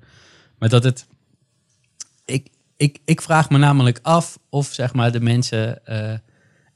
Maar 0.58 0.70
dat 0.70 0.84
het. 0.84 1.08
Ik, 2.26 2.48
ik, 2.78 3.00
ik 3.06 3.22
vraag 3.22 3.50
me 3.50 3.58
namelijk 3.58 4.00
af 4.02 4.40
of 4.50 4.68
zeg 4.74 4.94
maar, 4.94 5.12
de 5.12 5.22
mensen 5.22 5.82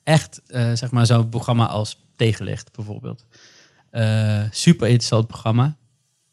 echt 0.04 0.42
zeg 0.74 0.92
maar, 0.92 1.06
zo'n 1.06 1.30
programma 1.30 1.68
als 1.68 1.98
Tegenlicht 2.16 2.72
bijvoorbeeld. 2.72 3.26
Eh, 3.94 4.42
super 4.52 4.88
interessant 4.88 5.28
programma. 5.28 5.76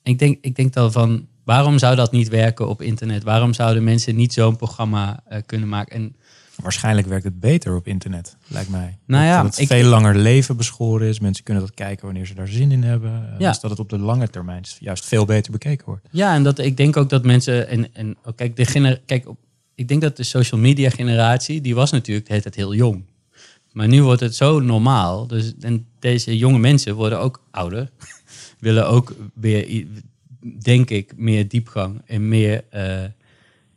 Ik 0.03 0.19
denk, 0.19 0.39
ik 0.41 0.57
denk 0.57 0.73
dan 0.73 0.93
van 0.93 1.27
waarom 1.45 1.79
zou 1.79 1.97
dat 1.97 2.13
niet 2.13 2.29
werken 2.29 2.69
op 2.69 2.83
internet? 2.83 3.23
Waarom 3.23 3.53
zouden 3.53 3.85
mensen 3.85 4.17
niet 4.17 4.33
zo'n 4.33 4.57
programma 4.57 5.23
eh, 5.27 5.39
kunnen 5.47 5.69
maken? 5.69 5.95
En 5.97 6.17
Waarschijnlijk 6.63 7.07
werkt 7.07 7.25
het 7.25 7.41
beter 7.41 7.75
op 7.77 7.87
internet, 7.87 8.37
lijkt 8.47 8.71
mij. 8.71 8.99
Nou 9.07 9.25
ja, 9.25 9.43
dat 9.43 9.51
het 9.51 9.61
ik- 9.61 9.69
veel 9.69 9.89
langer 9.89 10.17
leven 10.17 10.57
beschoren 10.57 11.09
is. 11.09 11.21
Mensen 11.21 11.45
kunnen 11.45 11.63
dat 11.63 11.75
kijken 11.75 12.05
wanneer 12.05 12.27
ze 12.27 12.35
daar 12.35 12.49
zin 12.49 12.73
in 12.73 12.83
hebben. 12.83 13.11
Eh, 13.33 13.39
Ja. 13.39 13.49
Dus 13.49 13.61
dat 13.61 13.71
het 13.71 13.79
op 13.81 13.89
de 13.89 13.99
lange 13.99 14.29
termijn 14.29 14.65
juist 14.79 15.05
veel 15.07 15.25
beter 15.25 15.53
bekeken 15.53 15.87
wordt. 15.87 16.07
Ja, 16.11 16.35
en 16.35 16.43
dat, 16.43 16.59
ik 16.59 16.77
denk 16.77 16.97
ook 16.97 17.09
dat 17.09 17.25
mensen. 17.25 17.69
En, 17.69 17.95
en 17.95 18.17
oh, 18.25 18.33
kijk, 18.37 18.57
de 18.57 18.65
gener, 18.65 19.01
kijk 19.07 19.29
op, 19.29 19.39
ik 19.75 19.89
denk 19.89 20.01
dat 20.01 20.17
de 20.17 20.23
social 20.23 20.61
media 20.61 20.91
generatie. 20.91 21.61
die 21.61 21.75
was 21.75 21.91
natuurlijk 21.91 22.27
de 22.27 22.33
hele 22.33 22.43
tijd 22.45 22.55
heel 22.55 22.75
jong. 22.75 23.05
Maar 23.73 23.89
nu 23.89 24.03
wordt 24.03 24.21
het 24.21 24.35
zo 24.35 24.61
normaal. 24.61 25.27
Dus, 25.27 25.53
en 25.61 25.87
deze 25.99 26.37
jonge 26.37 26.59
mensen 26.59 26.95
worden 26.95 27.21
ook 27.21 27.43
ouder. 27.51 27.91
willen 28.59 28.89
ook 28.89 29.15
weer, 29.35 29.87
denk 30.63 30.91
ik, 30.91 31.17
meer 31.17 31.49
diepgang 31.49 32.03
en 32.07 32.29
meer 32.29 32.65
eh, 32.71 33.05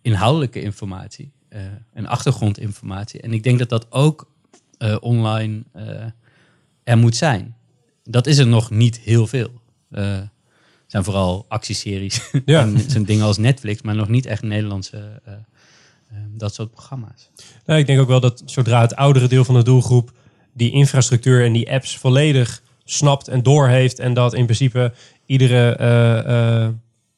inhoudelijke 0.01 0.61
informatie. 0.61 1.31
eh, 1.49 1.61
en 1.93 2.05
achtergrondinformatie. 2.05 3.21
En 3.21 3.33
ik 3.33 3.43
denk 3.43 3.59
dat 3.59 3.69
dat 3.69 3.91
ook 3.91 4.31
eh, 4.77 4.97
online 4.99 5.63
er 6.83 6.97
moet 6.97 7.15
zijn. 7.15 7.55
Dat 8.03 8.27
is 8.27 8.37
er 8.37 8.47
nog 8.47 8.69
niet 8.69 8.99
heel 8.99 9.27
veel. 9.27 9.61
Het 9.89 11.01
zijn 11.01 11.03
vooral 11.03 11.45
actieseries 11.47 12.31
Ja. 12.45 12.61
en 12.65 12.89
zo'n 12.89 13.03
dingen 13.03 13.25
als 13.25 13.37
Netflix, 13.37 13.81
maar 13.81 13.95
nog 13.95 14.07
niet 14.07 14.25
echt 14.25 14.41
Nederlandse 14.41 15.21
dat 16.37 16.53
soort 16.53 16.71
programma's. 16.71 17.29
Nou, 17.65 17.79
ik 17.79 17.85
denk 17.85 17.99
ook 17.99 18.07
wel 18.07 18.19
dat 18.19 18.41
zodra 18.45 18.81
het 18.81 18.95
oudere 18.95 19.27
deel 19.27 19.43
van 19.45 19.55
de 19.55 19.63
doelgroep 19.63 20.11
die 20.53 20.71
infrastructuur 20.71 21.45
en 21.45 21.53
die 21.53 21.71
apps 21.71 21.97
volledig 21.97 22.61
snapt 22.85 23.27
en 23.27 23.43
doorheeft 23.43 23.99
en 23.99 24.13
dat 24.13 24.33
in 24.33 24.43
principe 24.45 24.93
iedere 25.25 25.75
eh, 25.75 26.63
eh, 26.63 26.69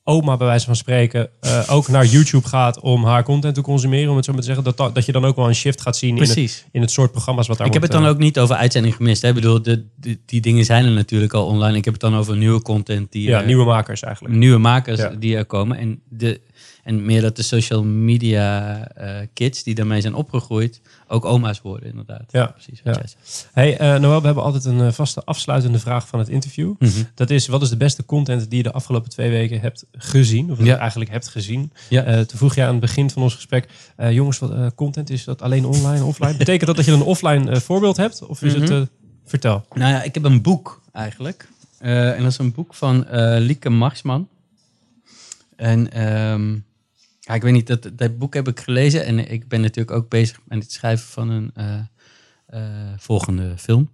oma 0.04 0.38
bij 0.38 0.48
wijze 0.48 0.66
van 0.66 0.76
spreken 0.76 1.30
eh, 1.40 1.64
ook 1.70 1.88
naar 1.88 2.06
YouTube 2.06 2.48
gaat 2.48 2.80
om 2.80 3.04
haar 3.06 3.24
content 3.24 3.56
te 3.56 3.62
consumeren, 3.62 4.10
om 4.10 4.16
het 4.16 4.26
zo 4.26 4.32
maar 4.32 4.42
te 4.42 4.48
zeggen, 4.48 4.64
dat, 4.66 4.78
dat, 4.78 4.96
dat 4.96 5.06
je 5.06 5.12
dan 5.12 5.26
ook 5.26 5.36
wel 5.36 5.48
een 5.48 5.56
shift 5.56 5.82
gaat 5.82 5.98
zien 5.98 6.18
in 6.18 6.24
het, 6.24 6.66
in 6.72 6.82
het 6.82 6.92
soort 6.92 7.12
programma's 7.12 7.48
wat 7.48 7.58
daar 7.58 7.68
Ik 7.68 7.74
heb 7.74 7.82
het 7.82 7.92
dan 7.92 8.06
ook 8.06 8.18
niet 8.18 8.40
over 8.40 8.56
uitzending 8.56 8.96
gemist. 8.96 9.22
Hè? 9.22 9.28
Ik 9.28 9.34
bedoel, 9.36 9.62
de, 9.62 9.86
de- 9.96 10.18
die 10.26 10.42
dingen 10.42 10.66
zijn 10.66 10.86
er 10.86 10.92
natuurlijk 10.92 11.34
al 11.34 11.46
online. 11.46 11.78
Ik 11.78 11.84
heb 11.86 11.94
het 11.94 12.02
dan 12.02 12.16
over 12.16 12.38
nieuwe 12.38 12.62
content 12.62 13.12
die 13.12 13.28
ja, 13.30 13.40
er- 13.40 13.46
nieuwe 13.46 13.66
makers 13.66 14.02
eigenlijk. 14.02 14.36
nieuwe 14.36 14.58
makers 14.58 15.00
Ja. 15.00 15.10
die 15.10 15.36
er 15.38 15.46
komen. 15.46 15.78
En, 15.78 16.02
de, 16.10 16.42
en 16.86 17.06
meer 17.06 17.22
dat 17.22 17.36
de 17.36 17.42
social 17.44 17.84
media 17.84 18.78
eh, 18.88 19.28
kids 19.34 19.64
die 19.64 19.76
daarmee 19.76 20.02
zijn 20.02 20.14
opgegroeid 20.14 20.82
ook 21.08 21.26
oma's 21.26 21.62
worden, 21.62 21.90
inderdaad. 21.90 22.24
Ja, 22.32 22.46
precies. 22.46 22.82
Wat 22.84 22.96
ja. 22.96 23.02
jij 23.02 23.10
zegt. 23.10 23.50
Hey, 23.54 23.78
eh, 23.78 24.00
Noël, 24.00 24.20
we 24.20 24.26
hebben 24.26 24.44
altijd 24.44 24.66
een 24.66 24.82
eh, 24.82 24.92
vaste 24.92 25.24
afsluitende 25.24 25.80
vraag 25.80 26.08
van 26.08 26.20
het 26.20 26.30
interview. 26.30 26.74
Mhm. 26.80 26.92
Dat 27.16 27.30
is, 27.30 27.48
wat 27.48 27.62
is 27.62 27.70
de 27.70 27.78
beste 27.78 28.06
content 28.06 28.50
die 28.50 28.58
je 28.58 28.64
de 28.64 28.72
afgelopen 28.72 29.10
twee 29.10 29.30
weken 29.30 29.60
hebt 29.60 29.86
gezien? 29.92 30.52
Of 30.52 30.64
Ja. 30.64 30.78
eigenlijk 30.78 31.12
hebt 31.12 31.28
gezien? 31.28 31.72
Ja. 31.90 32.04
Eh, 32.04 32.20
toen 32.20 32.38
vroeg 32.38 32.56
je 32.56 32.62
aan 32.64 32.72
het 32.72 32.80
begin 32.80 33.10
van 33.10 33.22
ons 33.22 33.34
gesprek, 33.36 33.68
jongens, 34.10 34.40
wat 34.40 34.76
content 34.76 35.10
is 35.10 35.24
dat 35.24 35.42
alleen 35.42 35.66
online, 35.66 36.04
offline? 36.12 36.38
Betekent 36.38 36.66
dat 36.68 36.76
dat 36.76 36.86
je 36.86 36.92
een 36.92 37.02
offline 37.02 37.62
voorbeeld 37.62 37.98
hebt? 37.98 38.26
Of 38.26 38.42
is 38.42 38.54
het, 38.54 38.70
Mhm. 38.70 38.86
vertel. 39.26 39.66
Nou 39.74 39.92
ja, 39.92 40.04
ik 40.04 40.14
heb 40.14 40.24
een 40.24 40.42
boek 40.42 40.82
eigenlijk. 40.92 41.48
En 41.80 42.22
dat 42.24 42.32
is 42.32 42.38
een 42.38 42.52
boek 42.54 42.74
van 42.74 43.06
Lieke 43.40 43.70
Marsman. 43.70 44.28
En 45.56 45.92
ehm, 45.92 46.56
ja, 47.26 47.34
ik 47.34 47.42
weet 47.42 47.54
niet, 47.54 47.68
dat, 47.68 47.90
dat 47.94 48.18
boek 48.18 48.34
heb 48.34 48.48
ik 48.48 48.60
gelezen. 48.60 49.06
En 49.06 49.32
ik 49.32 49.48
ben 49.48 49.62
natuurlijk 49.62 49.98
ook 49.98 50.10
bezig 50.10 50.40
met 50.48 50.64
het 50.64 50.72
schrijven 50.72 51.08
van 51.08 51.30
een 51.30 51.52
eh, 51.54 51.80
eh, 52.46 52.94
volgende 52.98 53.58
film. 53.58 53.90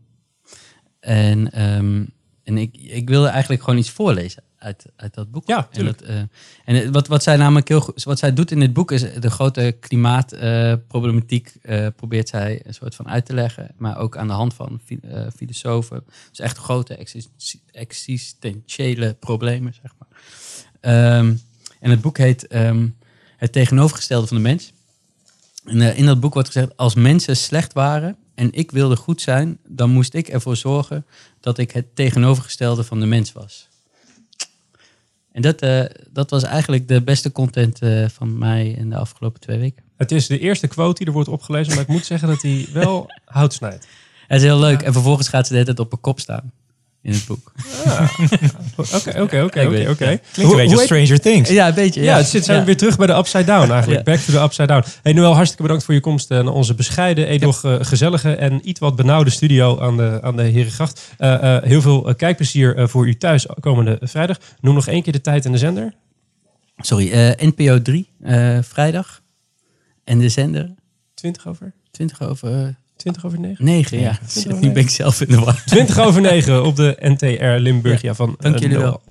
En, 0.99 1.51
ehm, 1.51 2.05
en 2.43 2.57
ik, 2.57 2.77
ik 2.77 3.09
wilde 3.09 3.27
eigenlijk 3.27 3.63
gewoon 3.63 3.79
iets 3.79 3.89
voorlezen 3.89 4.43
uit, 4.57 4.85
uit 4.95 5.13
dat 5.13 5.31
boek. 5.31 5.47
Ja, 5.47 5.57
en 5.57 5.67
tuurlijk. 5.71 5.99
dat, 5.99 6.07
eh, 6.07 6.15
en 6.65 6.75
het- 6.75 6.89
wat, 6.89 7.07
wat 7.07 7.23
zij 7.23 7.37
namelijk 7.37 7.67
heel 7.67 7.81
goed, 7.81 8.03
wat 8.03 8.19
zij 8.19 8.33
doet 8.33 8.51
in 8.51 8.59
dit 8.59 8.73
boek 8.73 8.91
is 8.91 9.01
de 9.19 9.29
grote 9.29 9.77
klimaatproblematiek 9.79 11.53
probeert 11.95 12.29
zij 12.29 12.61
een 12.65 12.73
soort 12.73 12.95
van 12.95 13.09
uit 13.09 13.25
te 13.25 13.33
leggen, 13.33 13.71
maar 13.77 13.97
ook 13.97 14.17
aan 14.17 14.27
de 14.27 14.33
hand 14.33 14.53
van 14.53 14.79
fi- 14.85 14.99
filosofen. 15.35 16.03
Dus 16.29 16.39
echt 16.39 16.57
grote 16.57 16.95
exist- 16.95 17.57
existentiële 17.71 19.13
problemen, 19.19 19.73
zeg 19.81 19.91
maar. 19.97 20.07
Ehm, 20.79 21.33
en 21.79 21.89
het 21.89 22.01
boek 22.01 22.17
heet 22.17 22.47
ehm, 22.47 22.87
Het 23.41 23.51
tegenovergestelde 23.51 24.27
van 24.27 24.37
de 24.37 24.43
mens. 24.43 24.73
En 25.65 25.81
eh, 25.81 25.97
in 25.97 26.05
dat 26.05 26.19
boek 26.19 26.33
wordt 26.33 26.49
gezegd, 26.49 26.77
als 26.77 26.95
mensen 26.95 27.37
slecht 27.37 27.73
waren 27.73 28.15
en 28.35 28.53
ik 28.53 28.71
wilde 28.71 28.95
goed 28.95 29.21
zijn, 29.21 29.57
dan 29.67 29.89
moest 29.89 30.13
ik 30.13 30.27
ervoor 30.27 30.55
zorgen 30.55 31.05
dat 31.39 31.57
ik 31.57 31.71
het 31.71 31.95
tegenovergestelde 31.95 32.83
van 32.83 32.99
de 32.99 33.05
mens 33.05 33.31
was. 33.31 33.67
En 35.31 35.41
dat, 35.41 35.61
eh, 35.61 35.83
dat 36.09 36.29
was 36.29 36.43
eigenlijk 36.43 36.87
de 36.87 37.01
beste 37.01 37.31
content 37.31 37.81
eh, 37.81 38.07
van 38.09 38.37
mij 38.37 38.67
in 38.67 38.89
de 38.89 38.97
afgelopen 38.97 39.39
twee 39.39 39.59
weken. 39.59 39.83
Het 39.97 40.11
is 40.11 40.27
de 40.27 40.39
eerste 40.39 40.67
quote 40.67 40.97
die 40.97 41.07
er 41.07 41.13
wordt 41.13 41.29
opgelezen, 41.29 41.73
maar 41.73 41.83
ik 41.83 41.89
moet 41.89 42.05
zeggen 42.05 42.27
dat 42.27 42.41
hij 42.41 42.67
wel 42.73 43.11
hout 43.25 43.53
snijdt. 43.53 43.87
Het 44.27 44.41
is 44.41 44.47
heel 44.47 44.59
leuk. 44.59 44.81
En 44.81 44.93
vervolgens 44.93 45.27
gaat 45.27 45.47
ze 45.47 45.53
de 45.53 45.59
hele 45.59 45.73
tijd 45.73 45.87
op 45.87 45.93
een 45.93 46.01
kop 46.01 46.19
staan 46.19 46.51
in 47.01 47.13
het 47.13 47.25
boek. 47.27 47.51
Oké, 48.95 49.21
oké, 49.21 49.43
oké, 49.43 49.65
oké, 49.65 49.89
oké. 49.89 50.19
Klinkt 50.31 50.51
een 50.51 50.57
beetje 50.57 50.75
als 50.75 50.83
Stranger 50.83 51.19
Things. 51.19 51.49
Ja, 51.49 51.67
een 51.67 51.73
beetje. 51.73 52.01
Ja, 52.01 52.17
het 52.17 52.25
zit, 52.27 52.45
zijn 52.45 52.59
we 52.59 52.65
weer 52.65 52.77
terug 52.77 52.97
bij 52.97 53.07
de 53.07 53.13
Upside 53.13 53.43
Down 53.43 53.71
eigenlijk. 53.77 54.07
Ja. 54.07 54.13
Back 54.13 54.23
to 54.23 54.31
the 54.33 54.39
Upside 54.39 54.67
Down. 54.67 54.83
Hey 55.03 55.13
Noël, 55.13 55.33
hartstikke 55.33 55.61
bedankt 55.63 55.83
voor 55.83 55.93
je 55.93 55.99
komst 55.99 56.31
eh, 56.31 56.37
naar 56.43 56.53
onze 56.53 56.73
bescheiden, 56.73 57.27
edoch 57.27 57.63
eh, 57.63 57.75
gezellige 57.79 58.35
en 58.35 58.69
iets 58.69 58.79
wat 58.79 58.95
benauwde 58.95 59.29
studio 59.29 59.79
aan 59.79 59.97
de, 59.97 60.19
aan 60.21 60.35
de 60.35 60.43
Herengracht. 60.43 61.13
Eh, 61.17 61.55
eh, 61.55 61.63
heel 61.63 61.81
veel 61.81 62.07
eh, 62.07 62.15
kijkplezier 62.15 62.75
eh, 62.75 62.87
voor 62.87 63.07
u 63.07 63.17
thuis 63.17 63.45
komende 63.59 63.97
vrijdag. 64.01 64.37
Noem 64.59 64.73
nog 64.75 64.87
één 64.87 65.03
keer 65.03 65.13
de 65.13 65.21
tijd 65.21 65.45
en 65.45 65.51
de 65.51 65.57
zender. 65.57 65.93
Sorry, 66.77 67.11
eh, 67.11 67.47
NPO 67.47 67.81
3, 67.81 68.09
eh, 68.21 68.57
vrijdag. 68.61 69.21
En 70.03 70.19
de 70.19 70.29
zender, 70.29 70.73
20 71.13 71.47
over, 71.47 71.73
20 71.91 72.21
over 72.21 72.75
20 73.01 73.25
over 73.25 73.39
9. 73.39 73.65
9. 73.65 73.99
Ja, 73.99 74.19
Twintig 74.27 74.51
over 74.51 74.65
nu 74.67 74.71
ben 74.73 74.83
ik 74.83 74.89
zelf 74.89 75.21
in 75.21 75.27
de 75.27 75.39
war. 75.39 75.63
20 75.65 75.99
over 75.99 76.21
9 76.21 76.65
op 76.65 76.75
de 76.75 76.97
NTR 76.99 77.43
Limburgia 77.43 78.13
van 78.13 78.35
Dank 78.39 78.55
eh, 78.55 78.61
jullie 78.61 78.77
wel. 78.77 79.01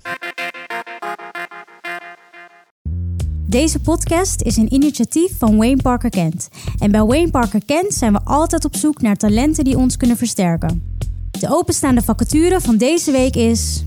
Deze 3.47 3.79
podcast 3.79 4.41
is 4.41 4.57
een 4.57 4.73
initiatief 4.73 5.37
van 5.37 5.57
Wayne 5.57 5.81
Parker 5.81 6.09
Kent. 6.09 6.49
En 6.79 6.91
bij 6.91 7.03
Wayne 7.03 7.29
Parker 7.29 7.65
Kent 7.65 7.93
zijn 7.93 8.13
we 8.13 8.19
altijd 8.23 8.65
op 8.65 8.75
zoek 8.75 9.01
naar 9.01 9.15
talenten 9.15 9.63
die 9.63 9.77
ons 9.77 9.97
kunnen 9.97 10.17
versterken. 10.17 10.97
De 11.39 11.47
openstaande 11.49 12.01
vacature 12.01 12.61
van 12.61 12.77
deze 12.77 13.11
week 13.11 13.35
is 13.35 13.83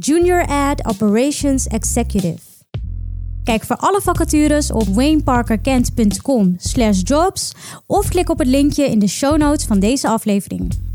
Junior 0.00 0.46
Ad 0.46 0.86
Operations 0.86 1.66
Executive. 1.66 2.53
Kijk 3.44 3.64
voor 3.64 3.76
alle 3.76 4.00
vacatures 4.00 4.70
op 4.70 4.86
wayneparkerkent.com 4.86 6.54
slash 6.58 7.00
jobs 7.02 7.52
of 7.86 8.08
klik 8.08 8.30
op 8.30 8.38
het 8.38 8.48
linkje 8.48 8.84
in 8.84 8.98
de 8.98 9.08
show 9.08 9.36
notes 9.36 9.64
van 9.64 9.78
deze 9.78 10.08
aflevering. 10.08 10.93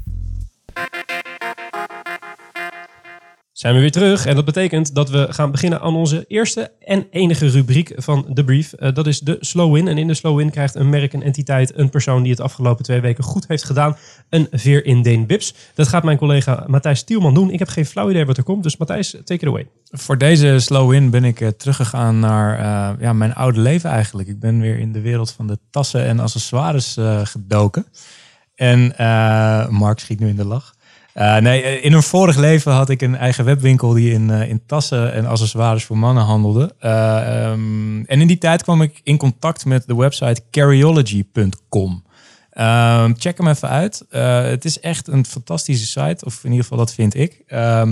Zijn 3.60 3.74
we 3.74 3.80
weer 3.80 3.92
terug 3.92 4.26
en 4.26 4.36
dat 4.36 4.46
betekent 4.46 4.96
dat 4.96 5.10
we 5.10 5.28
gaan 5.30 5.52
beginnen 5.52 5.82
aan 5.82 5.96
onze 5.96 6.26
eerste 6.28 6.72
en 6.80 7.08
enige 7.12 7.48
rubriek 7.48 7.94
van 7.96 8.26
de 8.30 8.44
brief. 8.44 8.74
Eh, 8.74 8.94
dat 8.94 9.08
is 9.08 9.20
de 9.20 9.38
slow 9.40 9.74
win. 9.74 9.88
En 9.88 9.98
in 9.98 10.08
de 10.08 10.14
slow 10.14 10.38
win 10.38 10.50
krijgt 10.50 10.76
een 10.76 10.90
merk, 10.90 11.14
een 11.14 11.24
entiteit, 11.24 11.78
een 11.78 11.90
persoon 11.90 12.22
die 12.22 12.32
het 12.32 12.42
afgelopen 12.42 12.84
twee 12.84 13.02
weken 13.02 13.24
goed 13.24 13.48
heeft 13.48 13.64
gedaan, 13.64 13.98
een 14.30 14.48
veer 14.52 14.86
in 14.86 15.02
Deen 15.02 15.26
Bips. 15.26 15.54
Dat 15.74 15.88
gaat 15.88 16.04
mijn 16.04 16.18
collega 16.18 16.64
Matthijs 16.68 17.04
Tielman 17.04 17.34
doen. 17.34 17.52
Ik 17.52 17.60
heb 17.60 17.68
geen 17.68 17.86
flauw 17.86 18.10
idee 18.10 18.26
wat 18.26 18.38
er 18.38 18.44
komt, 18.44 18.64
dus 18.64 18.78
Matthijs, 18.78 19.10
take 19.12 19.34
it 19.34 19.48
away. 19.48 19.68
Voor 19.84 20.18
deze 20.18 20.60
slow 20.60 20.94
in 20.94 21.10
ben 21.10 21.24
ik 21.24 21.42
eh, 21.42 21.48
teruggegaan 21.48 22.20
naar 22.20 22.60
eh, 22.60 23.02
ja, 23.02 23.14
mijn 23.14 23.34
oude 23.34 23.60
leven 23.60 23.90
eigenlijk. 23.90 24.28
Ik 24.28 24.40
ben 24.40 24.60
weer 24.60 24.80
in 24.80 24.92
de 24.92 25.02
wereld 25.02 25.32
van 25.32 25.48
de 25.48 25.58
tassen 25.70 26.06
en 26.06 26.20
accessoires 26.20 26.98
gedoken. 27.24 27.86
En 28.56 28.94
Mark 29.70 30.00
schiet 30.00 30.20
nu 30.20 30.28
in 30.28 30.36
de 30.36 30.46
lach. 30.46 30.78
Eh, 31.14 31.38
nee, 31.38 31.62
eh, 31.62 31.84
in 31.86 31.94
een 31.94 32.04
vorig 32.04 32.38
leven 32.38 32.72
had 32.72 32.90
ik 32.90 33.02
een 33.02 33.16
eigen 33.16 33.46
webwinkel 33.46 33.94
die 33.94 34.12
in, 34.12 34.30
eh, 34.30 34.50
in 34.50 34.62
tassen 34.66 35.14
en 35.14 35.26
accessoires 35.26 35.84
voor 35.84 35.98
mannen 35.98 36.24
handelde. 36.24 36.76
Eh, 36.80 37.46
ehm, 37.46 38.04
en 38.06 38.22
in 38.22 38.28
die 38.28 38.38
tijd 38.38 38.64
kwam 38.64 38.82
ik 38.82 39.02
in 39.04 39.18
contact 39.18 39.66
met 39.66 39.88
de 39.88 39.96
website 39.96 40.42
carryology.com. 40.52 42.04
Ehm, 42.50 43.14
check 43.18 43.38
hem 43.38 43.48
even 43.48 43.70
uit. 43.70 44.06
Het 44.10 44.66
is 44.66 44.80
echt 44.80 45.08
een 45.08 45.26
fantastische 45.26 45.86
site, 45.86 46.26
of 46.26 46.44
in 46.44 46.50
ieder 46.50 46.64
geval 46.64 46.78
dat 46.78 46.94
vind 46.94 47.16
ik. 47.16 47.44
Ehm, 47.48 47.88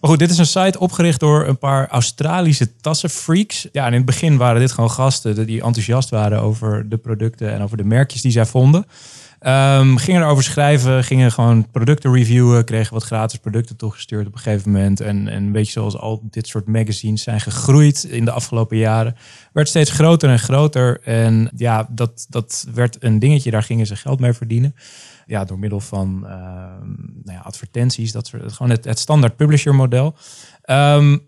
maar 0.00 0.10
goed, 0.10 0.18
dit 0.18 0.30
is 0.30 0.38
een 0.38 0.46
site 0.46 0.78
opgericht 0.78 1.20
door 1.20 1.46
een 1.46 1.58
paar 1.58 1.88
Australische 1.88 2.76
tassenfreaks. 2.76 3.68
Ja, 3.72 3.82
en 3.82 3.90
in 3.90 3.96
het 3.96 4.06
begin 4.06 4.36
waren 4.36 4.60
dit 4.60 4.72
gewoon 4.72 4.90
gasten 4.90 5.46
die 5.46 5.62
enthousiast 5.62 6.10
waren 6.10 6.40
over 6.40 6.88
de 6.88 6.96
producten 6.96 7.52
en 7.52 7.62
over 7.62 7.76
de 7.76 7.84
merkjes 7.84 8.22
die 8.22 8.32
zij 8.32 8.46
vonden. 8.46 8.86
Ehm, 9.42 9.96
gingen 9.96 10.22
erover 10.22 10.42
schrijven, 10.42 11.04
gingen 11.04 11.32
gewoon 11.32 11.70
producten 11.70 12.12
reviewen, 12.12 12.64
kregen 12.64 12.94
wat 12.94 13.02
gratis 13.02 13.38
producten 13.38 13.76
toegestuurd 13.76 14.26
op 14.26 14.32
een 14.32 14.38
gegeven 14.38 14.70
moment. 14.70 15.00
En, 15.00 15.28
en 15.28 15.42
een 15.42 15.52
beetje 15.52 15.72
zoals 15.72 15.96
al 15.96 16.22
dit 16.30 16.46
soort 16.46 16.66
magazines 16.66 17.22
zijn 17.22 17.40
gegroeid 17.40 18.04
in 18.04 18.24
de 18.24 18.30
afgelopen 18.30 18.76
jaren. 18.76 19.16
Werd 19.52 19.68
steeds 19.68 19.90
groter 19.90 20.30
en 20.30 20.38
groter. 20.38 21.00
En 21.00 21.50
ja, 21.56 21.86
dat, 21.90 22.26
dat 22.28 22.66
werd 22.74 22.96
een 23.00 23.18
dingetje, 23.18 23.50
daar 23.50 23.62
gingen 23.62 23.86
ze 23.86 23.96
geld 23.96 24.20
mee 24.20 24.32
verdienen. 24.32 24.74
Ja, 25.26 25.44
door 25.44 25.58
middel 25.58 25.80
van 25.80 26.26
ehm, 26.26 26.90
nou 27.24 27.38
ja, 27.38 27.40
advertenties, 27.40 28.12
dat 28.12 28.26
soort, 28.26 28.52
gewoon 28.52 28.72
het, 28.72 28.84
het 28.84 28.98
standaard 28.98 29.36
publisher 29.36 29.74
model. 29.74 30.14
Ehm, 30.62 31.18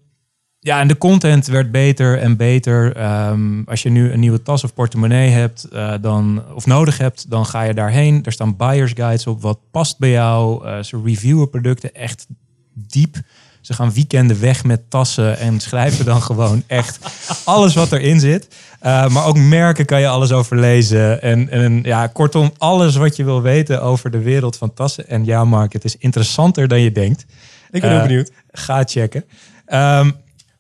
ja, 0.65 0.81
en 0.81 0.89
de 0.89 0.99
content 0.99 1.47
werd 1.47 1.71
beter 1.71 2.19
en 2.19 2.37
beter. 2.37 2.97
Ehm, 2.97 3.63
als 3.65 3.83
je 3.83 3.91
nu 3.91 4.13
een 4.13 4.21
nieuwe 4.21 4.43
tas 4.43 4.65
of 4.65 4.75
portemonnee 4.75 5.31
hebt, 5.31 5.65
eh, 5.65 5.93
dan, 6.01 6.43
of 6.55 6.67
nodig 6.67 6.99
hebt, 6.99 7.31
dan 7.31 7.47
ga 7.47 7.63
je 7.63 7.75
daarheen. 7.75 8.25
Er 8.25 8.33
staan 8.33 8.57
buyers 8.57 8.93
guides 8.95 9.27
op. 9.27 9.43
Wat 9.43 9.59
past 9.71 9.99
bij 9.99 10.11
jou? 10.11 10.67
Eh, 10.67 10.83
ze 10.83 11.01
reviewen 11.05 11.51
producten 11.51 11.95
echt 11.95 12.27
diep. 12.75 13.17
Ze 13.61 13.73
gaan 13.73 13.93
weekenden 13.93 14.41
weg 14.41 14.65
met 14.65 14.91
tassen 14.91 15.39
en 15.39 15.61
schrijven 15.61 16.05
dan 16.05 16.23
gewoon 16.31 16.63
echt 16.67 16.99
alles 17.45 17.75
wat 17.75 17.93
erin 17.93 18.21
zit. 18.21 18.49
Eh, 18.81 19.09
maar 19.09 19.27
ook 19.27 19.39
merken 19.39 19.85
kan 19.85 20.01
je 20.01 20.09
alles 20.09 20.33
over 20.33 20.57
lezen. 20.57 21.23
En, 21.23 21.51
en 21.51 21.83
ja, 21.83 22.07
kortom, 22.07 22.53
alles 22.59 22.97
wat 22.97 23.17
je 23.17 23.25
wil 23.25 23.43
weten 23.43 23.83
over 23.83 24.11
de 24.11 24.21
wereld 24.21 24.57
van 24.57 24.75
tassen. 24.75 25.09
En 25.09 25.25
ja, 25.25 25.45
Mark, 25.45 25.73
het 25.73 25.85
is 25.85 25.97
interessanter 25.97 26.69
dan 26.69 26.81
je 26.81 26.93
denkt. 26.93 27.27
Ik 27.71 27.81
ben 27.81 27.91
heel 27.91 28.03
benieuwd. 28.03 28.31
Ga 28.53 28.83
checken. 28.85 29.25
Ehm, 29.67 30.11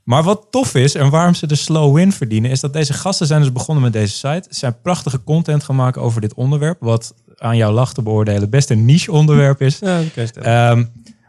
maar 0.04 0.22
wat 0.22 0.46
tof 0.50 0.74
is 0.74 0.94
en 0.94 1.10
waarom 1.10 1.34
ze 1.34 1.46
de 1.46 1.54
slow 1.54 1.94
win 1.94 2.12
verdienen, 2.12 2.50
is 2.50 2.60
dat 2.60 2.72
deze 2.72 2.92
gasten 2.92 3.26
zijn 3.26 3.40
dus 3.40 3.52
begonnen 3.52 3.84
met 3.84 3.92
deze 3.92 4.14
site. 4.14 4.46
Ze 4.50 4.58
zijn 4.58 4.80
prachtige 4.82 5.24
content 5.24 5.64
gemaakt 5.64 5.98
over 5.98 6.20
dit 6.20 6.34
onderwerp, 6.34 6.76
wat 6.80 7.14
aan 7.36 7.56
jouw 7.56 7.72
lach 7.72 7.94
te 7.94 8.02
beoordelen 8.02 8.50
best 8.50 8.70
een 8.70 8.84
niche 8.84 9.12
onderwerp 9.12 9.60
is. 9.62 9.78
Ja. 9.84 10.02
Ehm, 10.34 10.84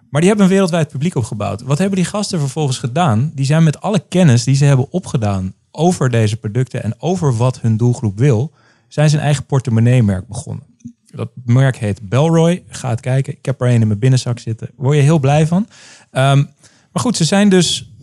maar 0.10 0.22
die 0.22 0.30
hebben 0.30 0.50
een 0.50 0.56
wereldwijd 0.56 0.90
publiek 0.90 1.16
opgebouwd. 1.16 1.62
Wat 1.62 1.78
hebben 1.78 1.96
die 1.96 2.06
gasten 2.06 2.40
vervolgens 2.40 2.78
gedaan? 2.78 3.32
Die 3.34 3.46
zijn 3.46 3.64
met 3.64 3.82
alle 3.82 4.04
kennis 4.10 4.44
die 4.44 4.56
ze 4.56 4.66
hebben 4.66 4.92
opgedaan 4.92 5.54
over 5.72 6.10
deze 6.10 6.38
producten 6.38 6.84
en 6.84 6.96
over 6.98 7.38
wat 7.38 7.62
hun 7.62 7.78
doelgroep 7.78 8.18
wil, 8.18 8.52
zijn 8.88 9.10
ze 9.10 9.18
een 9.18 9.24
eigen 9.24 9.46
portemonnee-merk 9.46 10.28
begonnen. 10.28 10.64
Dat 11.06 11.30
merk 11.46 11.78
heet 11.78 12.10
Belroy. 12.10 12.64
Ga 12.68 12.90
het 12.90 13.00
kijken. 13.00 13.34
Ik 13.34 13.46
heb 13.46 13.62
er 13.62 13.68
een 13.68 13.82
in 13.82 13.88
mijn 13.88 14.00
binnenzak 14.00 14.40
zitten. 14.40 14.70
Word 14.76 14.96
je 14.96 15.02
heel 15.02 15.20
blij 15.20 15.48
van. 15.48 15.68
Ehm, 16.12 16.38
maar 16.92 17.04
goed, 17.04 17.18
ze 17.18 17.24
zijn 17.24 17.50
dus 17.50 17.95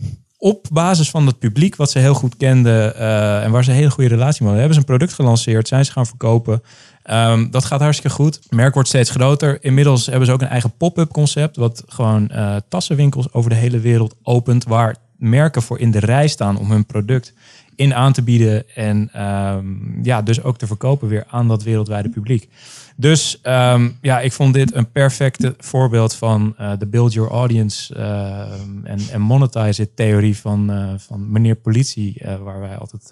op 0.43 0.67
basis 0.71 1.09
van 1.09 1.27
het 1.27 1.39
publiek 1.39 1.75
wat 1.75 1.91
ze 1.91 1.99
heel 1.99 2.13
goed 2.13 2.37
kenden 2.37 2.95
eh, 2.95 3.43
en 3.43 3.51
waar 3.51 3.63
ze 3.63 3.69
een 3.69 3.75
hele 3.75 3.89
goede 3.89 4.09
relatie 4.09 4.43
mee 4.43 4.53
hadden, 4.53 4.59
hebben 4.59 4.73
ze 4.73 4.79
een 4.79 4.97
product 4.97 5.13
gelanceerd, 5.13 5.67
zijn 5.67 5.85
ze 5.85 5.91
gaan 5.91 6.05
verkopen. 6.05 6.63
Ehm, 7.03 7.49
dat 7.49 7.65
gaat 7.65 7.79
hartstikke 7.79 8.15
goed. 8.15 8.35
Het 8.35 8.51
merk 8.51 8.73
wordt 8.73 8.89
steeds 8.89 9.09
groter. 9.09 9.63
Inmiddels 9.63 10.05
hebben 10.05 10.25
ze 10.25 10.31
ook 10.31 10.41
een 10.41 10.47
eigen 10.47 10.77
pop-up 10.77 11.11
concept, 11.11 11.55
wat 11.55 11.83
gewoon 11.87 12.29
eh, 12.29 12.55
tassenwinkels 12.69 13.33
over 13.33 13.49
de 13.49 13.55
hele 13.55 13.79
wereld 13.79 14.15
opent, 14.23 14.63
waar 14.63 14.95
merken 15.17 15.61
voor 15.61 15.79
in 15.79 15.91
de 15.91 15.99
rij 15.99 16.27
staan 16.27 16.57
om 16.57 16.71
hun 16.71 16.85
product 16.85 17.33
in 17.75 17.93
aan 17.93 18.13
te 18.13 18.21
bieden 18.21 18.75
en 18.75 19.09
ehm, 19.13 20.03
ja, 20.03 20.21
dus 20.21 20.43
ook 20.43 20.57
te 20.57 20.67
verkopen 20.67 21.07
weer 21.07 21.23
aan 21.27 21.47
dat 21.47 21.63
wereldwijde 21.63 22.09
publiek. 22.09 22.49
Dus 22.95 23.41
ehm, 23.41 23.89
ja, 24.01 24.19
ik 24.19 24.31
vond 24.31 24.53
dit 24.53 24.73
een 24.75 24.91
perfecte 24.91 25.55
voorbeeld 25.57 26.15
van 26.15 26.53
eh, 26.57 26.71
de 26.79 26.85
build 26.85 27.13
your 27.13 27.31
audience 27.31 27.95
ehm, 27.95 28.85
en, 28.85 28.99
en 29.11 29.21
monetize 29.21 29.81
it 29.81 29.95
theorie 29.95 30.37
van, 30.37 30.71
eh, 30.71 30.93
van 30.97 31.31
meneer 31.31 31.55
politie, 31.55 32.19
eh, 32.19 32.35
waar 32.35 32.59
wij 32.59 32.77
altijd 32.77 33.11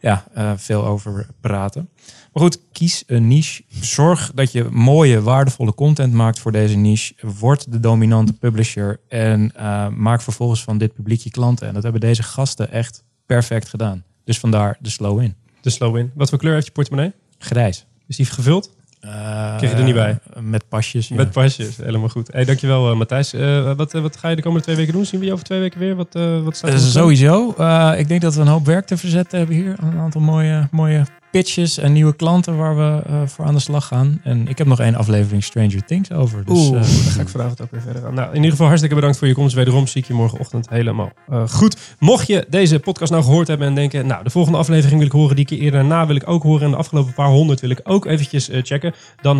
ja, 0.00 0.24
veel 0.56 0.84
over 0.84 1.26
praten. 1.40 1.88
Maar 2.32 2.42
goed, 2.42 2.58
kies 2.72 3.04
een 3.06 3.28
niche. 3.28 3.62
Zorg 3.80 4.32
dat 4.34 4.52
je 4.52 4.64
mooie, 4.70 5.22
waardevolle 5.22 5.74
content 5.74 6.12
maakt 6.12 6.38
voor 6.38 6.52
deze 6.52 6.76
niche. 6.76 7.14
Word 7.38 7.72
de 7.72 7.80
dominante 7.80 8.32
publisher 8.32 9.00
en 9.08 9.52
maak 9.96 10.20
vervolgens 10.22 10.64
van 10.64 10.78
dit 10.78 10.94
publiek 10.94 11.20
je 11.20 11.30
klanten. 11.30 11.68
En 11.68 11.74
dat 11.74 11.82
hebben 11.82 12.00
deze 12.00 12.22
gasten 12.22 12.70
echt 12.70 13.04
perfect 13.26 13.68
gedaan. 13.68 14.04
Dus 14.24 14.38
vandaar 14.38 14.76
de 14.80 14.90
slow 14.90 15.20
in. 15.20 15.34
De 15.60 15.70
slow 15.70 15.94
win. 15.94 16.10
Wat 16.14 16.28
voor 16.28 16.38
kleur 16.38 16.54
heeft 16.54 16.66
je 16.66 16.72
portemonnee? 16.72 17.12
Grijs. 17.38 17.86
Is 18.06 18.16
die 18.16 18.26
gevuld? 18.26 18.70
Eh, 19.00 19.56
Kreeg 19.56 19.70
je 19.70 19.76
er 19.76 19.84
niet 19.84 19.94
bij? 19.94 20.18
Met 20.40 20.68
pasjes. 20.68 21.08
ja. 21.08 21.14
Met 21.14 21.30
pasjes, 21.30 21.76
helemaal 21.76 22.08
goed. 22.08 22.32
Hey, 22.32 22.44
dankjewel 22.44 22.90
uh, 22.90 22.96
Matthijs. 22.96 23.34
Uh, 23.34 23.72
wat, 23.72 23.94
uh, 23.94 24.02
wat 24.02 24.16
ga 24.16 24.28
je 24.28 24.36
de 24.36 24.42
komende 24.42 24.64
twee 24.64 24.76
weken 24.76 24.92
doen? 24.92 25.04
Zien 25.04 25.20
we 25.20 25.26
je 25.26 25.32
over 25.32 25.44
twee 25.44 25.60
weken 25.60 25.78
weer? 25.78 25.94
Wat, 25.96 26.12
wat 26.44 26.56
staat 26.56 26.70
er 26.70 26.78
Sowieso. 26.78 27.48
ik 27.96 28.08
denk 28.08 28.20
dat 28.20 28.34
we 28.34 28.40
een 28.40 28.46
hoop 28.46 28.66
werk 28.66 28.86
te 28.86 28.96
verzetten 28.96 29.38
hebben 29.38 29.56
hier. 29.56 29.76
Een 29.82 29.98
aantal 29.98 30.20
mooie, 30.20 30.68
mooie 30.70 31.04
pitches 31.34 31.78
en 31.78 31.92
nieuwe 31.92 32.16
klanten 32.16 32.56
waar 32.56 32.76
we 32.76 33.02
uh, 33.10 33.26
voor 33.26 33.44
aan 33.44 33.54
de 33.54 33.60
slag 33.60 33.86
gaan. 33.86 34.20
En 34.22 34.48
ik 34.48 34.58
heb 34.58 34.66
nog 34.66 34.80
één 34.80 34.94
aflevering 34.94 35.44
Stranger 35.44 35.84
Things 35.84 36.12
over. 36.12 36.44
Dus, 36.44 36.58
Oeh, 36.58 36.66
uh, 36.66 36.72
daar 36.72 37.12
ga 37.12 37.20
ik 37.20 37.28
vanavond 37.28 37.62
ook 37.62 37.70
weer 37.70 37.80
verder 37.80 38.06
aan. 38.06 38.14
Nou, 38.14 38.28
in 38.28 38.34
ieder 38.34 38.50
geval 38.50 38.66
hartstikke 38.66 38.94
bedankt 38.94 39.18
voor 39.18 39.26
je 39.26 39.34
komst. 39.34 39.54
Wederom 39.54 39.86
zie 39.86 40.02
ik 40.02 40.08
je 40.08 40.14
morgenochtend 40.14 40.68
helemaal 40.68 41.12
uh, 41.30 41.48
goed. 41.48 41.76
Mocht 41.98 42.26
je 42.26 42.46
deze 42.48 42.78
podcast 42.78 43.10
nou 43.10 43.24
gehoord 43.24 43.48
hebben 43.48 43.66
en 43.66 43.74
denken... 43.74 44.06
nou, 44.06 44.24
de 44.24 44.30
volgende 44.30 44.58
aflevering 44.58 44.98
wil 44.98 45.06
ik 45.06 45.12
horen, 45.12 45.36
die 45.36 45.44
keer 45.44 45.58
eerder 45.58 45.80
daarna 45.80 46.06
wil 46.06 46.16
ik 46.16 46.28
ook 46.28 46.42
horen... 46.42 46.62
en 46.62 46.70
de 46.70 46.76
afgelopen 46.76 47.12
paar 47.12 47.28
honderd 47.28 47.60
wil 47.60 47.70
ik 47.70 47.80
ook 47.84 48.06
eventjes 48.06 48.48
checken... 48.52 48.94
dan 49.20 49.36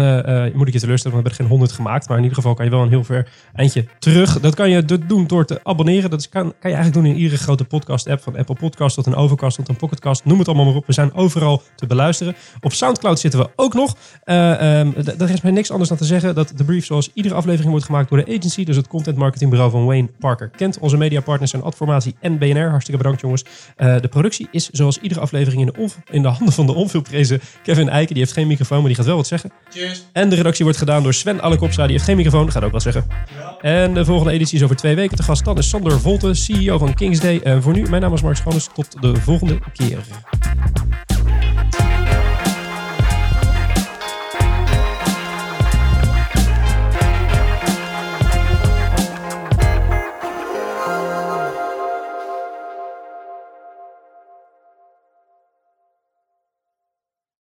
moet 0.54 0.66
ik 0.66 0.72
je 0.72 0.80
teleurstellen, 0.80 0.88
want 0.88 1.02
we 1.02 1.10
hebben 1.12 1.30
er 1.30 1.34
geen 1.34 1.48
honderd 1.48 1.72
gemaakt. 1.72 2.08
Maar 2.08 2.16
in 2.16 2.22
ieder 2.22 2.38
geval 2.38 2.54
kan 2.54 2.64
je 2.64 2.70
wel 2.70 2.82
een 2.82 2.88
heel 2.88 3.04
ver 3.04 3.28
eindje 3.52 3.84
terug. 3.98 4.40
Dat 4.40 4.54
kan 4.54 4.70
je 4.70 4.84
doen 5.06 5.26
door 5.26 5.44
te 5.44 5.60
abonneren. 5.62 6.10
Dat 6.10 6.28
kan, 6.28 6.42
kan 6.42 6.70
je 6.70 6.76
eigenlijk 6.76 6.94
doen 6.94 7.14
in 7.14 7.20
iedere 7.20 7.42
grote 7.42 7.64
podcast-app... 7.64 8.22
van 8.22 8.36
Apple 8.36 8.54
Podcast 8.54 8.94
tot 8.94 9.06
een 9.06 9.14
Overcast 9.14 9.56
tot 9.56 9.68
een 9.68 9.76
Pocketcast. 9.76 10.24
Noem 10.24 10.38
het 10.38 10.48
allemaal 10.48 10.66
maar 10.66 10.74
op. 10.74 10.86
We 10.86 10.92
zijn 10.92 11.14
overal 11.14 11.62
te 11.76 11.83
beluisteren. 11.86 12.34
Op 12.60 12.72
Soundcloud 12.72 13.18
zitten 13.18 13.40
we 13.40 13.48
ook 13.56 13.74
nog. 13.74 13.96
Uh, 14.24 14.78
um, 14.80 14.94
er 15.18 15.30
is 15.30 15.40
mij 15.40 15.52
niks 15.52 15.70
anders 15.70 15.88
dan 15.88 15.98
te 15.98 16.04
zeggen 16.04 16.34
dat 16.34 16.52
de 16.56 16.64
brief 16.64 16.84
zoals 16.84 17.10
iedere 17.14 17.34
aflevering 17.34 17.70
wordt 17.70 17.84
gemaakt 17.84 18.08
door 18.08 18.24
de 18.24 18.36
agency. 18.36 18.64
Dus 18.64 18.76
het 18.76 18.88
content 18.88 19.16
marketingbureau 19.16 19.70
van 19.70 19.84
Wayne 19.84 20.08
Parker 20.18 20.48
kent. 20.48 20.78
Onze 20.78 20.96
mediapartners 20.96 21.50
zijn 21.50 21.62
Adformatie 21.62 22.14
en 22.20 22.38
BNR. 22.38 22.68
Hartstikke 22.68 23.02
bedankt 23.02 23.20
jongens. 23.20 23.44
Uh, 23.76 24.00
de 24.00 24.08
productie 24.08 24.48
is 24.50 24.70
zoals 24.70 24.98
iedere 24.98 25.20
aflevering 25.20 25.60
in 25.60 25.66
de, 25.66 25.88
in 26.10 26.22
de 26.22 26.28
handen 26.28 26.52
van 26.54 26.66
de 26.66 26.74
onveelprezen 26.74 27.40
Kevin 27.62 27.88
Eiken. 27.88 28.14
Die 28.14 28.22
heeft 28.22 28.34
geen 28.34 28.46
microfoon, 28.46 28.78
maar 28.78 28.86
die 28.86 28.96
gaat 28.96 29.06
wel 29.06 29.16
wat 29.16 29.26
zeggen. 29.26 29.52
Cheers. 29.70 30.02
En 30.12 30.28
de 30.28 30.36
redactie 30.36 30.64
wordt 30.64 30.78
gedaan 30.78 31.02
door 31.02 31.14
Sven 31.14 31.40
Allekopstra. 31.40 31.82
Die 31.82 31.92
heeft 31.92 32.04
geen 32.04 32.16
microfoon, 32.16 32.52
gaat 32.52 32.64
ook 32.64 32.72
wat 32.72 32.82
zeggen. 32.82 33.06
Ja. 33.38 33.56
En 33.60 33.94
de 33.94 34.04
volgende 34.04 34.32
editie 34.32 34.56
is 34.56 34.64
over 34.64 34.76
twee 34.76 34.94
weken 34.94 35.16
te 35.16 35.22
gast. 35.22 35.44
Dan 35.44 35.58
is 35.58 35.68
Sander 35.68 36.00
Volte, 36.00 36.34
CEO 36.34 36.78
van 36.78 36.94
Kingsday. 36.94 37.40
En 37.42 37.62
voor 37.62 37.72
nu, 37.72 37.82
mijn 37.88 38.02
naam 38.02 38.12
is 38.12 38.22
Mark 38.22 38.36
Schoones. 38.36 38.68
Tot 38.74 39.02
de 39.02 39.16
volgende 39.16 39.58
keer. 39.72 39.98